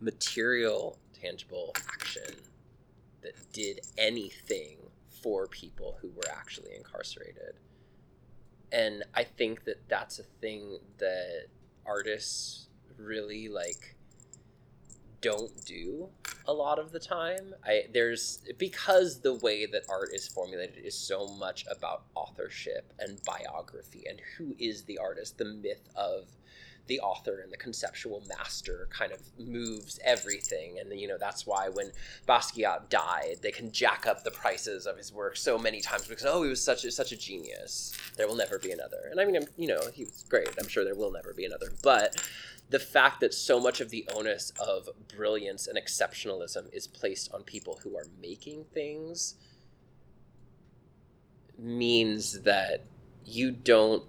[0.00, 2.34] material tangible action
[3.22, 4.76] that did anything
[5.22, 7.54] for people who were actually incarcerated
[8.72, 11.46] and i think that that's a thing that
[11.86, 12.68] artists
[12.98, 13.96] really like
[15.20, 16.08] don't do
[16.46, 17.54] a lot of the time.
[17.64, 23.20] I there's because the way that art is formulated is so much about authorship and
[23.24, 26.28] biography and who is the artist the myth of
[26.88, 30.78] the author and the conceptual master kind of moves everything.
[30.78, 31.92] And you know that's why when
[32.26, 36.24] Basquiat died they can jack up the prices of his work so many times because
[36.26, 37.96] oh he was such a, such a genius.
[38.16, 39.08] There will never be another.
[39.10, 40.48] And I mean you know he was great.
[40.60, 41.70] I'm sure there will never be another.
[41.82, 42.16] But
[42.70, 47.42] the fact that so much of the onus of brilliance and exceptionalism is placed on
[47.42, 49.36] people who are making things
[51.58, 52.84] means that
[53.24, 54.04] you don't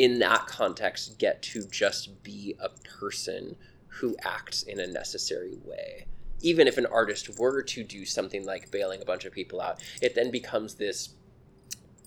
[0.00, 3.54] in that context get to just be a person
[3.88, 6.06] who acts in a necessary way.
[6.40, 9.82] Even if an artist were to do something like bailing a bunch of people out
[10.00, 11.10] it then becomes this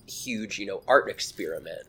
[0.08, 1.88] huge you know art experiment.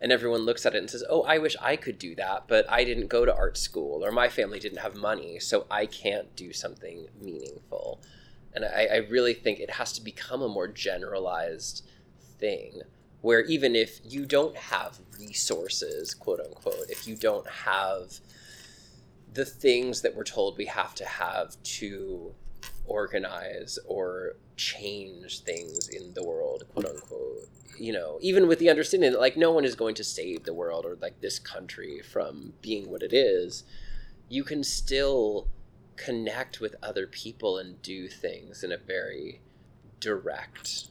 [0.00, 2.68] And everyone looks at it and says oh i wish i could do that but
[2.68, 6.34] i didn't go to art school or my family didn't have money so i can't
[6.34, 8.00] do something meaningful.
[8.52, 11.86] And i, I really think it has to become a more generalized
[12.40, 12.82] thing
[13.24, 18.20] where even if you don't have resources, quote unquote, if you don't have
[19.32, 22.34] the things that we're told we have to have to
[22.84, 27.48] organize or change things in the world, quote unquote,
[27.78, 30.52] you know, even with the understanding that like no one is going to save the
[30.52, 33.64] world or like this country from being what it is,
[34.28, 35.48] you can still
[35.96, 39.40] connect with other people and do things in a very
[39.98, 40.88] direct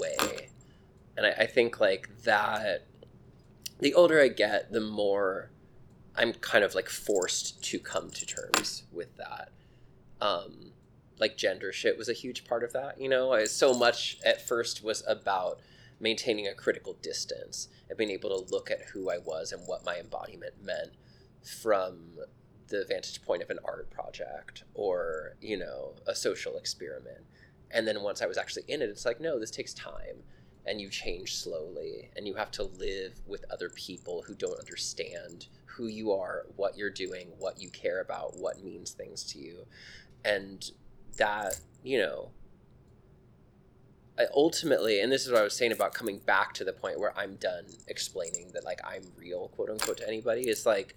[0.00, 0.48] way
[1.16, 2.86] and I, I think like that
[3.80, 5.50] the older i get the more
[6.16, 9.50] i'm kind of like forced to come to terms with that.
[10.20, 10.72] Um
[11.18, 13.32] like gender shit was a huge part of that you know?
[13.32, 15.60] I, so much at first was about
[16.00, 19.84] maintaining a critical distance and being able to look at who i was and what
[19.84, 20.92] my embodiment meant
[21.62, 22.18] from
[22.68, 27.24] the vantage point of an art project or you know a social experiment.
[27.70, 30.22] And then once i was actually in it it's like no this takes time
[30.66, 35.46] and you change slowly and you have to live with other people who don't understand
[35.66, 39.66] who you are, what you're doing, what you care about, what means things to you.
[40.24, 40.70] And
[41.16, 42.30] that, you know,
[44.34, 47.16] ultimately, and this is what I was saying about coming back to the point where
[47.18, 50.94] I'm done explaining that, like, I'm real, quote unquote, to anybody, is like,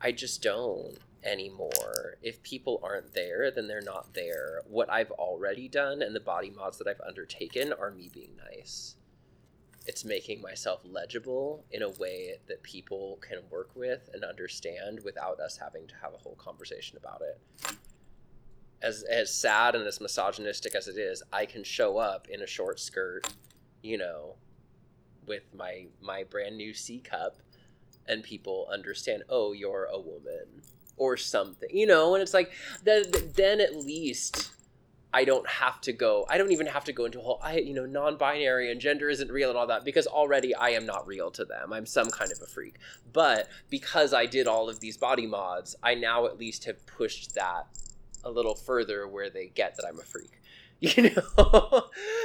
[0.00, 2.16] I just don't anymore.
[2.22, 4.62] If people aren't there, then they're not there.
[4.66, 8.96] What I've already done and the body mods that I've undertaken are me being nice
[9.86, 15.40] it's making myself legible in a way that people can work with and understand without
[15.40, 17.76] us having to have a whole conversation about it.
[18.80, 22.46] As as sad and as misogynistic as it is, I can show up in a
[22.46, 23.32] short skirt,
[23.82, 24.34] you know,
[25.26, 27.38] with my my brand new C cup
[28.06, 30.62] and people understand, "Oh, you're a woman."
[30.98, 32.52] Or something, you know, and it's like
[32.84, 33.04] then,
[33.34, 34.52] then at least
[35.14, 36.24] I don't have to go.
[36.28, 39.10] I don't even have to go into a whole, I, you know, non-binary and gender
[39.10, 41.72] isn't real and all that because already I am not real to them.
[41.72, 42.76] I'm some kind of a freak.
[43.12, 47.34] But because I did all of these body mods, I now at least have pushed
[47.34, 47.66] that
[48.24, 50.38] a little further where they get that I'm a freak.
[50.84, 51.84] You know,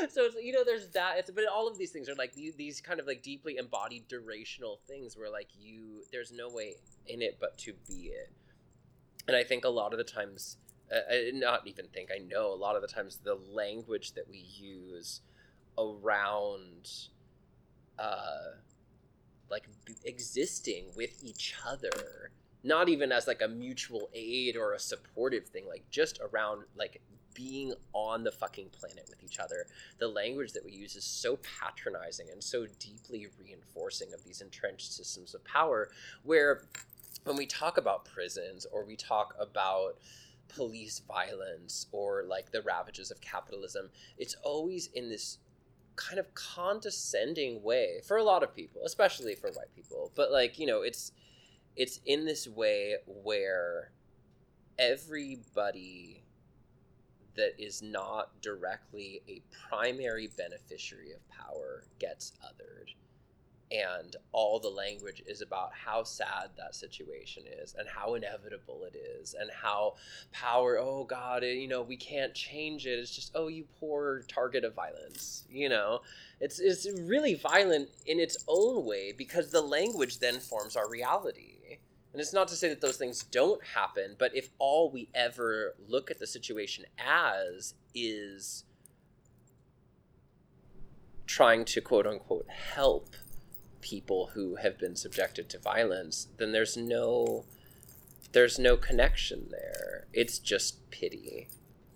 [0.09, 1.19] so it's you know there's that.
[1.19, 4.09] It's but all of these things are like these, these kind of like deeply embodied
[4.09, 6.73] durational things where like you there's no way
[7.05, 8.31] in it but to be it.
[9.27, 10.57] And I think a lot of the times
[10.91, 14.29] uh, I not even think I know a lot of the times the language that
[14.29, 15.21] we use
[15.77, 16.89] around
[17.99, 18.55] uh
[19.49, 19.63] like
[20.05, 22.31] existing with each other
[22.63, 27.01] not even as like a mutual aid or a supportive thing like just around like
[27.37, 29.67] being on the fucking planet with each other.
[29.99, 34.91] The language that we use is so patronizing and so deeply reinforcing of these entrenched
[34.91, 35.89] systems of power
[36.23, 36.63] where
[37.25, 39.99] when we talk about prisons or we talk about
[40.47, 45.39] police violence or like the ravages of capitalism, it's always in this
[45.95, 50.11] kind of condescending way for a lot of people, especially for white people.
[50.15, 51.11] But like, you know, it's
[51.75, 53.91] it's in this way where
[54.79, 56.23] everybody
[57.35, 62.93] that is not directly a primary beneficiary of power gets othered
[63.71, 68.95] and all the language is about how sad that situation is and how inevitable it
[68.95, 69.93] is and how
[70.31, 72.99] power oh god it, you know we can't change it.
[72.99, 76.01] It's just oh you poor target of violence you know?
[76.39, 81.55] It's it's really violent in its own way because the language then forms our reality.
[82.13, 85.75] And it's not to say that those things don't happen but if all we ever
[85.87, 88.63] look at the situation as is
[91.27, 93.15] trying to quote unquote help
[93.89, 97.45] people who have been subjected to violence, then there's no
[98.33, 100.05] there's no connection there.
[100.11, 101.47] It's just pity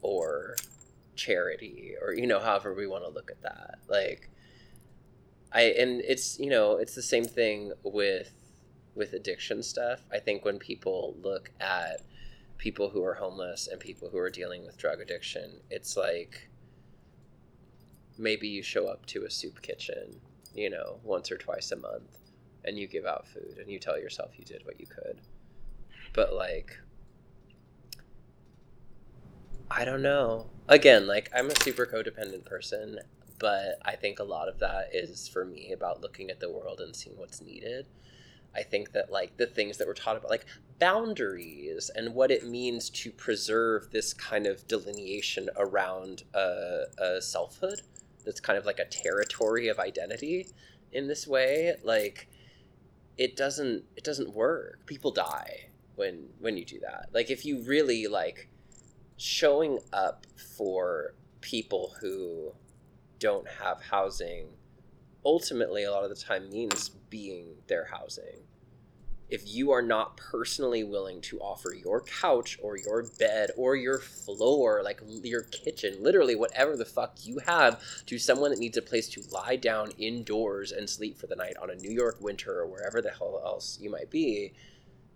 [0.02, 0.56] or
[1.16, 3.80] charity or you know however we want to look at that.
[3.90, 4.30] Like
[5.52, 8.32] I and it's you know, it's the same thing with
[8.96, 10.02] with addiction stuff.
[10.12, 12.02] I think when people look at
[12.58, 16.50] people who are homeless and people who are dealing with drug addiction, it's like
[18.18, 20.22] maybe you show up to a soup kitchen
[20.54, 22.18] you know, once or twice a month
[22.64, 25.22] and you give out food and you tell yourself you did what you could.
[26.14, 26.78] But like
[29.70, 30.48] I don't know.
[30.68, 33.00] Again, like I'm a super codependent person,
[33.40, 36.82] but I think a lot of that is for me about looking at the world
[36.82, 37.88] and seeing what's needed.
[38.54, 40.46] I think that like the things that we're taught about like
[40.80, 47.82] boundaries and what it means to preserve this kind of delineation around a, a selfhood
[48.26, 50.48] that's kind of like a territory of identity
[50.92, 52.28] in this way like
[53.22, 54.80] it doesn't it doesn't work.
[54.86, 57.10] People die when when you do that.
[57.14, 58.50] Like if you really like
[59.18, 60.26] showing up
[60.58, 62.52] for people who
[63.20, 64.48] don't have housing
[65.24, 68.42] ultimately a lot of the time means being their housing
[69.32, 73.98] if you are not personally willing to offer your couch or your bed or your
[73.98, 78.82] floor, like your kitchen, literally whatever the fuck you have, to someone that needs a
[78.82, 82.60] place to lie down indoors and sleep for the night on a New York winter
[82.60, 84.52] or wherever the hell else you might be,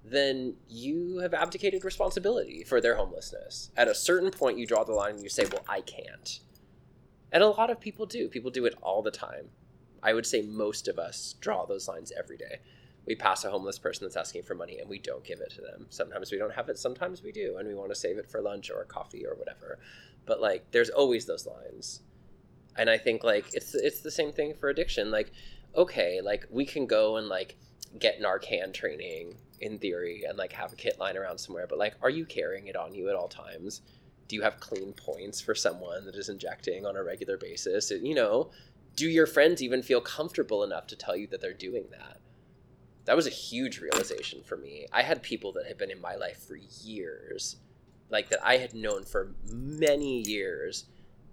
[0.05, 3.69] then you have abdicated responsibility for their homelessness.
[3.75, 6.39] At a certain point, you draw the line and you say, Well, I can't.
[7.33, 8.29] And a lot of people do.
[8.29, 9.49] People do it all the time.
[10.01, 12.59] I would say most of us draw those lines every day
[13.05, 15.61] we pass a homeless person that's asking for money and we don't give it to
[15.61, 15.85] them.
[15.89, 18.41] Sometimes we don't have it, sometimes we do, and we want to save it for
[18.41, 19.79] lunch or coffee or whatever.
[20.25, 22.01] But like there's always those lines.
[22.77, 25.11] And I think like it's it's the same thing for addiction.
[25.11, 25.31] Like,
[25.75, 27.55] okay, like we can go and like
[27.99, 31.95] get Narcan training in theory and like have a kit lying around somewhere, but like
[32.01, 33.81] are you carrying it on you at all times?
[34.27, 37.91] Do you have clean points for someone that is injecting on a regular basis?
[37.91, 38.49] You know,
[38.95, 42.17] do your friends even feel comfortable enough to tell you that they're doing that?
[43.05, 44.87] That was a huge realization for me.
[44.91, 47.57] I had people that had been in my life for years,
[48.09, 50.85] like that I had known for many years,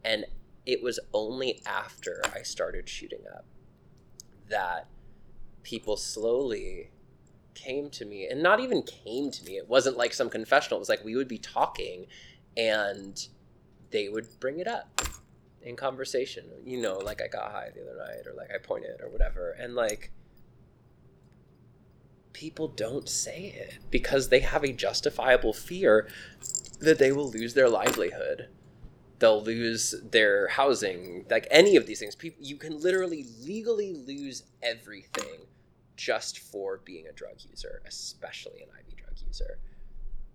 [0.05, 0.27] and
[0.67, 3.45] it was only after I started shooting up
[4.49, 4.87] that
[5.63, 6.91] people slowly
[7.55, 9.57] came to me and not even came to me.
[9.57, 10.79] It wasn't like some confessional.
[10.79, 12.07] It was like we would be talking
[12.57, 13.27] and
[13.91, 15.01] they would bring it up
[15.63, 16.45] in conversation.
[16.65, 19.53] You know, like I got high the other night or like I pointed or whatever.
[19.53, 20.11] And like
[22.33, 26.09] people don't say it because they have a justifiable fear
[26.81, 28.49] that they will lose their livelihood.
[29.19, 32.15] they'll lose their housing like any of these things.
[32.17, 35.47] People you can literally legally lose everything
[35.97, 39.59] just for being a drug user especially an iv drug user.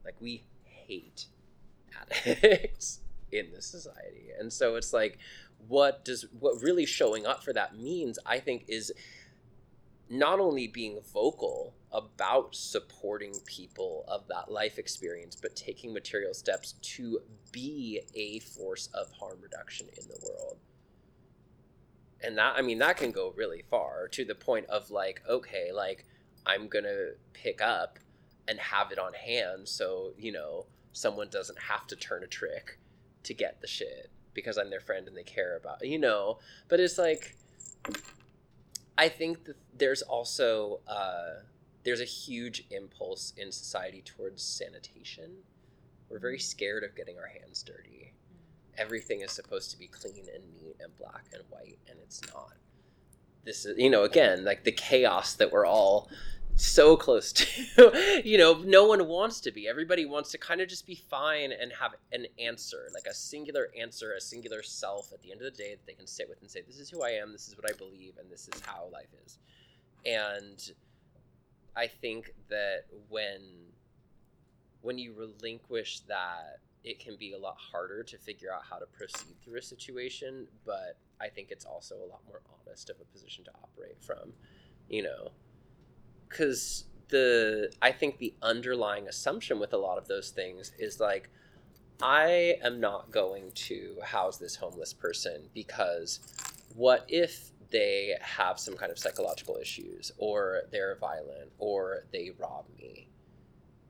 [0.06, 1.26] Like we hate
[2.02, 3.02] addicts
[3.32, 4.30] in this society.
[4.40, 5.18] And so it's like
[5.68, 8.92] what does what really showing up for that means i think is
[10.10, 16.74] not only being vocal about supporting people of that life experience, but taking material steps
[16.82, 17.20] to
[17.52, 20.58] be a force of harm reduction in the world.
[22.22, 25.72] And that, I mean, that can go really far to the point of like, okay,
[25.72, 26.06] like,
[26.46, 28.00] I'm gonna pick up
[28.48, 32.80] and have it on hand so, you know, someone doesn't have to turn a trick
[33.24, 36.40] to get the shit because I'm their friend and they care about, you know.
[36.70, 37.36] But it's like,
[38.98, 41.42] I think that there's also uh,
[41.88, 45.32] there's a huge impulse in society towards sanitation.
[46.10, 48.12] We're very scared of getting our hands dirty.
[48.12, 48.82] Mm-hmm.
[48.82, 52.56] Everything is supposed to be clean and neat and black and white, and it's not.
[53.46, 56.10] This is, you know, again, like the chaos that we're all
[56.58, 57.32] so close
[57.78, 58.22] to.
[58.26, 59.70] you know, no one wants to be.
[59.70, 63.70] Everybody wants to kind of just be fine and have an answer, like a singular
[63.80, 66.42] answer, a singular self at the end of the day that they can sit with
[66.42, 68.62] and say, This is who I am, this is what I believe, and this is
[68.66, 69.40] how life is.
[70.06, 70.74] And
[71.78, 73.42] I think that when
[74.82, 78.86] when you relinquish that it can be a lot harder to figure out how to
[78.86, 83.06] proceed through a situation, but I think it's also a lot more honest of a
[83.06, 84.34] position to operate from,
[84.88, 85.32] you know?
[86.28, 91.30] Because the I think the underlying assumption with a lot of those things is like
[92.02, 96.20] I am not going to house this homeless person because
[96.76, 102.66] what if they have some kind of psychological issues or they're violent or they rob
[102.78, 103.10] me?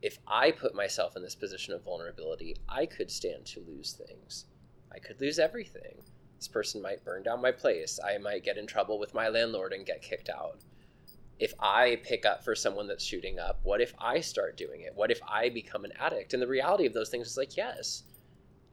[0.02, 4.46] If I put myself in this position of vulnerability, I could stand to lose things.
[4.94, 5.98] I could lose everything.
[6.38, 8.00] This person might burn down my place.
[8.04, 10.60] I might get in trouble with my landlord and get kicked out
[11.40, 14.94] if I pick up for someone that's shooting up, what if I start doing it?
[14.96, 16.34] What if I become an addict?
[16.34, 18.04] And the reality of those things is like, yes,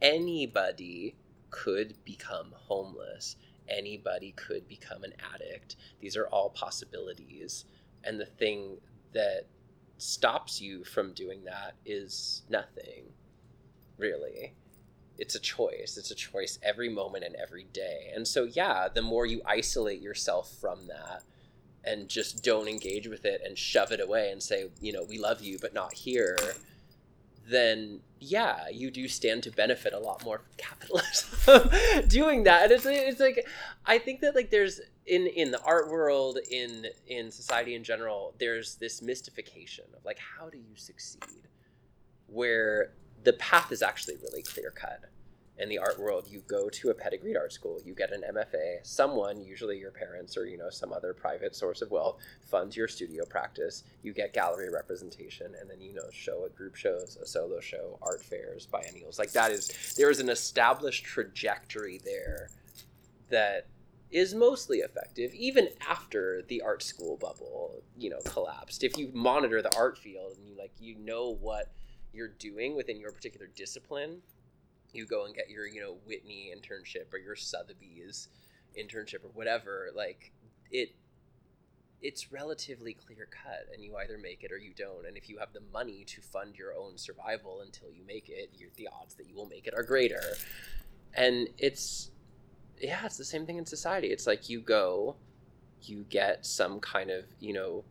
[0.01, 1.17] anybody
[1.51, 3.37] could become homeless.
[3.69, 5.77] Anybody could become an addict.
[6.01, 7.65] These are all possibilities.
[8.03, 8.79] And the thing
[9.13, 9.47] that
[9.99, 13.05] stops you from doing that is nothing,
[13.97, 14.55] really.
[15.17, 15.97] It's a choice.
[15.97, 18.11] It's a choice every moment and every day.
[18.15, 21.23] And so, yeah, the more you isolate yourself from that,
[21.85, 25.19] and just don't engage with it and shove it away and say, you know, we
[25.19, 26.37] love you, but not here,
[27.49, 31.71] then yeah, you do stand to benefit a lot more from capitalism
[32.09, 32.65] doing that.
[32.65, 33.47] And it's, it's like,
[33.85, 38.35] I think that like there's in, in the art world, in, in society in general,
[38.39, 41.49] there's this mystification of like, how do you succeed?
[42.27, 42.93] Where
[43.23, 45.05] the path is actually really clear cut
[45.59, 48.85] in the art world, you go to a pedigreed art school, you get an MFA,
[48.85, 52.89] someone, usually your parents or you know some other private source of wealth, funds your
[52.89, 57.27] studio practice, you get gallery representation, and then you know show at group shows, a
[57.27, 59.19] solo show, art fairs, biennials.
[59.19, 62.51] Like that is there is an established trajectory there
[63.31, 63.69] that
[64.11, 69.61] is mostly effective even after the art school bubble you know collapsed if you monitor
[69.61, 71.73] the art field and you like you know what
[72.13, 74.21] you're doing within your particular discipline
[74.95, 78.29] you go and get your you know Whitney internship or your Sotheby's
[78.79, 80.33] internship or whatever like
[80.71, 80.95] it
[82.05, 85.07] it's relatively clear cut and you either make it or you don't.
[85.07, 88.51] And if you have the money to fund your own survival until you make it
[88.77, 90.23] the odds that you will make it are greater.
[91.15, 92.11] And it's
[92.79, 94.09] yeah it's the same thing in society.
[94.09, 95.17] It's like you go
[95.83, 97.85] you get some kind of you know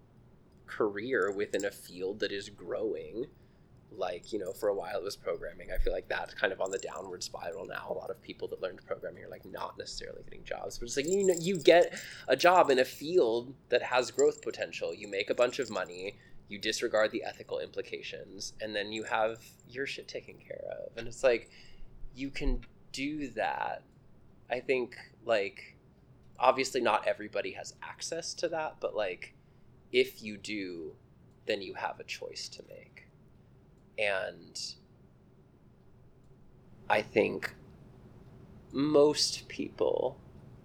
[0.68, 3.26] career within a field that is growing
[3.98, 5.70] like you know for a while it was programming.
[5.72, 7.88] I feel like that's kind of on the downward spiral now.
[7.90, 10.98] A lot of people that learned programming are like not necessarily getting jobs but it's
[10.98, 14.94] like you know you get a job in a field that has growth potential.
[14.94, 16.18] You make a bunch of money
[16.50, 20.96] you disregard the ethical implications and then you have your shit taken care of.
[20.98, 21.50] And it's like
[22.14, 22.62] you can
[22.92, 23.84] do that.
[24.52, 24.96] I think
[25.26, 25.78] like
[26.40, 29.34] obviously not everybody has access to that but like
[29.92, 30.94] if you do
[31.46, 33.03] then you have a choice to make
[33.98, 34.60] and
[36.90, 37.54] I think
[38.72, 40.20] most people,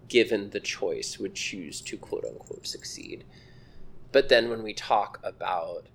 [0.08, 3.24] given the choice, would choose to quote unquote succeed.
[4.10, 5.86] But then when we talk about,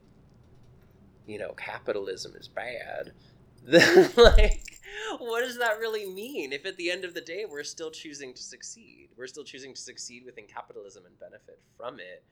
[1.25, 3.11] you know, capitalism is bad,
[3.63, 4.79] then like,
[5.17, 6.53] what does that really mean?
[6.53, 9.73] If at the end of the day we're still choosing to succeed, we're still choosing
[9.73, 12.23] to succeed within capitalism and benefit from it,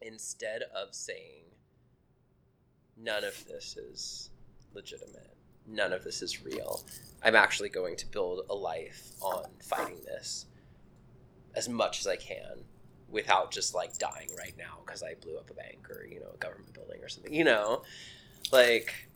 [0.00, 1.44] instead of saying,
[2.96, 4.30] none of this is
[4.74, 5.30] legitimate.
[5.66, 6.82] none of this is real.
[7.22, 10.44] I'm actually going to build a life on fighting this
[11.54, 12.64] as much as I can
[13.08, 16.32] without just like dying right now because I blew up a bank or, you know,
[16.34, 17.82] a government building or something, you know?
[18.52, 19.08] Like,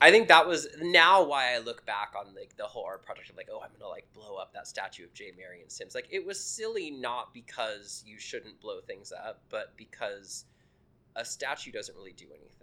[0.00, 3.30] I think that was now why I look back on like the whole art project
[3.30, 5.32] of like, oh, I'm gonna like blow up that statue of J.
[5.36, 5.94] Marion Sims.
[5.94, 10.44] Like it was silly not because you shouldn't blow things up, but because
[11.16, 12.57] a statue doesn't really do anything.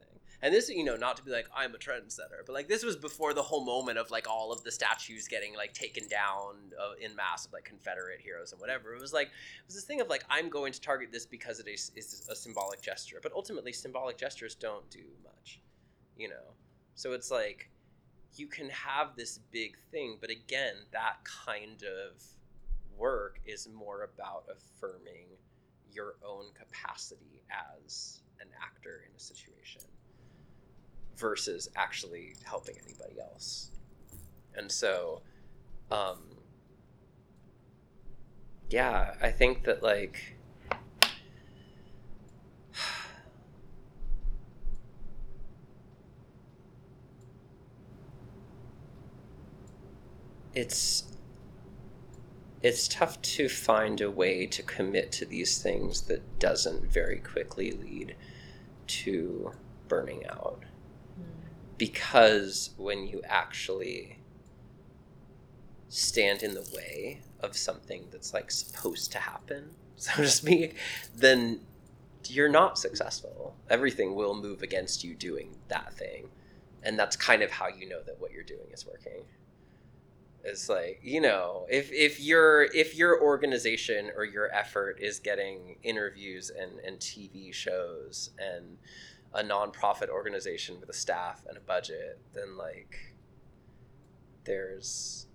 [0.46, 2.96] And this, you know, not to be like I'm a trendsetter, but like this was
[2.96, 6.94] before the whole moment of like all of the statues getting like taken down uh,
[7.04, 8.94] in mass of like Confederate heroes and whatever.
[8.94, 11.60] It was like it was this thing of like I'm going to target this because
[11.60, 15.62] it is, is a symbolic gesture, but ultimately symbolic gestures don't do much,
[16.16, 16.54] you know.
[16.94, 17.72] So it's like
[18.36, 22.22] you can have this big thing, but again, that kind of
[22.96, 25.26] work is more about affirming
[25.92, 29.82] your own capacity as an actor in a situation
[31.18, 33.72] versus actually helping anybody else.
[34.56, 35.22] And so,
[35.92, 36.20] um,
[38.70, 40.38] yeah, I think that like
[50.54, 51.04] it's
[52.62, 57.72] it's tough to find a way to commit to these things that doesn't very quickly
[57.72, 58.16] lead
[58.88, 59.52] to
[59.88, 60.64] burning out
[61.78, 64.20] because when you actually
[65.90, 70.76] stand in the way of something that's like supposed to happen so to speak
[71.16, 71.60] then
[72.30, 73.56] you're not successful.
[73.70, 76.30] Everything will move against you doing that thing.
[76.84, 79.24] And that's kind of how you know that what you're doing is working.
[80.44, 85.78] It's like you know if if your if your organization or your effort is getting
[85.82, 88.78] interviews and and tv shows and
[89.36, 93.16] a nonprofit organization with a staff and a budget then like
[94.46, 95.28] there's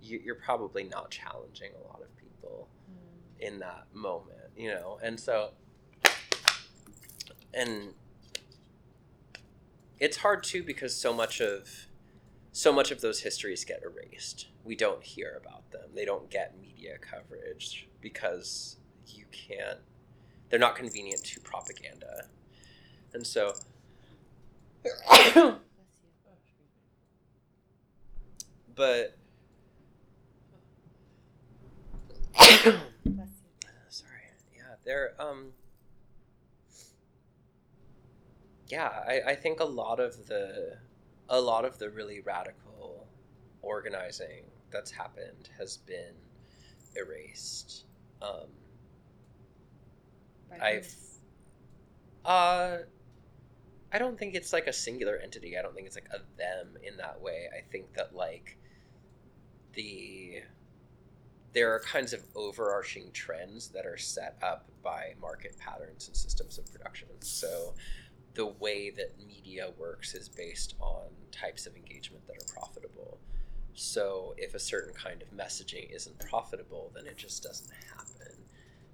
[0.00, 3.46] you, you're probably not challenging a lot of people mm.
[3.46, 5.50] in that moment you know and so
[7.52, 7.94] and
[9.98, 11.88] it's hard too because so much of
[12.58, 14.48] so much of those histories get erased.
[14.64, 15.90] We don't hear about them.
[15.94, 19.78] They don't get media coverage because you can't,
[20.50, 22.26] they're not convenient to propaganda.
[23.14, 23.54] And so,
[28.76, 29.16] but,
[33.88, 34.20] sorry,
[34.54, 35.52] yeah, they're, um,
[38.68, 40.76] yeah, I, I think a lot of the,
[41.28, 43.06] a lot of the really radical
[43.62, 46.14] organizing that's happened has been
[46.94, 47.84] erased.
[48.22, 48.48] Um,
[50.60, 50.94] I've,
[52.24, 52.78] uh,
[53.92, 55.56] I don't think it's like a singular entity.
[55.56, 57.48] I don't think it's like a them in that way.
[57.56, 58.58] I think that like
[59.74, 60.42] the
[61.54, 66.58] there are kinds of overarching trends that are set up by market patterns and systems
[66.58, 67.08] of production.
[67.20, 67.74] So
[68.34, 73.18] the way that media works is based on types of engagement that are profitable.
[73.74, 78.17] So if a certain kind of messaging isn't profitable, then it just doesn't happen.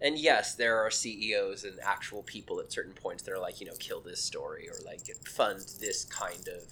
[0.05, 3.67] And yes, there are CEOs and actual people at certain points that are like, you
[3.67, 6.63] know, kill this story or like fund this kind of,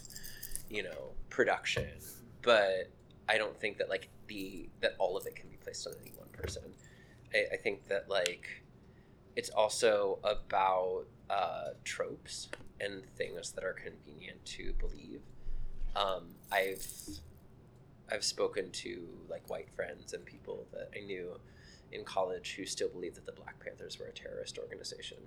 [0.68, 1.88] you know, production.
[2.42, 2.90] But
[3.30, 6.12] I don't think that like the that all of it can be placed on any
[6.14, 6.62] one person.
[7.34, 8.46] I, I think that like
[9.34, 12.50] it's also about uh, tropes
[12.82, 15.22] and things that are convenient to believe.
[15.96, 16.86] Um, I've
[18.10, 21.40] I've spoken to like white friends and people that I knew
[21.92, 25.18] in college who still believe that the Black Panthers were a terrorist organization.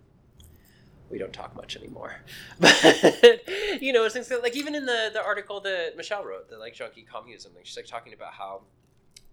[1.09, 2.15] We don't talk much anymore,
[2.59, 3.41] but
[3.79, 7.03] you know, it's like even in the the article that Michelle wrote, the like junkie
[7.03, 8.63] communism, like she's like talking about how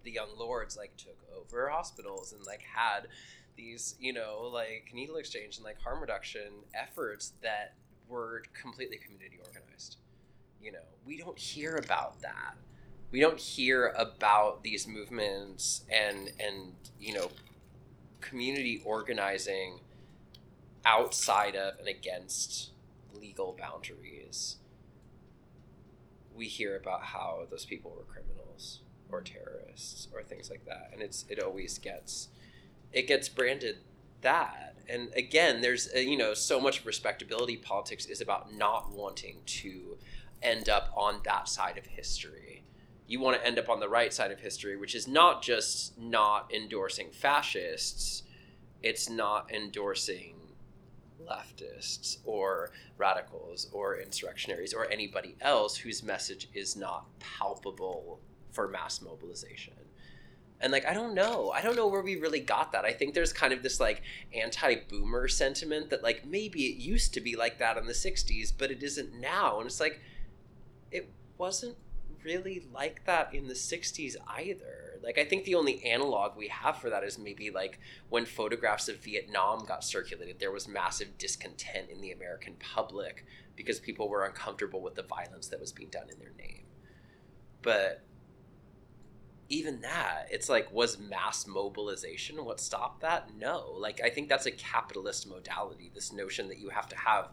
[0.04, 3.08] the young lords like took over hospitals and like had
[3.56, 7.74] these you know like needle exchange and like harm reduction efforts that
[8.06, 9.96] were completely community organized.
[10.60, 12.54] You know we don't hear about that
[13.12, 17.30] we don't hear about these movements and and you know
[18.20, 19.80] community organizing
[20.84, 22.70] outside of and against
[23.14, 24.56] legal boundaries.
[26.34, 28.80] We hear about how those people were criminals
[29.10, 32.28] or terrorists or things like that and it's it always gets
[32.92, 33.76] it gets branded
[34.22, 34.74] that.
[34.88, 39.98] And again there's uh, you know so much respectability politics is about not wanting to
[40.42, 42.61] end up on that side of history
[43.06, 45.98] you want to end up on the right side of history which is not just
[45.98, 48.22] not endorsing fascists
[48.82, 50.34] it's not endorsing
[51.28, 58.20] leftists or radicals or insurrectionaries or anybody else whose message is not palpable
[58.50, 59.74] for mass mobilization.
[60.60, 61.50] And like I don't know.
[61.50, 62.84] I don't know where we really got that.
[62.84, 64.02] I think there's kind of this like
[64.32, 68.70] anti-boomer sentiment that like maybe it used to be like that in the 60s, but
[68.70, 69.58] it isn't now.
[69.58, 70.00] And it's like
[70.92, 71.76] it wasn't
[72.24, 75.00] really like that in the 60s either.
[75.02, 77.78] Like I think the only analog we have for that is maybe like
[78.08, 83.24] when photographs of Vietnam got circulated, there was massive discontent in the American public
[83.56, 86.64] because people were uncomfortable with the violence that was being done in their name.
[87.62, 88.02] But
[89.52, 93.36] even that, it's like, was mass mobilization what stopped that?
[93.38, 93.74] No.
[93.76, 95.90] Like, I think that's a capitalist modality.
[95.94, 97.28] This notion that you have to have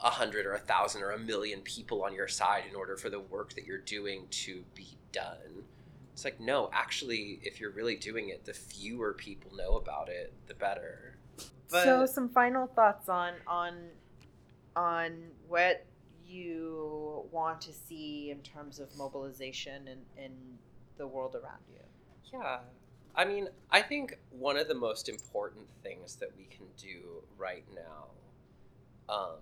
[0.00, 3.10] a hundred or a thousand or a million people on your side in order for
[3.10, 5.64] the work that you're doing to be done.
[6.12, 10.32] It's like, no, actually, if you're really doing it, the fewer people know about it,
[10.46, 11.16] the better.
[11.70, 11.82] But...
[11.82, 13.74] So, some final thoughts on on
[14.76, 15.84] on what
[16.24, 20.34] you want to see in terms of mobilization and, and
[20.96, 22.38] the world around you.
[22.38, 22.58] Yeah.
[23.16, 27.64] I mean, I think one of the most important things that we can do right
[27.74, 28.06] now
[29.08, 29.38] um,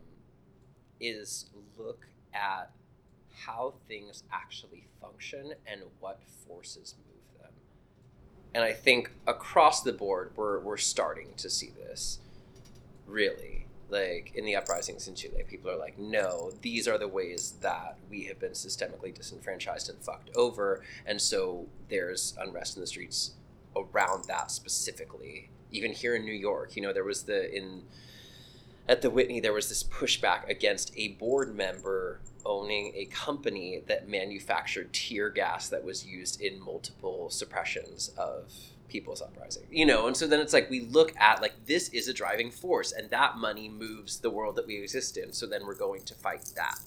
[1.01, 1.47] is
[1.79, 2.70] look at
[3.35, 7.53] how things actually function and what forces move them.
[8.55, 12.19] And I think across the board, we're, we're starting to see this,
[13.07, 17.55] really like in the uprisings in Chile, people are like, no, these are the ways
[17.60, 22.86] that we have been systemically disenfranchised and fucked over, and so there's unrest in the
[22.86, 23.32] streets
[23.77, 25.51] around that specifically.
[25.70, 27.82] Even here in New York, you know, there was the in
[28.89, 34.09] at the Whitney, there was this pushback against a board member owning a company that
[34.09, 38.52] manufactured tear gas that was used in multiple suppressions of
[38.88, 40.06] people's uprising you know?
[40.06, 43.10] And so then it's like we look at like this is a driving force and
[43.10, 45.32] that money moves the world that we exist in.
[45.32, 46.78] So then we're going to fight that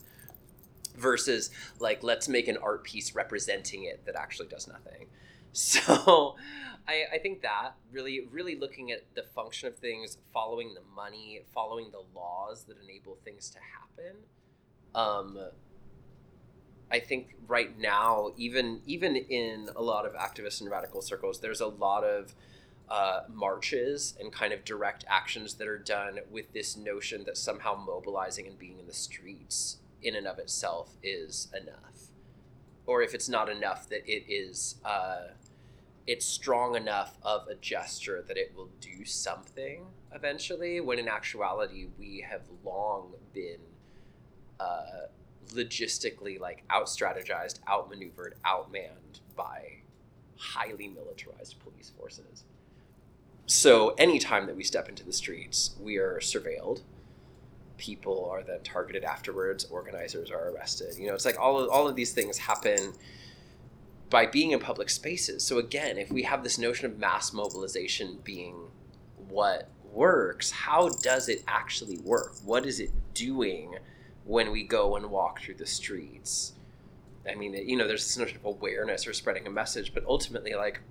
[0.95, 1.49] versus
[1.79, 5.07] like let's make an art piece representing it that actually does nothing.
[5.57, 6.35] So
[6.85, 11.43] I, I think that really really looking at the function of things following the money
[11.53, 14.17] following the laws that enable things to happen
[14.93, 15.37] um,
[16.91, 21.61] I think right now, even even in a lot of activist and radical circles, there's
[21.61, 22.35] a lot of
[22.89, 27.75] uh, marches and kind of direct actions that are done with this notion that somehow
[27.75, 32.11] mobilizing and being in the streets in and of itself is enough,
[32.85, 35.29] or if it's not enough, that it is uh,
[36.05, 40.79] it's strong enough of a gesture that it will do something eventually.
[40.79, 43.59] When in actuality, we have long been.
[44.59, 45.07] Uh,
[45.53, 49.77] logistically like out strategized, outmaneuvered, outmanned by
[50.37, 52.43] highly militarized police forces.
[53.47, 56.81] So anytime that we step into the streets, we are surveilled.
[57.77, 59.65] People are then targeted afterwards.
[59.65, 60.95] Organizers are arrested.
[60.97, 62.93] You know, it's like all of, all of these things happen
[64.09, 65.43] by being in public spaces.
[65.43, 68.55] So again, if we have this notion of mass mobilization being
[69.29, 72.35] what works, how does it actually work?
[72.43, 73.75] What is it doing
[74.25, 76.53] when we go and walk through the streets.
[77.29, 80.53] I mean, you know, there's this notion of awareness or spreading a message, but ultimately,
[80.53, 80.81] like,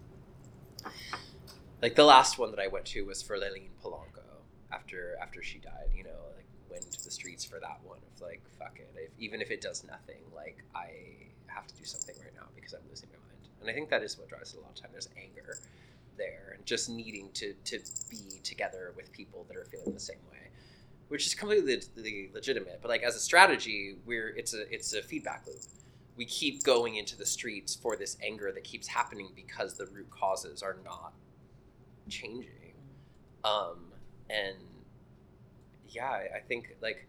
[1.82, 4.42] like the last one that I went to was for Layleen Polanco
[4.72, 5.90] after after she died.
[5.94, 9.10] You know, like went into the streets for that one of like, fuck it, if,
[9.18, 10.90] even if it does nothing, like I
[11.46, 13.48] have to do something right now because I'm losing my mind.
[13.60, 14.90] And I think that is what drives it a lot of time.
[14.92, 15.58] There's anger
[16.16, 20.18] there and just needing to to be together with people that are feeling the same
[20.30, 20.43] way
[21.08, 21.80] which is completely
[22.32, 22.78] legitimate.
[22.82, 25.60] But like as a strategy, we're it's a it's a feedback loop.
[26.16, 30.10] We keep going into the streets for this anger that keeps happening because the root
[30.10, 31.12] causes are not
[32.08, 32.74] changing.
[33.42, 33.92] Um,
[34.30, 34.56] and
[35.88, 37.06] yeah, I think like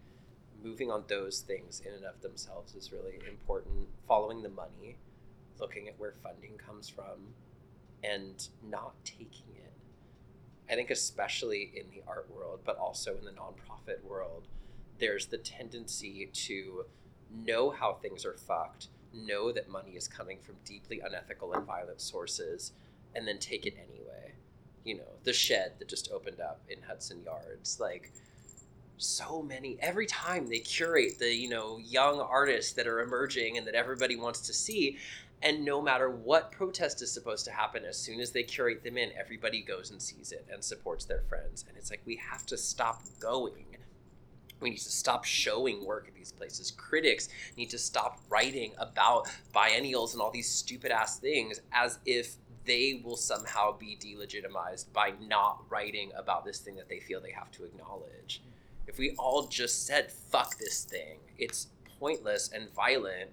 [0.64, 3.88] moving on those things in and of themselves is really important.
[4.08, 4.98] Following the money,
[5.60, 7.34] looking at where funding comes from,
[8.04, 9.65] and not taking it
[10.70, 14.48] I think especially in the art world, but also in the nonprofit world,
[15.00, 16.86] there's the tendency to
[17.32, 22.02] know how things are fucked, know that money is coming from deeply unethical and violent
[22.02, 22.72] sources,
[23.14, 24.34] and then take it anyway.
[24.84, 28.12] You know, the shed that just opened up in Hudson Yards, like
[28.98, 33.68] so many every time they curate the you know young artists that are emerging and
[33.68, 34.98] that everybody wants to see
[35.46, 38.98] and no matter what protest is supposed to happen, as soon as they curate them
[38.98, 41.64] in, everybody goes and sees it and supports their friends.
[41.68, 43.78] And it's like, we have to stop going.
[44.60, 46.72] We need to stop showing work at these places.
[46.72, 52.38] Critics need to stop writing about biennials and all these stupid ass things as if
[52.66, 57.30] they will somehow be delegitimized by not writing about this thing that they feel they
[57.30, 58.42] have to acknowledge.
[58.42, 58.52] Mm.
[58.88, 61.68] If we all just said, fuck this thing, it's
[62.00, 63.30] pointless and violent,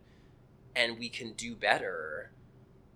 [0.74, 2.32] and we can do better,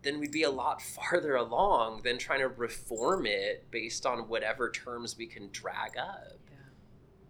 [0.02, 0.80] then we'd be a lot
[1.10, 6.38] farther along than trying to reform it based on whatever terms we can drag up.
[6.50, 6.56] Yeah.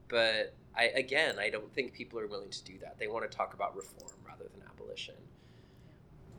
[0.09, 2.99] But I again, I don't think people are willing to do that.
[2.99, 5.15] They want to talk about reform rather than abolition.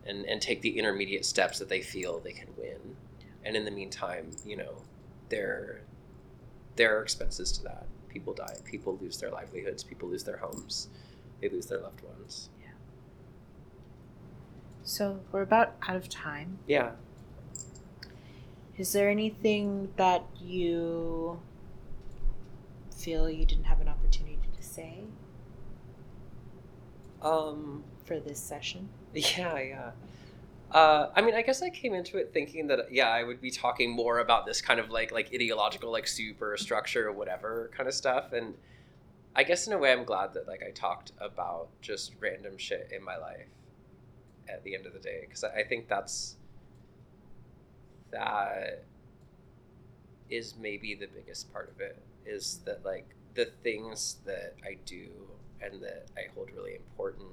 [0.06, 2.96] And and take the intermediate steps that they feel they can win.
[3.44, 4.82] And in the meantime, you know,
[5.30, 5.82] there
[6.76, 7.88] there are expenses to that.
[8.08, 10.88] People die, people lose their livelihoods, people lose their homes,
[11.42, 12.50] they lose their loved ones.
[14.88, 16.60] So we're about out of time.
[16.66, 16.92] Yeah.
[18.78, 21.42] Is there anything that you
[22.96, 25.04] feel you didn't have an opportunity to say
[27.22, 28.88] Um for this session?
[29.14, 29.92] Yeah, yeah.
[30.72, 33.52] Uh, I mean, I guess I came into it thinking that yeah, I would be
[33.52, 37.94] talking more about this kind of like like ideological like superstructure or whatever kind of
[37.94, 38.54] stuff, and
[39.36, 42.90] I guess in a way I'm glad that like I talked about just random shit
[42.96, 43.48] in my life
[44.50, 46.36] at the end of the day because I think that's
[48.12, 48.84] that
[50.30, 55.10] is maybe the biggest part of it is that like the things that I do
[55.62, 57.30] and that I hold really important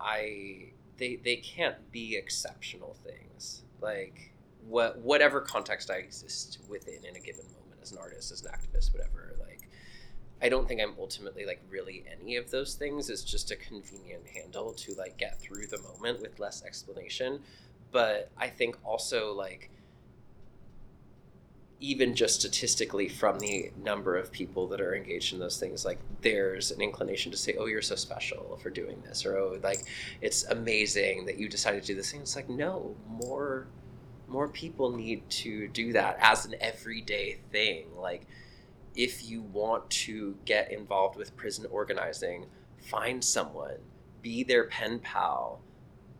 [0.00, 3.62] I they they can't be exceptional things.
[3.80, 4.32] Like
[4.66, 8.50] what whatever context I exist within in a given moment as an artist, as an
[8.52, 9.45] activist, whatever, like
[10.42, 13.08] I don't think I'm ultimately like really any of those things.
[13.08, 17.40] It's just a convenient handle to like get through the moment with less explanation.
[17.90, 19.70] But I think also like
[21.80, 25.98] even just statistically from the number of people that are engaged in those things like
[26.22, 29.80] there's an inclination to say oh you're so special for doing this or oh like
[30.22, 33.66] it's amazing that you decided to do this thing it's like no more
[34.26, 38.26] more people need to do that as an everyday thing like
[38.96, 42.46] if you want to get involved with prison organizing
[42.78, 43.76] find someone
[44.22, 45.60] be their pen pal.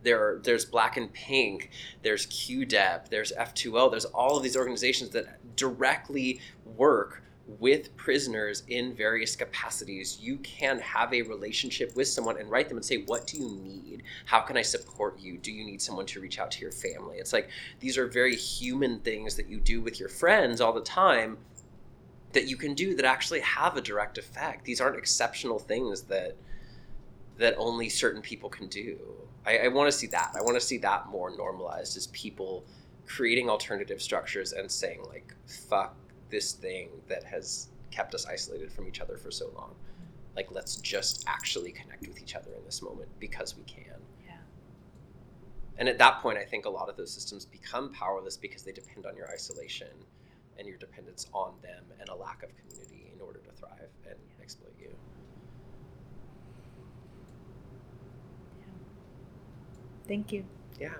[0.03, 1.71] There there's black and pink
[2.03, 7.23] there's qdep there's f2l there's all of these organizations that directly work
[7.59, 10.19] with prisoners in various capacities.
[10.21, 13.49] You can have a relationship with someone and write them and say what do you
[13.49, 14.03] need?
[14.25, 15.37] How can i support you?
[15.37, 17.17] Do you need someone to reach out to your family?
[17.17, 17.49] It's like
[17.79, 21.37] these are very human things that you do with your friends all the time
[22.37, 26.35] that you can do that actually have a direct effect these aren't exceptional things that
[27.37, 28.97] that only certain people can do
[29.47, 30.33] I, I want to see that.
[30.35, 32.65] I want to see that more normalized as people
[33.05, 35.33] creating alternative structures and saying like,
[35.69, 35.95] "Fuck
[36.29, 39.73] this thing that has kept us isolated from each other for so long."
[40.35, 43.99] Like, let's just actually connect with each other in this moment because we can.
[44.27, 44.33] Yeah.
[45.77, 48.73] And at that point, I think a lot of those systems become powerless because they
[48.73, 49.87] depend on your isolation
[50.57, 54.17] and your dependence on them and a lack of community in order to thrive and
[54.41, 54.89] exploit you.
[60.07, 60.45] Thank you.
[60.79, 60.93] Yeah.